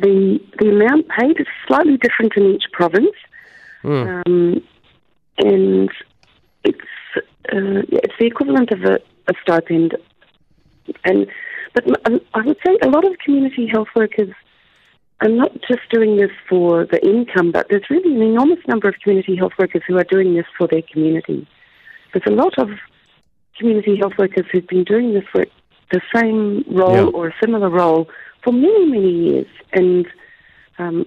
the 0.00 0.40
the 0.58 0.70
amount 0.70 1.08
paid 1.08 1.38
is 1.40 1.46
slightly 1.66 1.96
different 1.96 2.32
in 2.36 2.54
each 2.54 2.64
province, 2.72 3.14
Mm. 3.82 4.22
um, 4.26 4.62
and 5.38 5.90
it's 6.64 6.78
uh, 7.52 7.82
yeah, 7.88 8.00
it's 8.02 8.14
the 8.20 8.26
equivalent 8.26 8.70
of 8.72 8.82
a, 8.82 8.94
a 9.28 9.34
stipend. 9.42 9.96
And 11.04 11.26
but 11.74 11.86
um, 12.06 12.20
I 12.34 12.42
would 12.42 12.58
say 12.64 12.76
a 12.82 12.88
lot 12.88 13.04
of 13.04 13.16
community 13.24 13.66
health 13.66 13.88
workers 13.96 14.30
are 15.22 15.28
not 15.28 15.52
just 15.68 15.80
doing 15.90 16.16
this 16.16 16.30
for 16.48 16.86
the 16.86 17.00
income, 17.06 17.52
but 17.52 17.68
there's 17.68 17.88
really 17.90 18.14
an 18.14 18.22
enormous 18.22 18.58
number 18.66 18.88
of 18.88 18.94
community 19.02 19.36
health 19.36 19.52
workers 19.58 19.82
who 19.86 19.96
are 19.98 20.04
doing 20.04 20.34
this 20.34 20.46
for 20.56 20.66
their 20.66 20.82
community. 20.82 21.46
There's 22.12 22.26
a 22.26 22.34
lot 22.34 22.58
of 22.58 22.70
community 23.58 23.96
health 23.96 24.14
workers 24.18 24.46
who've 24.50 24.66
been 24.66 24.84
doing 24.84 25.12
this 25.14 25.24
work, 25.34 25.48
the 25.90 26.00
same 26.14 26.64
role 26.68 26.94
Yeah. 26.94 27.16
or 27.16 27.28
a 27.28 27.34
similar 27.40 27.68
role, 27.68 28.08
for 28.42 28.52
many, 28.52 28.86
many 28.86 29.10
years, 29.10 29.46
and 29.72 30.06
um, 30.78 31.06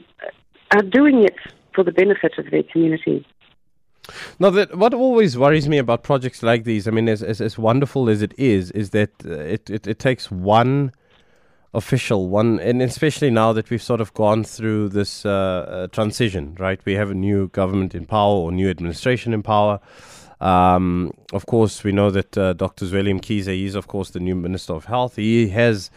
are 0.72 0.84
doing 0.84 1.24
it 1.24 1.36
for 1.74 1.84
the 1.84 1.92
benefit 1.92 2.34
of 2.38 2.52
their 2.52 2.64
community. 2.64 3.26
Now, 4.38 4.50
that 4.52 4.76
what 4.78 4.94
always 4.94 5.38
worries 5.38 5.68
me 5.70 5.78
about 5.78 6.04
projects 6.04 6.44
like 6.44 6.66
these, 6.66 6.88
I 6.88 6.92
mean, 6.92 7.08
as 7.08 7.24
as, 7.24 7.40
as 7.40 7.58
wonderful 7.58 8.10
as 8.10 8.22
it 8.22 8.34
is, 8.38 8.72
is 8.72 8.90
that 8.90 9.12
uh, 9.26 9.32
it, 9.32 9.70
it 9.70 9.88
it 9.88 10.00
takes 10.00 10.30
one 10.30 10.92
official, 11.74 12.30
one, 12.30 12.60
and 12.60 12.82
especially 12.82 13.32
now 13.32 13.54
that 13.54 13.70
we've 13.70 13.82
sort 13.82 14.02
of 14.02 14.14
gone 14.14 14.44
through 14.44 14.90
this 14.90 15.26
uh, 15.26 15.30
uh, 15.30 15.88
transition, 15.88 16.56
right? 16.60 16.80
We 16.86 16.94
have 16.94 17.10
a 17.10 17.16
new 17.16 17.48
government 17.48 17.96
in 17.96 18.06
power 18.06 18.36
or 18.36 18.52
new 18.52 18.70
administration 18.70 19.34
in 19.34 19.42
power. 19.42 19.80
Um, 20.44 21.14
of 21.32 21.46
course, 21.46 21.86
we 21.86 21.94
know 21.94 22.12
that 22.12 22.38
uh, 22.38 22.52
Dr. 22.52 22.86
Zweli 22.86 23.18
Mkhize 23.18 23.66
is, 23.66 23.76
of 23.76 23.88
course, 23.88 24.10
the 24.10 24.20
new 24.20 24.36
Minister 24.36 24.74
of 24.74 24.86
Health. 24.86 25.16
He 25.16 25.48
has 25.48 25.90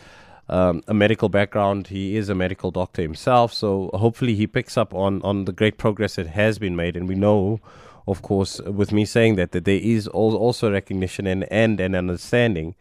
um, 0.48 0.84
a 0.86 0.94
medical 0.94 1.28
background. 1.28 1.88
He 1.88 2.16
is 2.16 2.28
a 2.28 2.34
medical 2.34 2.70
doctor 2.70 3.02
himself. 3.02 3.52
So 3.52 3.90
hopefully 3.92 4.36
he 4.36 4.46
picks 4.46 4.76
up 4.76 4.94
on, 4.94 5.20
on 5.22 5.46
the 5.46 5.52
great 5.52 5.78
progress 5.78 6.14
that 6.14 6.28
has 6.28 6.60
been 6.60 6.76
made. 6.76 6.96
And 6.96 7.08
we 7.08 7.16
know, 7.16 7.60
of 8.06 8.22
course, 8.22 8.60
with 8.60 8.92
me 8.92 9.04
saying 9.04 9.34
that, 9.34 9.50
that 9.50 9.64
there 9.64 9.80
is 9.82 10.06
also 10.06 10.70
recognition 10.70 11.26
and, 11.26 11.42
and 11.50 11.80
an 11.80 11.96
understanding 11.96 12.76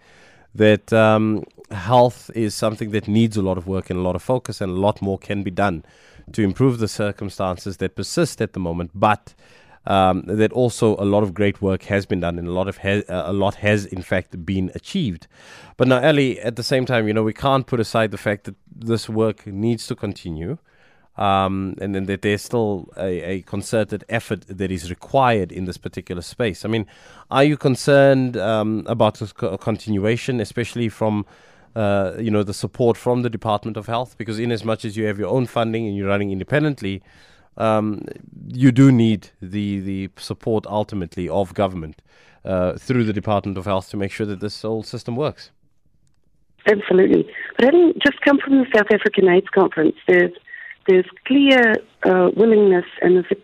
that 0.53 0.93
um, 0.93 1.45
health 1.71 2.29
is 2.35 2.53
something 2.53 2.91
that 2.91 3.07
needs 3.07 3.37
a 3.37 3.41
lot 3.41 3.57
of 3.57 3.65
work 3.65 3.89
and 3.89 3.99
a 3.99 4.03
lot 4.03 4.15
of 4.15 4.21
focus, 4.21 4.61
and 4.61 4.71
a 4.71 4.79
lot 4.79 5.01
more 5.01 5.17
can 5.17 5.41
be 5.41 5.51
done 5.51 5.83
to 6.31 6.43
improve 6.43 6.77
the 6.77 6.87
circumstances 6.87 7.77
that 7.77 7.95
persist 7.95 8.39
at 8.39 8.53
the 8.53 8.59
moment. 8.59 8.91
But 8.93 9.33
um, 9.87 10.23
that 10.25 10.51
also 10.51 10.95
a 10.97 11.05
lot 11.05 11.23
of 11.23 11.33
great 11.33 11.61
work 11.61 11.83
has 11.83 12.05
been 12.05 12.19
done, 12.19 12.39
and 12.39 12.47
a 12.47 12.51
lot 12.51 12.67
of 12.67 12.79
uh, 12.83 13.03
a 13.07 13.33
lot 13.33 13.55
has 13.55 13.85
in 13.85 14.01
fact 14.01 14.45
been 14.45 14.71
achieved. 14.73 15.27
But 15.77 15.87
now, 15.87 15.97
Ellie, 15.97 16.39
at 16.39 16.55
the 16.55 16.63
same 16.63 16.85
time, 16.85 17.07
you 17.07 17.13
know, 17.13 17.23
we 17.23 17.33
can't 17.33 17.67
put 17.67 17.79
aside 17.79 18.11
the 18.11 18.17
fact 18.17 18.45
that 18.45 18.55
this 18.75 19.09
work 19.09 19.45
needs 19.45 19.87
to 19.87 19.95
continue. 19.95 20.57
Um, 21.17 21.75
and 21.79 21.95
then 21.95 22.07
that 22.07 22.23
there's 22.23 22.41
still 22.41 22.89
a, 22.97 23.21
a 23.21 23.41
concerted 23.43 24.03
effort 24.09 24.45
that 24.49 24.69
is 24.69 24.89
required 24.89 25.49
in 25.49 25.63
this 25.63 25.77
particular 25.77 26.21
space. 26.21 26.65
I 26.65 26.67
mean, 26.67 26.85
are 27.31 27.45
you 27.45 27.55
concerned 27.55 28.35
um, 28.35 28.83
about 28.85 29.19
this 29.19 29.31
co- 29.31 29.57
continuation, 29.57 30.41
especially 30.41 30.89
from 30.89 31.25
uh, 31.73 32.15
you 32.19 32.29
know 32.29 32.43
the 32.43 32.53
support 32.53 32.97
from 32.97 33.21
the 33.21 33.29
Department 33.29 33.77
of 33.77 33.85
Health? 33.85 34.17
Because 34.17 34.39
in 34.39 34.51
as 34.51 34.65
much 34.65 34.83
as 34.83 34.97
you 34.97 35.05
have 35.05 35.17
your 35.17 35.29
own 35.29 35.45
funding 35.45 35.87
and 35.87 35.95
you're 35.95 36.09
running 36.09 36.33
independently, 36.33 37.01
um, 37.57 38.01
you 38.47 38.71
do 38.71 38.91
need 38.91 39.29
the 39.41 39.79
the 39.79 40.09
support 40.17 40.65
ultimately 40.67 41.29
of 41.29 41.53
government 41.53 42.01
uh, 42.43 42.73
through 42.77 43.03
the 43.03 43.13
Department 43.13 43.57
of 43.57 43.65
Health 43.65 43.89
to 43.89 43.97
make 43.97 44.11
sure 44.11 44.25
that 44.25 44.39
this 44.39 44.61
whole 44.61 44.83
system 44.83 45.15
works. 45.15 45.51
Absolutely. 46.67 47.27
But 47.57 47.65
having 47.65 47.93
just 48.03 48.19
come 48.21 48.39
from 48.39 48.57
the 48.59 48.65
South 48.75 48.87
African 48.91 49.29
AIDS 49.29 49.47
conference, 49.53 49.95
there's 50.07 50.31
there's 50.87 51.05
clear 51.25 51.75
uh, 52.03 52.29
willingness 52.35 52.85
and 53.01 53.15
there's 53.15 53.31
a, 53.31 53.35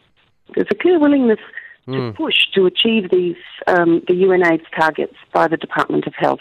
there's 0.56 0.68
a 0.72 0.76
clear 0.76 1.00
willingness 1.00 1.40
to 1.90 2.14
push 2.14 2.46
to 2.54 2.66
achieve 2.66 3.10
these 3.12 3.36
um, 3.68 4.02
the 4.08 4.14
UNAIDS 4.14 4.64
targets 4.78 5.16
by 5.34 5.48
the 5.48 5.58
Department 5.58 6.06
of 6.08 6.14
Health. 6.16 6.40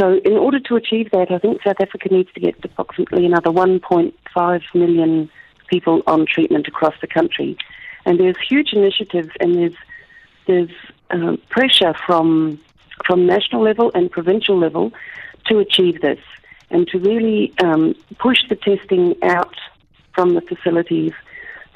So, 0.00 0.18
in 0.24 0.32
order 0.32 0.58
to 0.60 0.76
achieve 0.76 1.10
that, 1.12 1.30
I 1.30 1.38
think 1.38 1.60
South 1.62 1.76
Africa 1.80 2.08
needs 2.10 2.32
to 2.34 2.40
get 2.40 2.56
approximately 2.64 3.26
another 3.26 3.50
1.5 3.50 4.60
million 4.74 5.30
people 5.68 6.02
on 6.06 6.26
treatment 6.26 6.68
across 6.68 6.94
the 7.00 7.06
country, 7.06 7.56
and 8.04 8.18
there's 8.20 8.36
huge 8.48 8.72
initiatives 8.72 9.30
and 9.40 9.56
there's 9.56 9.76
there's 10.46 10.70
um, 11.10 11.38
pressure 11.48 11.94
from 12.06 12.58
from 13.06 13.26
national 13.26 13.62
level 13.62 13.90
and 13.94 14.10
provincial 14.10 14.58
level 14.58 14.92
to 15.46 15.58
achieve 15.58 16.00
this 16.00 16.20
and 16.70 16.86
to 16.88 16.98
really 16.98 17.52
um, 17.62 17.94
push 18.18 18.38
the 18.48 18.56
testing 18.56 19.14
out 19.22 19.56
from 20.14 20.34
the 20.34 20.40
facilities. 20.40 21.12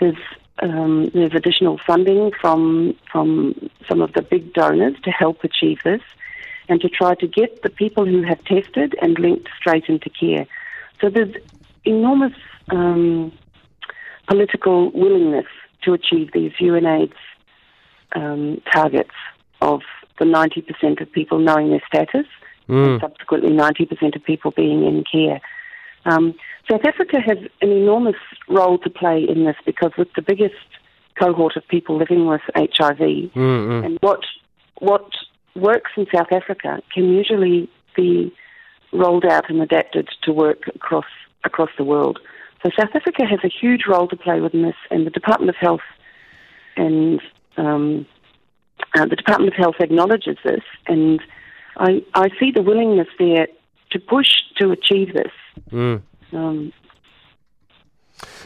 There's 0.00 0.16
um, 0.60 1.10
there's 1.14 1.34
additional 1.34 1.78
funding 1.86 2.32
from 2.40 2.96
from 3.10 3.70
some 3.88 4.02
of 4.02 4.12
the 4.14 4.22
big 4.22 4.52
donors 4.52 4.96
to 5.04 5.10
help 5.10 5.44
achieve 5.44 5.78
this, 5.84 6.02
and 6.68 6.80
to 6.80 6.88
try 6.88 7.14
to 7.16 7.26
get 7.26 7.62
the 7.62 7.70
people 7.70 8.04
who 8.06 8.22
have 8.22 8.42
tested 8.44 8.96
and 9.00 9.18
linked 9.18 9.48
straight 9.58 9.84
into 9.88 10.10
care. 10.10 10.46
So 11.00 11.10
there's 11.10 11.34
enormous 11.84 12.34
um, 12.70 13.32
political 14.28 14.90
willingness 14.92 15.46
to 15.82 15.92
achieve 15.92 16.30
these 16.32 16.52
UNAIDS 16.60 17.12
um, 18.14 18.60
targets 18.72 19.14
of 19.60 19.80
the 20.18 20.24
90% 20.24 21.00
of 21.00 21.10
people 21.12 21.38
knowing 21.38 21.70
their 21.70 21.82
status 21.86 22.26
and 22.68 23.00
subsequently 23.00 23.50
90% 23.50 24.14
of 24.14 24.22
people 24.24 24.50
being 24.50 24.84
in 24.84 25.02
care. 25.10 25.40
Um, 26.04 26.34
South 26.70 26.84
Africa 26.84 27.18
has 27.20 27.38
an 27.62 27.70
enormous 27.70 28.16
role 28.48 28.78
to 28.78 28.90
play 28.90 29.24
in 29.26 29.44
this 29.44 29.56
because 29.64 29.92
with 29.96 30.08
the 30.16 30.22
biggest 30.22 30.54
cohort 31.18 31.56
of 31.56 31.66
people 31.68 31.96
living 31.96 32.26
with 32.26 32.42
HIV, 32.54 32.98
Mm-hmm. 32.98 33.84
and 33.84 33.98
what 34.00 34.20
what 34.80 35.08
works 35.56 35.90
in 35.96 36.06
South 36.14 36.30
Africa 36.30 36.80
can 36.94 37.08
usually 37.08 37.68
be 37.96 38.32
rolled 38.92 39.24
out 39.24 39.50
and 39.50 39.60
adapted 39.60 40.08
to 40.22 40.32
work 40.32 40.68
across 40.74 41.06
across 41.44 41.70
the 41.78 41.84
world. 41.84 42.18
So 42.62 42.70
South 42.78 42.90
Africa 42.94 43.24
has 43.24 43.40
a 43.44 43.48
huge 43.48 43.82
role 43.88 44.08
to 44.08 44.16
play 44.16 44.40
within 44.40 44.62
this, 44.62 44.74
and 44.90 45.06
the 45.06 45.10
Department 45.10 45.50
of 45.50 45.56
Health 45.56 45.80
and 46.76 47.20
um, 47.56 48.06
uh, 48.94 49.06
the 49.06 49.16
Department 49.16 49.52
of 49.52 49.58
Health 49.58 49.76
acknowledges 49.80 50.36
this, 50.44 50.62
and 50.86 51.20
I, 51.76 52.02
I 52.14 52.28
see 52.40 52.50
the 52.52 52.62
willingness 52.62 53.08
there 53.18 53.48
to 53.90 53.98
push 53.98 54.28
to 54.58 54.70
achieve 54.70 55.12
this. 55.14 55.32
Mm. 55.70 56.02
Um, 56.32 56.72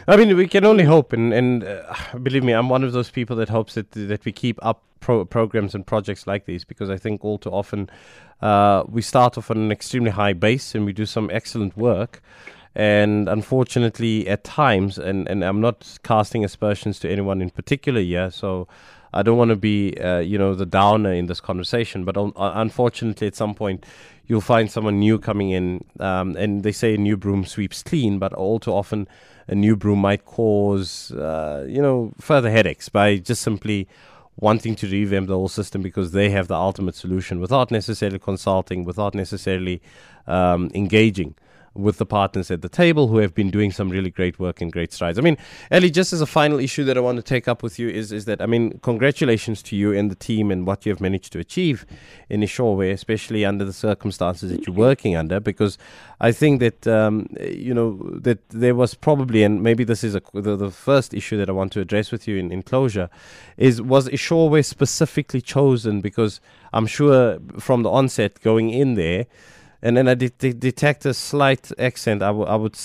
I 0.07 0.17
mean, 0.17 0.35
we 0.35 0.47
can 0.47 0.65
only 0.65 0.83
hope, 0.83 1.13
and, 1.13 1.33
and 1.33 1.63
uh, 1.63 1.95
believe 2.21 2.43
me, 2.43 2.53
I'm 2.53 2.69
one 2.69 2.83
of 2.83 2.91
those 2.91 3.09
people 3.09 3.35
that 3.37 3.49
hopes 3.49 3.75
that 3.75 3.91
that 3.91 4.25
we 4.25 4.31
keep 4.31 4.59
up 4.61 4.83
pro- 4.99 5.25
programs 5.25 5.73
and 5.75 5.85
projects 5.85 6.27
like 6.27 6.45
these 6.45 6.63
because 6.63 6.89
I 6.89 6.97
think 6.97 7.23
all 7.23 7.37
too 7.37 7.49
often 7.49 7.89
uh, 8.41 8.83
we 8.87 9.01
start 9.01 9.37
off 9.37 9.49
on 9.49 9.57
an 9.57 9.71
extremely 9.71 10.11
high 10.11 10.33
base 10.33 10.75
and 10.75 10.85
we 10.85 10.93
do 10.93 11.05
some 11.05 11.29
excellent 11.31 11.77
work, 11.77 12.21
and 12.75 13.29
unfortunately, 13.29 14.27
at 14.27 14.43
times, 14.43 14.97
and, 14.97 15.27
and 15.27 15.43
I'm 15.43 15.61
not 15.61 15.99
casting 16.03 16.43
aspersions 16.43 16.99
to 16.99 17.09
anyone 17.09 17.41
in 17.41 17.51
particular 17.51 18.01
here, 18.01 18.31
so 18.31 18.67
I 19.13 19.21
don't 19.21 19.37
want 19.37 19.49
to 19.49 19.55
be, 19.55 19.95
uh, 19.99 20.19
you 20.19 20.39
know, 20.39 20.55
the 20.55 20.65
downer 20.65 21.13
in 21.13 21.27
this 21.27 21.39
conversation. 21.39 22.03
But 22.03 22.17
un- 22.17 22.33
unfortunately, 22.35 23.27
at 23.27 23.35
some 23.35 23.53
point, 23.53 23.85
you'll 24.25 24.41
find 24.41 24.71
someone 24.71 24.99
new 24.99 25.19
coming 25.19 25.51
in, 25.51 25.83
um, 25.99 26.35
and 26.35 26.63
they 26.63 26.71
say 26.71 26.95
a 26.95 26.97
new 26.97 27.15
broom 27.15 27.45
sweeps 27.45 27.83
clean, 27.83 28.17
but 28.17 28.33
all 28.33 28.59
too 28.59 28.71
often, 28.71 29.07
a 29.47 29.53
new 29.53 29.75
broom 29.75 29.99
might 29.99 30.25
cause, 30.25 31.11
uh, 31.11 31.65
you 31.69 31.81
know, 31.81 32.13
further 32.19 32.49
headaches 32.49 32.89
by 32.89 33.17
just 33.17 33.43
simply 33.43 33.87
wanting 34.37 34.75
to 34.75 34.87
revamp 34.87 35.27
the 35.27 35.35
whole 35.35 35.47
system 35.47 35.83
because 35.83 36.11
they 36.11 36.31
have 36.31 36.47
the 36.47 36.55
ultimate 36.55 36.95
solution 36.95 37.39
without 37.39 37.69
necessarily 37.69 38.17
consulting, 38.17 38.83
without 38.83 39.13
necessarily 39.13 39.79
um, 40.25 40.71
engaging 40.73 41.35
with 41.75 41.97
the 41.97 42.05
partners 42.05 42.51
at 42.51 42.61
the 42.61 42.69
table 42.69 43.07
who 43.07 43.17
have 43.17 43.33
been 43.33 43.49
doing 43.49 43.71
some 43.71 43.89
really 43.89 44.11
great 44.11 44.39
work 44.39 44.61
and 44.61 44.71
great 44.71 44.93
strides. 44.93 45.17
I 45.17 45.21
mean, 45.21 45.37
Ellie, 45.71 45.89
just 45.89 46.13
as 46.13 46.21
a 46.21 46.25
final 46.25 46.59
issue 46.59 46.83
that 46.83 46.97
I 46.97 46.99
want 46.99 47.17
to 47.17 47.23
take 47.23 47.47
up 47.47 47.63
with 47.63 47.79
you 47.79 47.89
is, 47.89 48.11
is 48.11 48.25
that, 48.25 48.41
I 48.41 48.45
mean, 48.45 48.79
congratulations 48.83 49.63
to 49.63 49.75
you 49.75 49.91
and 49.91 50.11
the 50.11 50.15
team 50.15 50.51
and 50.51 50.67
what 50.67 50.85
you 50.85 50.91
have 50.91 51.01
managed 51.01 51.33
to 51.33 51.39
achieve 51.39 51.85
in 52.29 52.41
Eshowe, 52.41 52.91
especially 52.91 53.43
under 53.43 53.65
the 53.65 53.73
circumstances 53.73 54.51
that 54.51 54.67
you're 54.67 54.75
working 54.75 55.15
under, 55.15 55.39
because 55.39 55.77
I 56.21 56.31
think 56.31 56.59
that, 56.59 56.87
um, 56.87 57.27
you 57.41 57.73
know, 57.73 57.97
that 58.21 58.47
there 58.49 58.75
was 58.75 58.93
probably, 58.93 59.43
and 59.43 59.63
maybe 59.63 59.83
this 59.83 60.03
is 60.03 60.15
a, 60.15 60.21
the, 60.33 60.55
the 60.55 60.71
first 60.71 61.13
issue 61.13 61.37
that 61.37 61.49
I 61.49 61.53
want 61.53 61.71
to 61.73 61.81
address 61.81 62.11
with 62.11 62.27
you 62.27 62.37
in, 62.37 62.51
in 62.51 62.61
closure, 62.61 63.09
is 63.57 63.81
was 63.81 64.07
Eshowe 64.09 64.63
specifically 64.63 65.41
chosen 65.41 66.01
because 66.01 66.39
I'm 66.71 66.87
sure 66.87 67.39
from 67.59 67.83
the 67.83 67.89
onset 67.89 68.39
going 68.41 68.69
in 68.69 68.93
there, 68.93 69.25
and 69.83 69.97
then 69.97 70.07
I 70.07 70.15
de- 70.15 70.29
de- 70.29 70.53
detect 70.53 71.05
a 71.05 71.13
slight 71.13 71.69
accent. 71.77 72.23
I, 72.23 72.27
w- 72.27 72.45
I 72.45 72.55
would, 72.55 72.77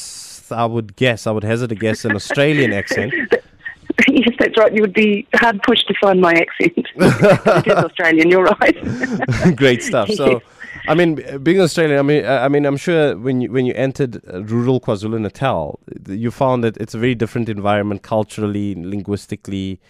I 0.51 0.67
would 0.67 0.97
guess, 0.97 1.29
I 1.29 1.31
would 1.31 1.45
hazard 1.45 1.71
a 1.71 1.77
guess, 1.77 2.05
an 2.05 2.17
Australian 2.17 2.73
accent. 2.73 3.15
yes, 4.09 4.31
that's 4.39 4.59
right. 4.59 4.75
You 4.75 4.83
would 4.83 4.95
be 4.95 5.25
hard 5.35 5.63
pushed 5.63 5.87
to 5.87 5.95
find 6.01 6.21
my 6.21 6.33
accent. 6.33 6.73
it 6.97 7.67
is 7.69 7.73
Australian. 7.73 8.29
You're 8.29 8.45
right. 8.45 9.57
Great 9.57 9.85
stuff. 9.85 10.11
So, 10.11 10.43
I 10.89 10.95
mean, 10.97 11.39
being 11.41 11.61
Australian, 11.61 12.01
I 12.01 12.03
mean, 12.03 12.27
I 12.27 12.49
mean, 12.49 12.67
I'm 12.67 12.77
sure 12.77 13.17
when 13.17 13.43
you 13.43 13.53
when 13.53 13.65
you 13.65 13.75
entered 13.75 14.21
rural 14.51 14.81
KwaZulu 14.81 15.21
Natal, 15.21 15.79
you 16.09 16.33
found 16.33 16.65
that 16.65 16.77
it's 16.79 16.95
a 16.95 16.99
very 16.99 17.15
different 17.15 17.49
environment 17.49 18.03
culturally, 18.03 18.75
linguistically, 18.75 19.81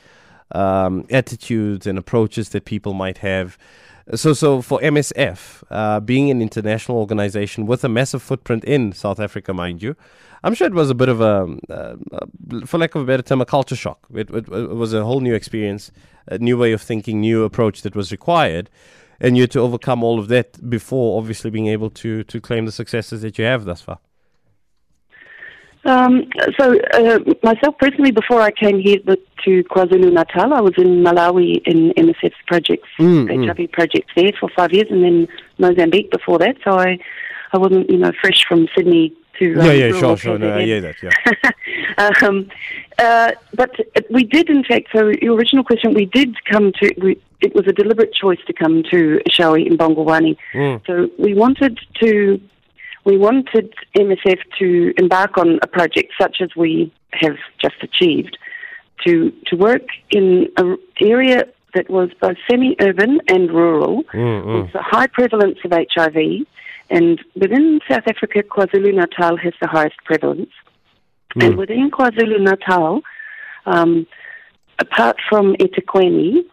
um, 0.53 1.07
attitudes 1.11 1.87
and 1.87 1.99
approaches 1.99 2.51
that 2.51 2.67
people 2.67 2.93
might 2.93 3.19
have. 3.19 3.57
So, 4.15 4.33
so 4.33 4.63
for 4.63 4.81
MSF, 4.81 5.65
uh, 5.71 6.01
being 6.01 6.31
an 6.31 6.41
international 6.41 6.99
organization 6.99 7.67
with 7.67 7.85
a 7.85 7.89
massive 7.89 8.23
footprint 8.23 8.65
in 8.65 8.93
South 8.93 9.21
Africa, 9.21 9.53
mind 9.53 9.83
you, 9.83 9.97
I'm 10.43 10.55
sure 10.55 10.67
it 10.67 10.73
was 10.73 10.89
a 10.89 10.95
bit 10.95 11.09
of 11.09 11.21
a, 11.21 11.59
uh, 11.69 11.97
for 12.65 12.79
lack 12.79 12.95
of 12.95 13.03
a 13.03 13.05
better 13.05 13.23
term, 13.23 13.41
a 13.41 13.47
culture 13.47 13.77
shock. 13.77 14.07
It, 14.15 14.31
it, 14.31 14.49
it, 14.49 14.71
was 14.71 14.95
a 14.95 15.05
whole 15.05 15.21
new 15.21 15.35
experience, 15.35 15.91
a 16.27 16.39
new 16.39 16.57
way 16.57 16.73
of 16.73 16.81
thinking, 16.81 17.21
new 17.21 17.45
approach 17.45 17.83
that 17.83 17.95
was 17.95 18.11
required, 18.11 18.71
and 19.21 19.37
you 19.37 19.43
had 19.43 19.51
to 19.51 19.61
overcome 19.61 20.03
all 20.03 20.19
of 20.19 20.29
that 20.29 20.71
before, 20.71 21.19
obviously, 21.19 21.51
being 21.51 21.67
able 21.67 21.91
to 21.91 22.23
to 22.25 22.41
claim 22.41 22.67
the 22.67 22.73
successes 22.73 23.21
that 23.23 23.37
you 23.37 23.45
have 23.45 23.65
thus 23.65 23.83
far. 23.83 23.99
Um, 25.89 26.29
so, 26.61 26.79
uh, 26.93 27.19
myself 27.43 27.79
personally, 27.79 28.11
before 28.11 28.43
I 28.43 28.51
came 28.51 28.79
here 28.79 28.99
to 28.99 29.65
KwaZulu 29.65 30.13
Natal, 30.13 30.53
I 30.53 30.61
was 30.61 30.75
in 30.77 31.03
Malawi 31.03 31.67
in 31.67 31.95
MSF's 31.97 32.37
projects, 32.47 32.89
mm, 32.99 33.27
HIV 33.27 33.57
mm. 33.57 33.73
projects 33.73 34.13
there 34.15 34.33
for 34.39 34.51
five 34.55 34.71
years, 34.73 34.89
and 34.91 35.03
then 35.03 35.29
Mozambique 35.57 36.11
before 36.11 36.39
that. 36.41 36.57
So 36.63 36.79
I, 36.79 36.99
I 37.55 37.57
wasn't, 37.57 37.89
you 37.89 37.97
know, 37.97 38.13
fresh 38.21 38.45
from 38.47 38.69
Sydney 38.77 39.15
to. 39.39 39.55
Um, 39.55 39.67
yeah, 39.67 39.73
yeah, 39.73 39.99
sure, 39.99 40.17
sure. 40.19 40.39
No, 40.39 40.59
yeah, 40.59 40.81
that, 40.81 40.97
yeah. 41.03 42.11
um, 42.29 42.51
uh, 42.99 43.33
but 43.55 43.71
we 44.11 44.25
did, 44.25 44.51
in 44.51 44.65
fact. 44.65 44.89
So 44.95 45.11
your 45.23 45.37
original 45.37 45.65
question, 45.65 45.95
we 45.95 46.05
did 46.05 46.37
come 46.45 46.71
to. 46.83 46.95
We, 47.01 47.23
it 47.41 47.55
was 47.55 47.67
a 47.67 47.73
deliberate 47.73 48.13
choice 48.13 48.41
to 48.47 48.53
come 48.53 48.83
to 48.91 49.21
Eshowe 49.27 49.65
in 49.65 49.79
Mbongolwane. 49.79 50.37
Mm. 50.53 50.87
So 50.87 51.09
we 51.19 51.33
wanted 51.33 51.79
to 52.03 52.41
we 53.09 53.17
wanted 53.17 53.73
MSF 53.97 54.41
to 54.59 54.93
embark 54.99 55.39
on 55.39 55.59
a 55.63 55.67
project 55.67 56.13
such 56.21 56.37
as 56.43 56.51
we 56.55 56.93
have 57.13 57.37
just 57.59 57.77
achieved, 57.83 58.37
to 59.05 59.33
to 59.47 59.57
work 59.57 59.87
in 60.11 60.49
an 60.59 60.77
area 61.01 61.45
that 61.75 61.89
was 61.89 62.11
both 62.21 62.37
semi-urban 62.51 63.21
and 63.29 63.51
rural, 63.51 64.05
mm-hmm. 64.13 64.67
with 64.67 64.75
a 64.75 64.83
high 64.83 65.07
prevalence 65.07 65.59
of 65.65 65.71
HIV, 65.73 66.19
and 66.91 67.19
within 67.35 67.81
South 67.91 68.07
Africa, 68.07 68.43
KwaZulu 68.43 68.93
Natal 68.95 69.39
has 69.39 69.55
the 69.63 69.69
highest 69.69 69.97
prevalence, 70.05 70.51
mm. 71.35 71.47
and 71.47 71.57
within 71.57 71.91
KwaZulu 71.91 72.41
Natal, 72.41 73.01
um, 73.65 74.07
apart 74.79 75.17
from 75.31 75.55
eThekwini, 75.55 76.45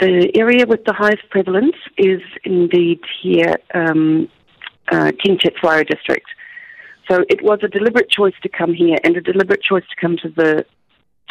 the 0.00 0.30
area 0.34 0.66
with 0.66 0.84
the 0.84 0.92
highest 0.92 1.24
prevalence 1.30 1.76
is 1.96 2.20
indeed 2.44 3.00
here 3.22 3.56
um, 3.74 4.28
uh, 4.90 5.12
King 5.22 5.38
Cetshwayo 5.38 5.86
district. 5.86 6.26
So 7.10 7.24
it 7.28 7.42
was 7.42 7.60
a 7.62 7.68
deliberate 7.68 8.10
choice 8.10 8.34
to 8.42 8.48
come 8.48 8.72
here 8.72 8.96
and 9.04 9.16
a 9.16 9.20
deliberate 9.20 9.62
choice 9.62 9.84
to 9.90 9.96
come 10.00 10.16
to 10.22 10.28
the 10.30 10.64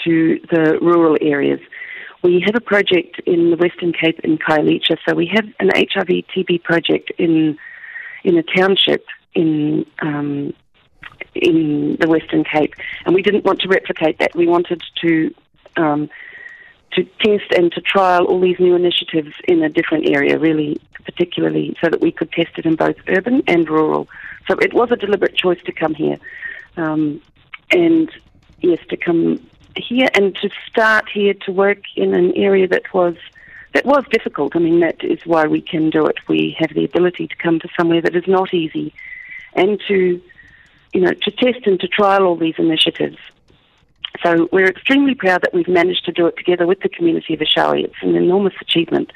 to 0.03 0.39
the 0.51 0.77
rural 0.81 1.17
areas. 1.21 1.59
We 2.23 2.41
have 2.45 2.55
a 2.55 2.61
project 2.61 3.19
in 3.25 3.51
the 3.51 3.57
Western 3.57 3.91
Cape 3.91 4.19
in 4.23 4.37
Khayelitsha, 4.37 4.97
so 5.07 5.15
we 5.15 5.27
have 5.33 5.45
an 5.59 5.69
HIV 5.75 6.25
TB 6.33 6.63
project 6.63 7.11
in 7.17 7.57
in 8.23 8.37
a 8.37 8.43
township 8.43 9.05
in 9.33 9.85
um, 10.01 10.53
in 11.35 11.97
the 11.99 12.07
Western 12.07 12.43
Cape, 12.43 12.73
and 13.05 13.15
we 13.15 13.21
didn't 13.21 13.43
want 13.43 13.59
to 13.61 13.67
replicate 13.67 14.19
that. 14.19 14.35
We 14.35 14.47
wanted 14.47 14.81
to 15.01 15.33
um, 15.75 16.09
to 16.93 17.03
test 17.03 17.51
and 17.57 17.71
to 17.71 17.81
trial 17.81 18.25
all 18.25 18.39
these 18.39 18.59
new 18.59 18.75
initiatives 18.75 19.33
in 19.47 19.63
a 19.63 19.69
different 19.69 20.07
area, 20.09 20.37
really, 20.37 20.79
particularly 21.05 21.75
so 21.81 21.89
that 21.89 22.01
we 22.01 22.11
could 22.11 22.31
test 22.31 22.57
it 22.57 22.65
in 22.65 22.75
both 22.75 22.95
urban 23.07 23.43
and 23.47 23.69
rural. 23.69 24.07
So 24.47 24.57
it 24.59 24.73
was 24.73 24.91
a 24.91 24.95
deliberate 24.95 25.35
choice 25.35 25.61
to 25.65 25.71
come 25.71 25.93
here. 25.93 26.17
Um, 26.77 27.21
and 27.71 28.09
yes, 28.61 28.79
to 28.89 28.97
come 28.97 29.39
here 29.75 30.09
and 30.13 30.35
to 30.35 30.49
start 30.67 31.09
here 31.09 31.33
to 31.45 31.51
work 31.51 31.79
in 31.95 32.13
an 32.13 32.33
area 32.35 32.67
that 32.67 32.93
was 32.93 33.15
that 33.73 33.85
was 33.85 34.03
difficult. 34.11 34.55
I 34.55 34.59
mean, 34.59 34.81
that 34.81 35.03
is 35.03 35.25
why 35.25 35.47
we 35.47 35.59
can 35.59 35.89
do 35.89 36.05
it. 36.05 36.17
We 36.27 36.55
have 36.59 36.73
the 36.75 36.85
ability 36.85 37.27
to 37.27 37.35
come 37.35 37.59
to 37.59 37.67
somewhere 37.77 38.01
that 38.01 38.15
is 38.15 38.27
not 38.27 38.53
easy, 38.53 38.93
and 39.53 39.81
to 39.87 40.21
you 40.93 41.01
know 41.01 41.11
to 41.11 41.31
test 41.31 41.65
and 41.65 41.79
to 41.79 41.87
trial 41.87 42.23
all 42.23 42.35
these 42.35 42.55
initiatives. 42.57 43.17
So 44.23 44.47
we're 44.51 44.67
extremely 44.67 45.15
proud 45.15 45.41
that 45.41 45.53
we've 45.53 45.67
managed 45.67 46.05
to 46.05 46.11
do 46.11 46.27
it 46.27 46.37
together 46.37 46.67
with 46.67 46.81
the 46.81 46.89
community 46.89 47.33
of 47.33 47.39
Eshowe. 47.39 47.83
It's 47.83 47.95
an 48.03 48.15
enormous 48.15 48.53
achievement. 48.61 49.11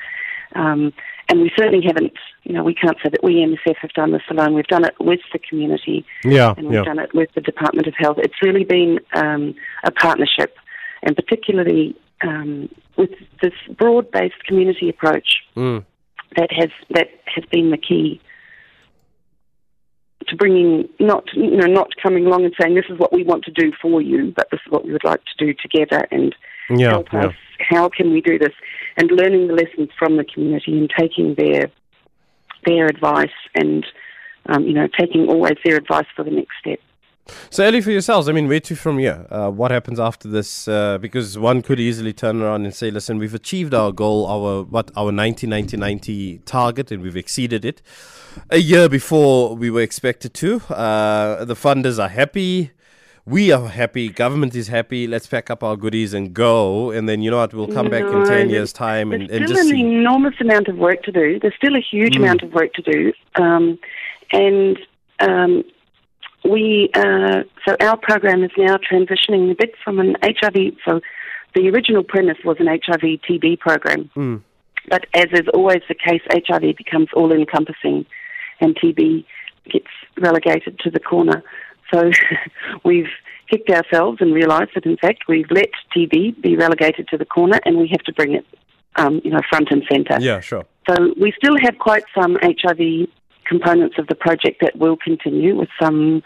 Um, 0.55 0.91
and 1.29 1.41
we 1.41 1.51
certainly 1.57 1.85
haven't, 1.85 2.13
you 2.43 2.53
know, 2.53 2.63
we 2.63 2.73
can't 2.73 2.97
say 3.03 3.09
that 3.09 3.23
we 3.23 3.35
MSF 3.35 3.75
have 3.77 3.91
done 3.91 4.11
this 4.11 4.21
alone. 4.29 4.53
We've 4.53 4.67
done 4.67 4.85
it 4.85 4.95
with 4.99 5.19
the 5.33 5.39
community. 5.39 6.05
Yeah. 6.23 6.53
And 6.55 6.67
we've 6.67 6.75
yeah. 6.75 6.83
done 6.83 6.99
it 6.99 7.13
with 7.13 7.29
the 7.35 7.41
Department 7.41 7.87
of 7.87 7.93
Health. 7.97 8.17
It's 8.19 8.41
really 8.41 8.63
been 8.63 8.99
um, 9.13 9.53
a 9.83 9.91
partnership, 9.91 10.55
and 11.03 11.15
particularly 11.15 11.95
um, 12.21 12.69
with 12.97 13.11
this 13.41 13.53
broad-based 13.77 14.43
community 14.45 14.89
approach 14.89 15.43
mm. 15.55 15.83
that 16.37 16.51
has 16.51 16.69
that 16.91 17.09
has 17.25 17.43
been 17.51 17.71
the 17.71 17.77
key 17.77 18.21
to 20.27 20.35
bringing 20.35 20.89
not 20.99 21.25
you 21.33 21.57
know 21.57 21.67
not 21.67 21.89
coming 22.01 22.25
along 22.25 22.43
and 22.45 22.53
saying 22.59 22.75
this 22.75 22.85
is 22.89 22.97
what 22.99 23.13
we 23.13 23.23
want 23.23 23.43
to 23.45 23.51
do 23.51 23.71
for 23.81 24.01
you, 24.01 24.33
but 24.35 24.47
this 24.51 24.59
is 24.65 24.71
what 24.71 24.85
we 24.85 24.93
would 24.93 25.03
like 25.03 25.21
to 25.25 25.45
do 25.45 25.53
together 25.53 26.07
and 26.11 26.35
yeah, 26.69 26.91
help 26.91 27.07
yeah. 27.11 27.27
us. 27.27 27.35
How 27.59 27.89
can 27.89 28.11
we 28.11 28.21
do 28.21 28.37
this? 28.37 28.53
And 28.97 29.11
learning 29.11 29.47
the 29.47 29.53
lessons 29.53 29.89
from 29.97 30.17
the 30.17 30.23
community 30.23 30.77
and 30.77 30.89
taking 30.97 31.35
their 31.35 31.69
their 32.65 32.87
advice 32.87 33.29
and 33.55 33.85
um, 34.47 34.63
you 34.65 34.73
know 34.73 34.87
taking 34.99 35.27
always 35.29 35.57
their 35.63 35.77
advice 35.77 36.07
for 36.15 36.23
the 36.23 36.31
next 36.31 36.53
step. 36.59 36.79
So, 37.49 37.63
Ellie, 37.63 37.81
for 37.81 37.91
yourselves, 37.91 38.29
I 38.29 38.31
mean, 38.31 38.47
where 38.47 38.61
to 38.61 38.75
from 38.75 38.99
here? 38.99 39.27
Uh, 39.29 39.49
what 39.49 39.69
happens 39.71 39.99
after 39.99 40.29
this? 40.29 40.67
Uh, 40.67 40.97
because 40.97 41.37
one 41.37 41.61
could 41.61 41.79
easily 41.79 42.13
turn 42.13 42.41
around 42.41 42.65
and 42.65 42.73
say, 42.73 42.89
"Listen, 42.89 43.17
we've 43.17 43.33
achieved 43.33 43.73
our 43.73 43.91
goal, 43.91 44.25
our 44.25 44.63
what, 44.63 44.91
our 44.95 45.11
90-90-90 45.11 46.45
target, 46.45 46.91
and 46.91 47.01
we've 47.01 47.17
exceeded 47.17 47.65
it 47.65 47.81
a 48.49 48.59
year 48.59 48.87
before 48.87 49.55
we 49.55 49.69
were 49.69 49.81
expected 49.81 50.33
to. 50.35 50.61
Uh, 50.69 51.43
the 51.43 51.55
funders 51.55 52.01
are 52.01 52.09
happy." 52.09 52.71
We 53.27 53.51
are 53.51 53.67
happy, 53.67 54.07
government 54.07 54.55
is 54.55 54.69
happy, 54.69 55.05
let's 55.05 55.27
pack 55.27 55.49
up 55.49 55.61
our 55.61 55.75
goodies 55.75 56.13
and 56.13 56.33
go. 56.33 56.91
And 56.91 57.09
then, 57.09 57.21
you 57.21 57.29
know 57.29 57.37
what, 57.37 57.53
we'll 57.53 57.67
come 57.67 57.89
back 57.89 58.03
in 58.03 58.25
10 58.25 58.49
years' 58.49 58.71
time 58.71 59.11
and, 59.11 59.29
and 59.29 59.45
just 59.45 59.53
still 59.53 59.67
an 59.67 59.75
see. 59.75 59.81
enormous 59.81 60.35
amount 60.39 60.69
of 60.69 60.77
work 60.77 61.03
to 61.03 61.11
do. 61.11 61.37
There's 61.37 61.53
still 61.55 61.75
a 61.75 61.81
huge 61.81 62.13
mm. 62.13 62.19
amount 62.19 62.41
of 62.41 62.53
work 62.53 62.73
to 62.75 62.81
do. 62.81 63.11
Um, 63.35 63.77
and 64.31 64.79
um, 65.19 65.63
we, 66.45 66.89
uh, 66.93 67.43
so 67.67 67.75
our 67.81 67.97
program 67.97 68.45
is 68.45 68.51
now 68.57 68.77
transitioning 68.77 69.51
a 69.51 69.55
bit 69.55 69.73
from 69.83 69.99
an 69.99 70.15
HIV, 70.23 70.77
so 70.87 71.01
the 71.53 71.67
original 71.69 72.05
premise 72.05 72.37
was 72.45 72.55
an 72.61 72.67
HIV 72.67 73.01
TB 73.27 73.59
program. 73.59 74.09
Mm. 74.15 74.41
But 74.87 75.05
as 75.13 75.25
is 75.33 75.49
always 75.53 75.81
the 75.89 75.95
case, 75.95 76.21
HIV 76.31 76.77
becomes 76.77 77.09
all 77.13 77.33
encompassing 77.33 78.05
and 78.61 78.73
TB 78.77 79.25
gets 79.69 79.87
relegated 80.17 80.79
to 80.79 80.89
the 80.89 80.99
corner. 81.01 81.43
So 81.93 82.11
we've 82.83 83.09
kicked 83.49 83.69
ourselves 83.69 84.17
and 84.21 84.33
realised 84.33 84.71
that 84.75 84.85
in 84.85 84.97
fact 84.97 85.23
we've 85.27 85.49
let 85.49 85.69
TB 85.95 86.41
be 86.41 86.55
relegated 86.55 87.07
to 87.09 87.17
the 87.17 87.25
corner 87.25 87.59
and 87.65 87.77
we 87.77 87.87
have 87.89 88.03
to 88.03 88.13
bring 88.13 88.33
it, 88.33 88.45
um, 88.95 89.21
you 89.23 89.31
know, 89.31 89.39
front 89.49 89.69
and 89.71 89.83
centre. 89.89 90.17
Yeah, 90.19 90.39
sure. 90.41 90.65
So 90.89 91.13
we 91.19 91.33
still 91.37 91.57
have 91.61 91.77
quite 91.79 92.03
some 92.15 92.37
HIV 92.41 93.07
components 93.45 93.95
of 93.97 94.07
the 94.07 94.15
project 94.15 94.61
that 94.61 94.75
will 94.77 94.97
continue 94.97 95.55
with 95.55 95.69
some 95.81 96.23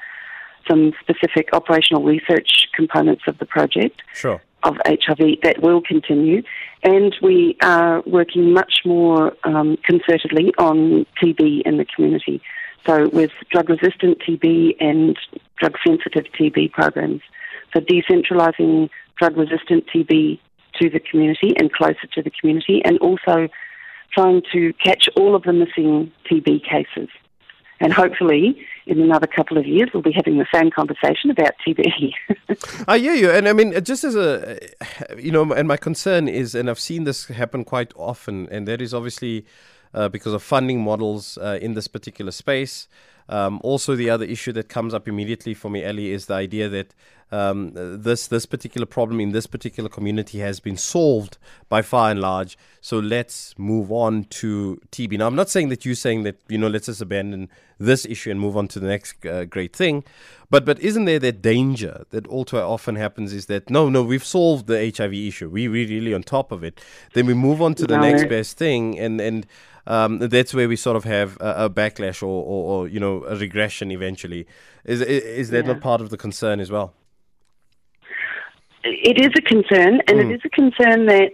some 0.69 0.93
specific 1.01 1.49
operational 1.53 2.03
research 2.03 2.67
components 2.75 3.23
of 3.27 3.37
the 3.39 3.45
project. 3.45 4.03
Sure. 4.13 4.41
Of 4.63 4.75
HIV 4.85 5.39
that 5.41 5.59
will 5.63 5.81
continue, 5.81 6.43
and 6.83 7.15
we 7.19 7.57
are 7.63 8.03
working 8.05 8.53
much 8.53 8.81
more 8.85 9.33
um, 9.43 9.75
concertedly 9.89 10.51
on 10.59 11.07
TB 11.19 11.63
in 11.65 11.77
the 11.77 11.85
community. 11.85 12.43
So, 12.85 13.09
with 13.09 13.31
drug 13.51 13.69
resistant 13.69 14.19
TB 14.27 14.75
and 14.79 15.17
drug 15.59 15.75
sensitive 15.85 16.25
TB 16.39 16.71
programs. 16.71 17.21
So, 17.73 17.79
decentralising 17.79 18.89
drug 19.19 19.37
resistant 19.37 19.85
TB 19.93 20.39
to 20.79 20.89
the 20.89 20.99
community 20.99 21.53
and 21.57 21.71
closer 21.71 22.07
to 22.13 22.21
the 22.23 22.31
community, 22.31 22.81
and 22.83 22.97
also 22.99 23.47
trying 24.13 24.41
to 24.51 24.73
catch 24.73 25.07
all 25.15 25.35
of 25.35 25.43
the 25.43 25.53
missing 25.53 26.11
TB 26.29 26.63
cases. 26.63 27.09
And 27.81 27.91
hopefully, 27.91 28.63
in 28.85 29.01
another 29.01 29.25
couple 29.25 29.57
of 29.57 29.65
years, 29.65 29.89
we'll 29.91 30.03
be 30.03 30.11
having 30.11 30.37
the 30.37 30.45
same 30.53 30.69
conversation 30.69 31.31
about 31.31 31.53
TB. 31.65 32.13
I 32.87 32.99
hear 32.99 33.15
you. 33.15 33.31
And 33.31 33.47
I 33.47 33.53
mean, 33.53 33.83
just 33.83 34.03
as 34.03 34.15
a, 34.15 34.59
you 35.17 35.31
know, 35.31 35.51
and 35.51 35.67
my 35.67 35.77
concern 35.77 36.27
is, 36.27 36.53
and 36.53 36.69
I've 36.69 36.79
seen 36.79 37.05
this 37.05 37.25
happen 37.25 37.63
quite 37.63 37.91
often, 37.95 38.47
and 38.51 38.67
that 38.67 38.81
is 38.81 38.93
obviously 38.93 39.45
uh, 39.93 40.09
because 40.09 40.33
of 40.33 40.43
funding 40.43 40.81
models 40.81 41.37
uh, 41.37 41.57
in 41.61 41.73
this 41.73 41.87
particular 41.87 42.31
space. 42.31 42.87
Um, 43.29 43.61
also, 43.63 43.95
the 43.95 44.09
other 44.09 44.25
issue 44.25 44.51
that 44.53 44.67
comes 44.67 44.93
up 44.93 45.07
immediately 45.07 45.53
for 45.53 45.69
me, 45.69 45.83
Ellie, 45.83 46.11
is 46.11 46.25
the 46.25 46.33
idea 46.33 46.67
that 46.67 46.93
um, 47.31 47.71
this 47.73 48.27
this 48.27 48.45
particular 48.45 48.85
problem 48.85 49.21
in 49.21 49.31
this 49.31 49.47
particular 49.47 49.89
community 49.89 50.39
has 50.39 50.59
been 50.59 50.75
solved 50.75 51.37
by 51.69 51.81
far 51.81 52.11
and 52.11 52.19
large. 52.19 52.57
So 52.81 52.99
let's 52.99 53.57
move 53.57 53.89
on 53.89 54.25
to 54.41 54.81
TB. 54.91 55.17
Now, 55.17 55.27
I'm 55.27 55.35
not 55.35 55.49
saying 55.49 55.69
that 55.69 55.85
you're 55.85 55.95
saying 55.95 56.23
that 56.23 56.37
you 56.49 56.57
know 56.57 56.67
let's 56.67 56.87
just 56.87 57.01
abandon 57.01 57.49
this 57.79 58.05
issue 58.05 58.31
and 58.31 58.39
move 58.39 58.57
on 58.57 58.67
to 58.67 58.79
the 58.79 58.87
next 58.87 59.25
uh, 59.25 59.45
great 59.45 59.73
thing, 59.73 60.03
but 60.49 60.65
but 60.65 60.77
isn't 60.81 61.05
there 61.05 61.19
that 61.19 61.41
danger 61.41 62.05
that 62.09 62.27
all 62.27 62.43
too 62.43 62.57
often 62.57 62.97
happens 62.97 63.31
is 63.31 63.45
that 63.45 63.69
no 63.69 63.87
no 63.89 64.03
we've 64.03 64.25
solved 64.25 64.67
the 64.67 64.93
HIV 64.95 65.13
issue 65.13 65.49
we 65.49 65.69
we 65.69 65.85
really 65.85 66.13
on 66.13 66.23
top 66.23 66.51
of 66.51 66.65
it, 66.65 66.81
then 67.13 67.27
we 67.27 67.33
move 67.33 67.61
on 67.61 67.75
to 67.75 67.87
the 67.87 67.95
no. 67.95 68.01
next 68.01 68.27
best 68.27 68.57
thing 68.57 68.99
and 68.99 69.21
and 69.21 69.47
um, 69.87 70.19
that's 70.19 70.53
where 70.53 70.67
we 70.67 70.75
sort 70.75 70.95
of 70.95 71.03
have 71.03 71.37
a, 71.39 71.65
a 71.65 71.69
backlash 71.69 72.21
or, 72.21 72.25
or, 72.27 72.71
or, 72.71 72.87
you 72.87 72.99
know 72.99 73.23
a 73.25 73.35
regression 73.35 73.91
eventually. 73.91 74.47
Is 74.85 75.01
is 75.01 75.49
that 75.49 75.65
yeah. 75.65 75.73
not 75.73 75.81
part 75.81 76.01
of 76.01 76.09
the 76.09 76.17
concern 76.17 76.59
as 76.59 76.71
well? 76.71 76.93
It 78.83 79.19
is 79.19 79.31
a 79.37 79.41
concern, 79.41 80.01
and 80.07 80.17
mm. 80.17 80.31
it 80.31 80.35
is 80.35 80.41
a 80.45 80.49
concern 80.49 81.05
that 81.05 81.31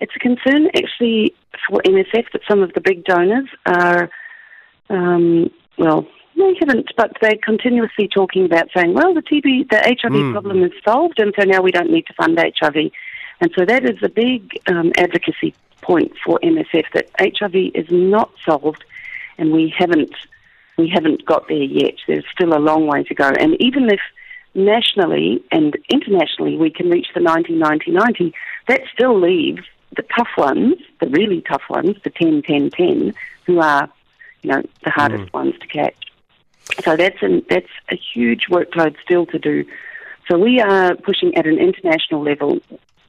it's 0.00 0.12
a 0.14 0.18
concern 0.18 0.68
actually 0.76 1.34
for 1.68 1.80
MSF 1.82 2.26
that 2.32 2.42
some 2.48 2.62
of 2.62 2.72
the 2.74 2.80
big 2.80 3.04
donors 3.04 3.48
are, 3.66 4.10
um, 4.90 5.50
well, 5.76 6.06
they 6.36 6.54
haven't, 6.60 6.90
but 6.96 7.12
they're 7.20 7.38
continuously 7.42 8.08
talking 8.08 8.44
about 8.44 8.68
saying, 8.74 8.94
well, 8.94 9.12
the 9.12 9.22
TB, 9.22 9.70
the 9.70 9.78
HIV 9.78 10.12
mm. 10.12 10.32
problem 10.32 10.62
is 10.62 10.70
solved, 10.86 11.18
and 11.18 11.34
so 11.38 11.44
now 11.44 11.60
we 11.60 11.72
don't 11.72 11.90
need 11.90 12.06
to 12.06 12.14
fund 12.14 12.38
HIV. 12.38 12.92
And 13.40 13.52
so 13.56 13.64
that 13.64 13.84
is 13.84 14.02
a 14.02 14.08
big 14.08 14.60
um, 14.66 14.92
advocacy 14.96 15.54
point 15.80 16.12
for 16.24 16.38
MSF 16.42 16.84
that 16.94 17.08
HIV 17.18 17.72
is 17.74 17.90
not 17.90 18.30
solved, 18.44 18.84
and 19.38 19.52
we 19.52 19.72
haven't 19.76 20.14
we 20.76 20.88
haven't 20.88 21.24
got 21.24 21.48
there 21.48 21.56
yet. 21.56 21.94
There's 22.06 22.24
still 22.32 22.56
a 22.56 22.60
long 22.60 22.86
way 22.86 23.02
to 23.04 23.14
go, 23.14 23.28
and 23.28 23.60
even 23.60 23.90
if 23.90 24.00
nationally 24.54 25.42
and 25.50 25.76
internationally 25.88 26.56
we 26.56 26.70
can 26.70 26.88
reach 26.88 27.08
the 27.14 27.20
90-90-90, 27.20 28.32
that 28.66 28.80
still 28.92 29.18
leaves 29.18 29.62
the 29.96 30.02
tough 30.16 30.28
ones, 30.36 30.74
the 31.00 31.08
really 31.08 31.42
tough 31.42 31.62
ones, 31.68 31.96
the 32.02 32.10
10-10-10, 32.10 33.14
who 33.46 33.60
are 33.60 33.88
you 34.42 34.50
know 34.50 34.62
the 34.84 34.90
hardest 34.90 35.24
mm. 35.24 35.32
ones 35.32 35.54
to 35.60 35.66
catch. 35.66 35.94
So 36.84 36.96
that's 36.96 37.22
an, 37.22 37.44
that's 37.48 37.70
a 37.90 37.96
huge 37.96 38.46
workload 38.50 38.96
still 39.02 39.26
to 39.26 39.38
do. 39.38 39.64
So 40.28 40.38
we 40.38 40.60
are 40.60 40.94
pushing 40.96 41.34
at 41.36 41.46
an 41.46 41.58
international 41.58 42.22
level 42.22 42.60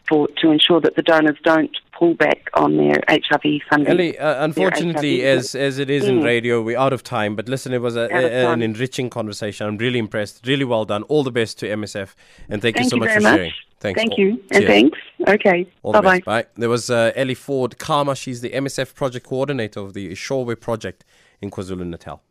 for 0.09 0.27
to 0.41 0.51
ensure 0.51 0.81
that 0.81 0.95
the 0.95 1.01
donors 1.03 1.37
don't 1.43 1.75
pull 1.97 2.15
back 2.15 2.49
on 2.55 2.77
their 2.77 3.01
HIV 3.07 3.61
funding. 3.69 3.87
Ellie, 3.87 4.17
uh, 4.17 4.43
unfortunately, 4.43 5.23
as 5.23 5.53
as 5.53 5.77
it 5.77 5.89
is 5.89 6.05
mm. 6.05 6.09
in 6.09 6.21
radio, 6.21 6.61
we're 6.61 6.77
out 6.77 6.93
of 6.93 7.03
time. 7.03 7.35
But 7.35 7.47
listen, 7.47 7.73
it 7.73 7.81
was 7.81 7.95
a, 7.95 8.07
a, 8.11 8.51
an 8.51 8.61
enriching 8.61 9.09
conversation. 9.09 9.67
I'm 9.67 9.77
really 9.77 9.99
impressed. 9.99 10.45
Really 10.47 10.65
well 10.65 10.85
done. 10.85 11.03
All 11.03 11.23
the 11.23 11.31
best 11.31 11.59
to 11.59 11.67
MSF, 11.67 12.15
and 12.49 12.61
thank, 12.61 12.75
thank 12.75 12.85
you 12.85 12.89
so 12.89 12.95
you 12.95 13.01
much 13.01 13.11
for 13.11 13.21
much. 13.21 13.35
sharing. 13.35 13.53
Thanks. 13.79 14.01
Thank 14.01 14.17
you, 14.17 14.43
and 14.51 14.65
thanks. 14.65 14.97
Okay. 15.27 15.67
bye 15.83 16.01
bye. 16.01 16.19
Bye. 16.19 16.45
There 16.55 16.69
was 16.69 16.89
uh, 16.89 17.11
Ellie 17.15 17.35
Ford 17.35 17.77
Kamara. 17.77 18.17
She's 18.17 18.41
the 18.41 18.49
MSF 18.49 18.93
project 18.93 19.27
coordinator 19.27 19.79
of 19.79 19.93
the 19.93 20.11
Eshowe 20.11 20.59
project 20.59 21.05
in 21.41 21.49
KwaZulu 21.49 21.85
Natal. 21.85 22.21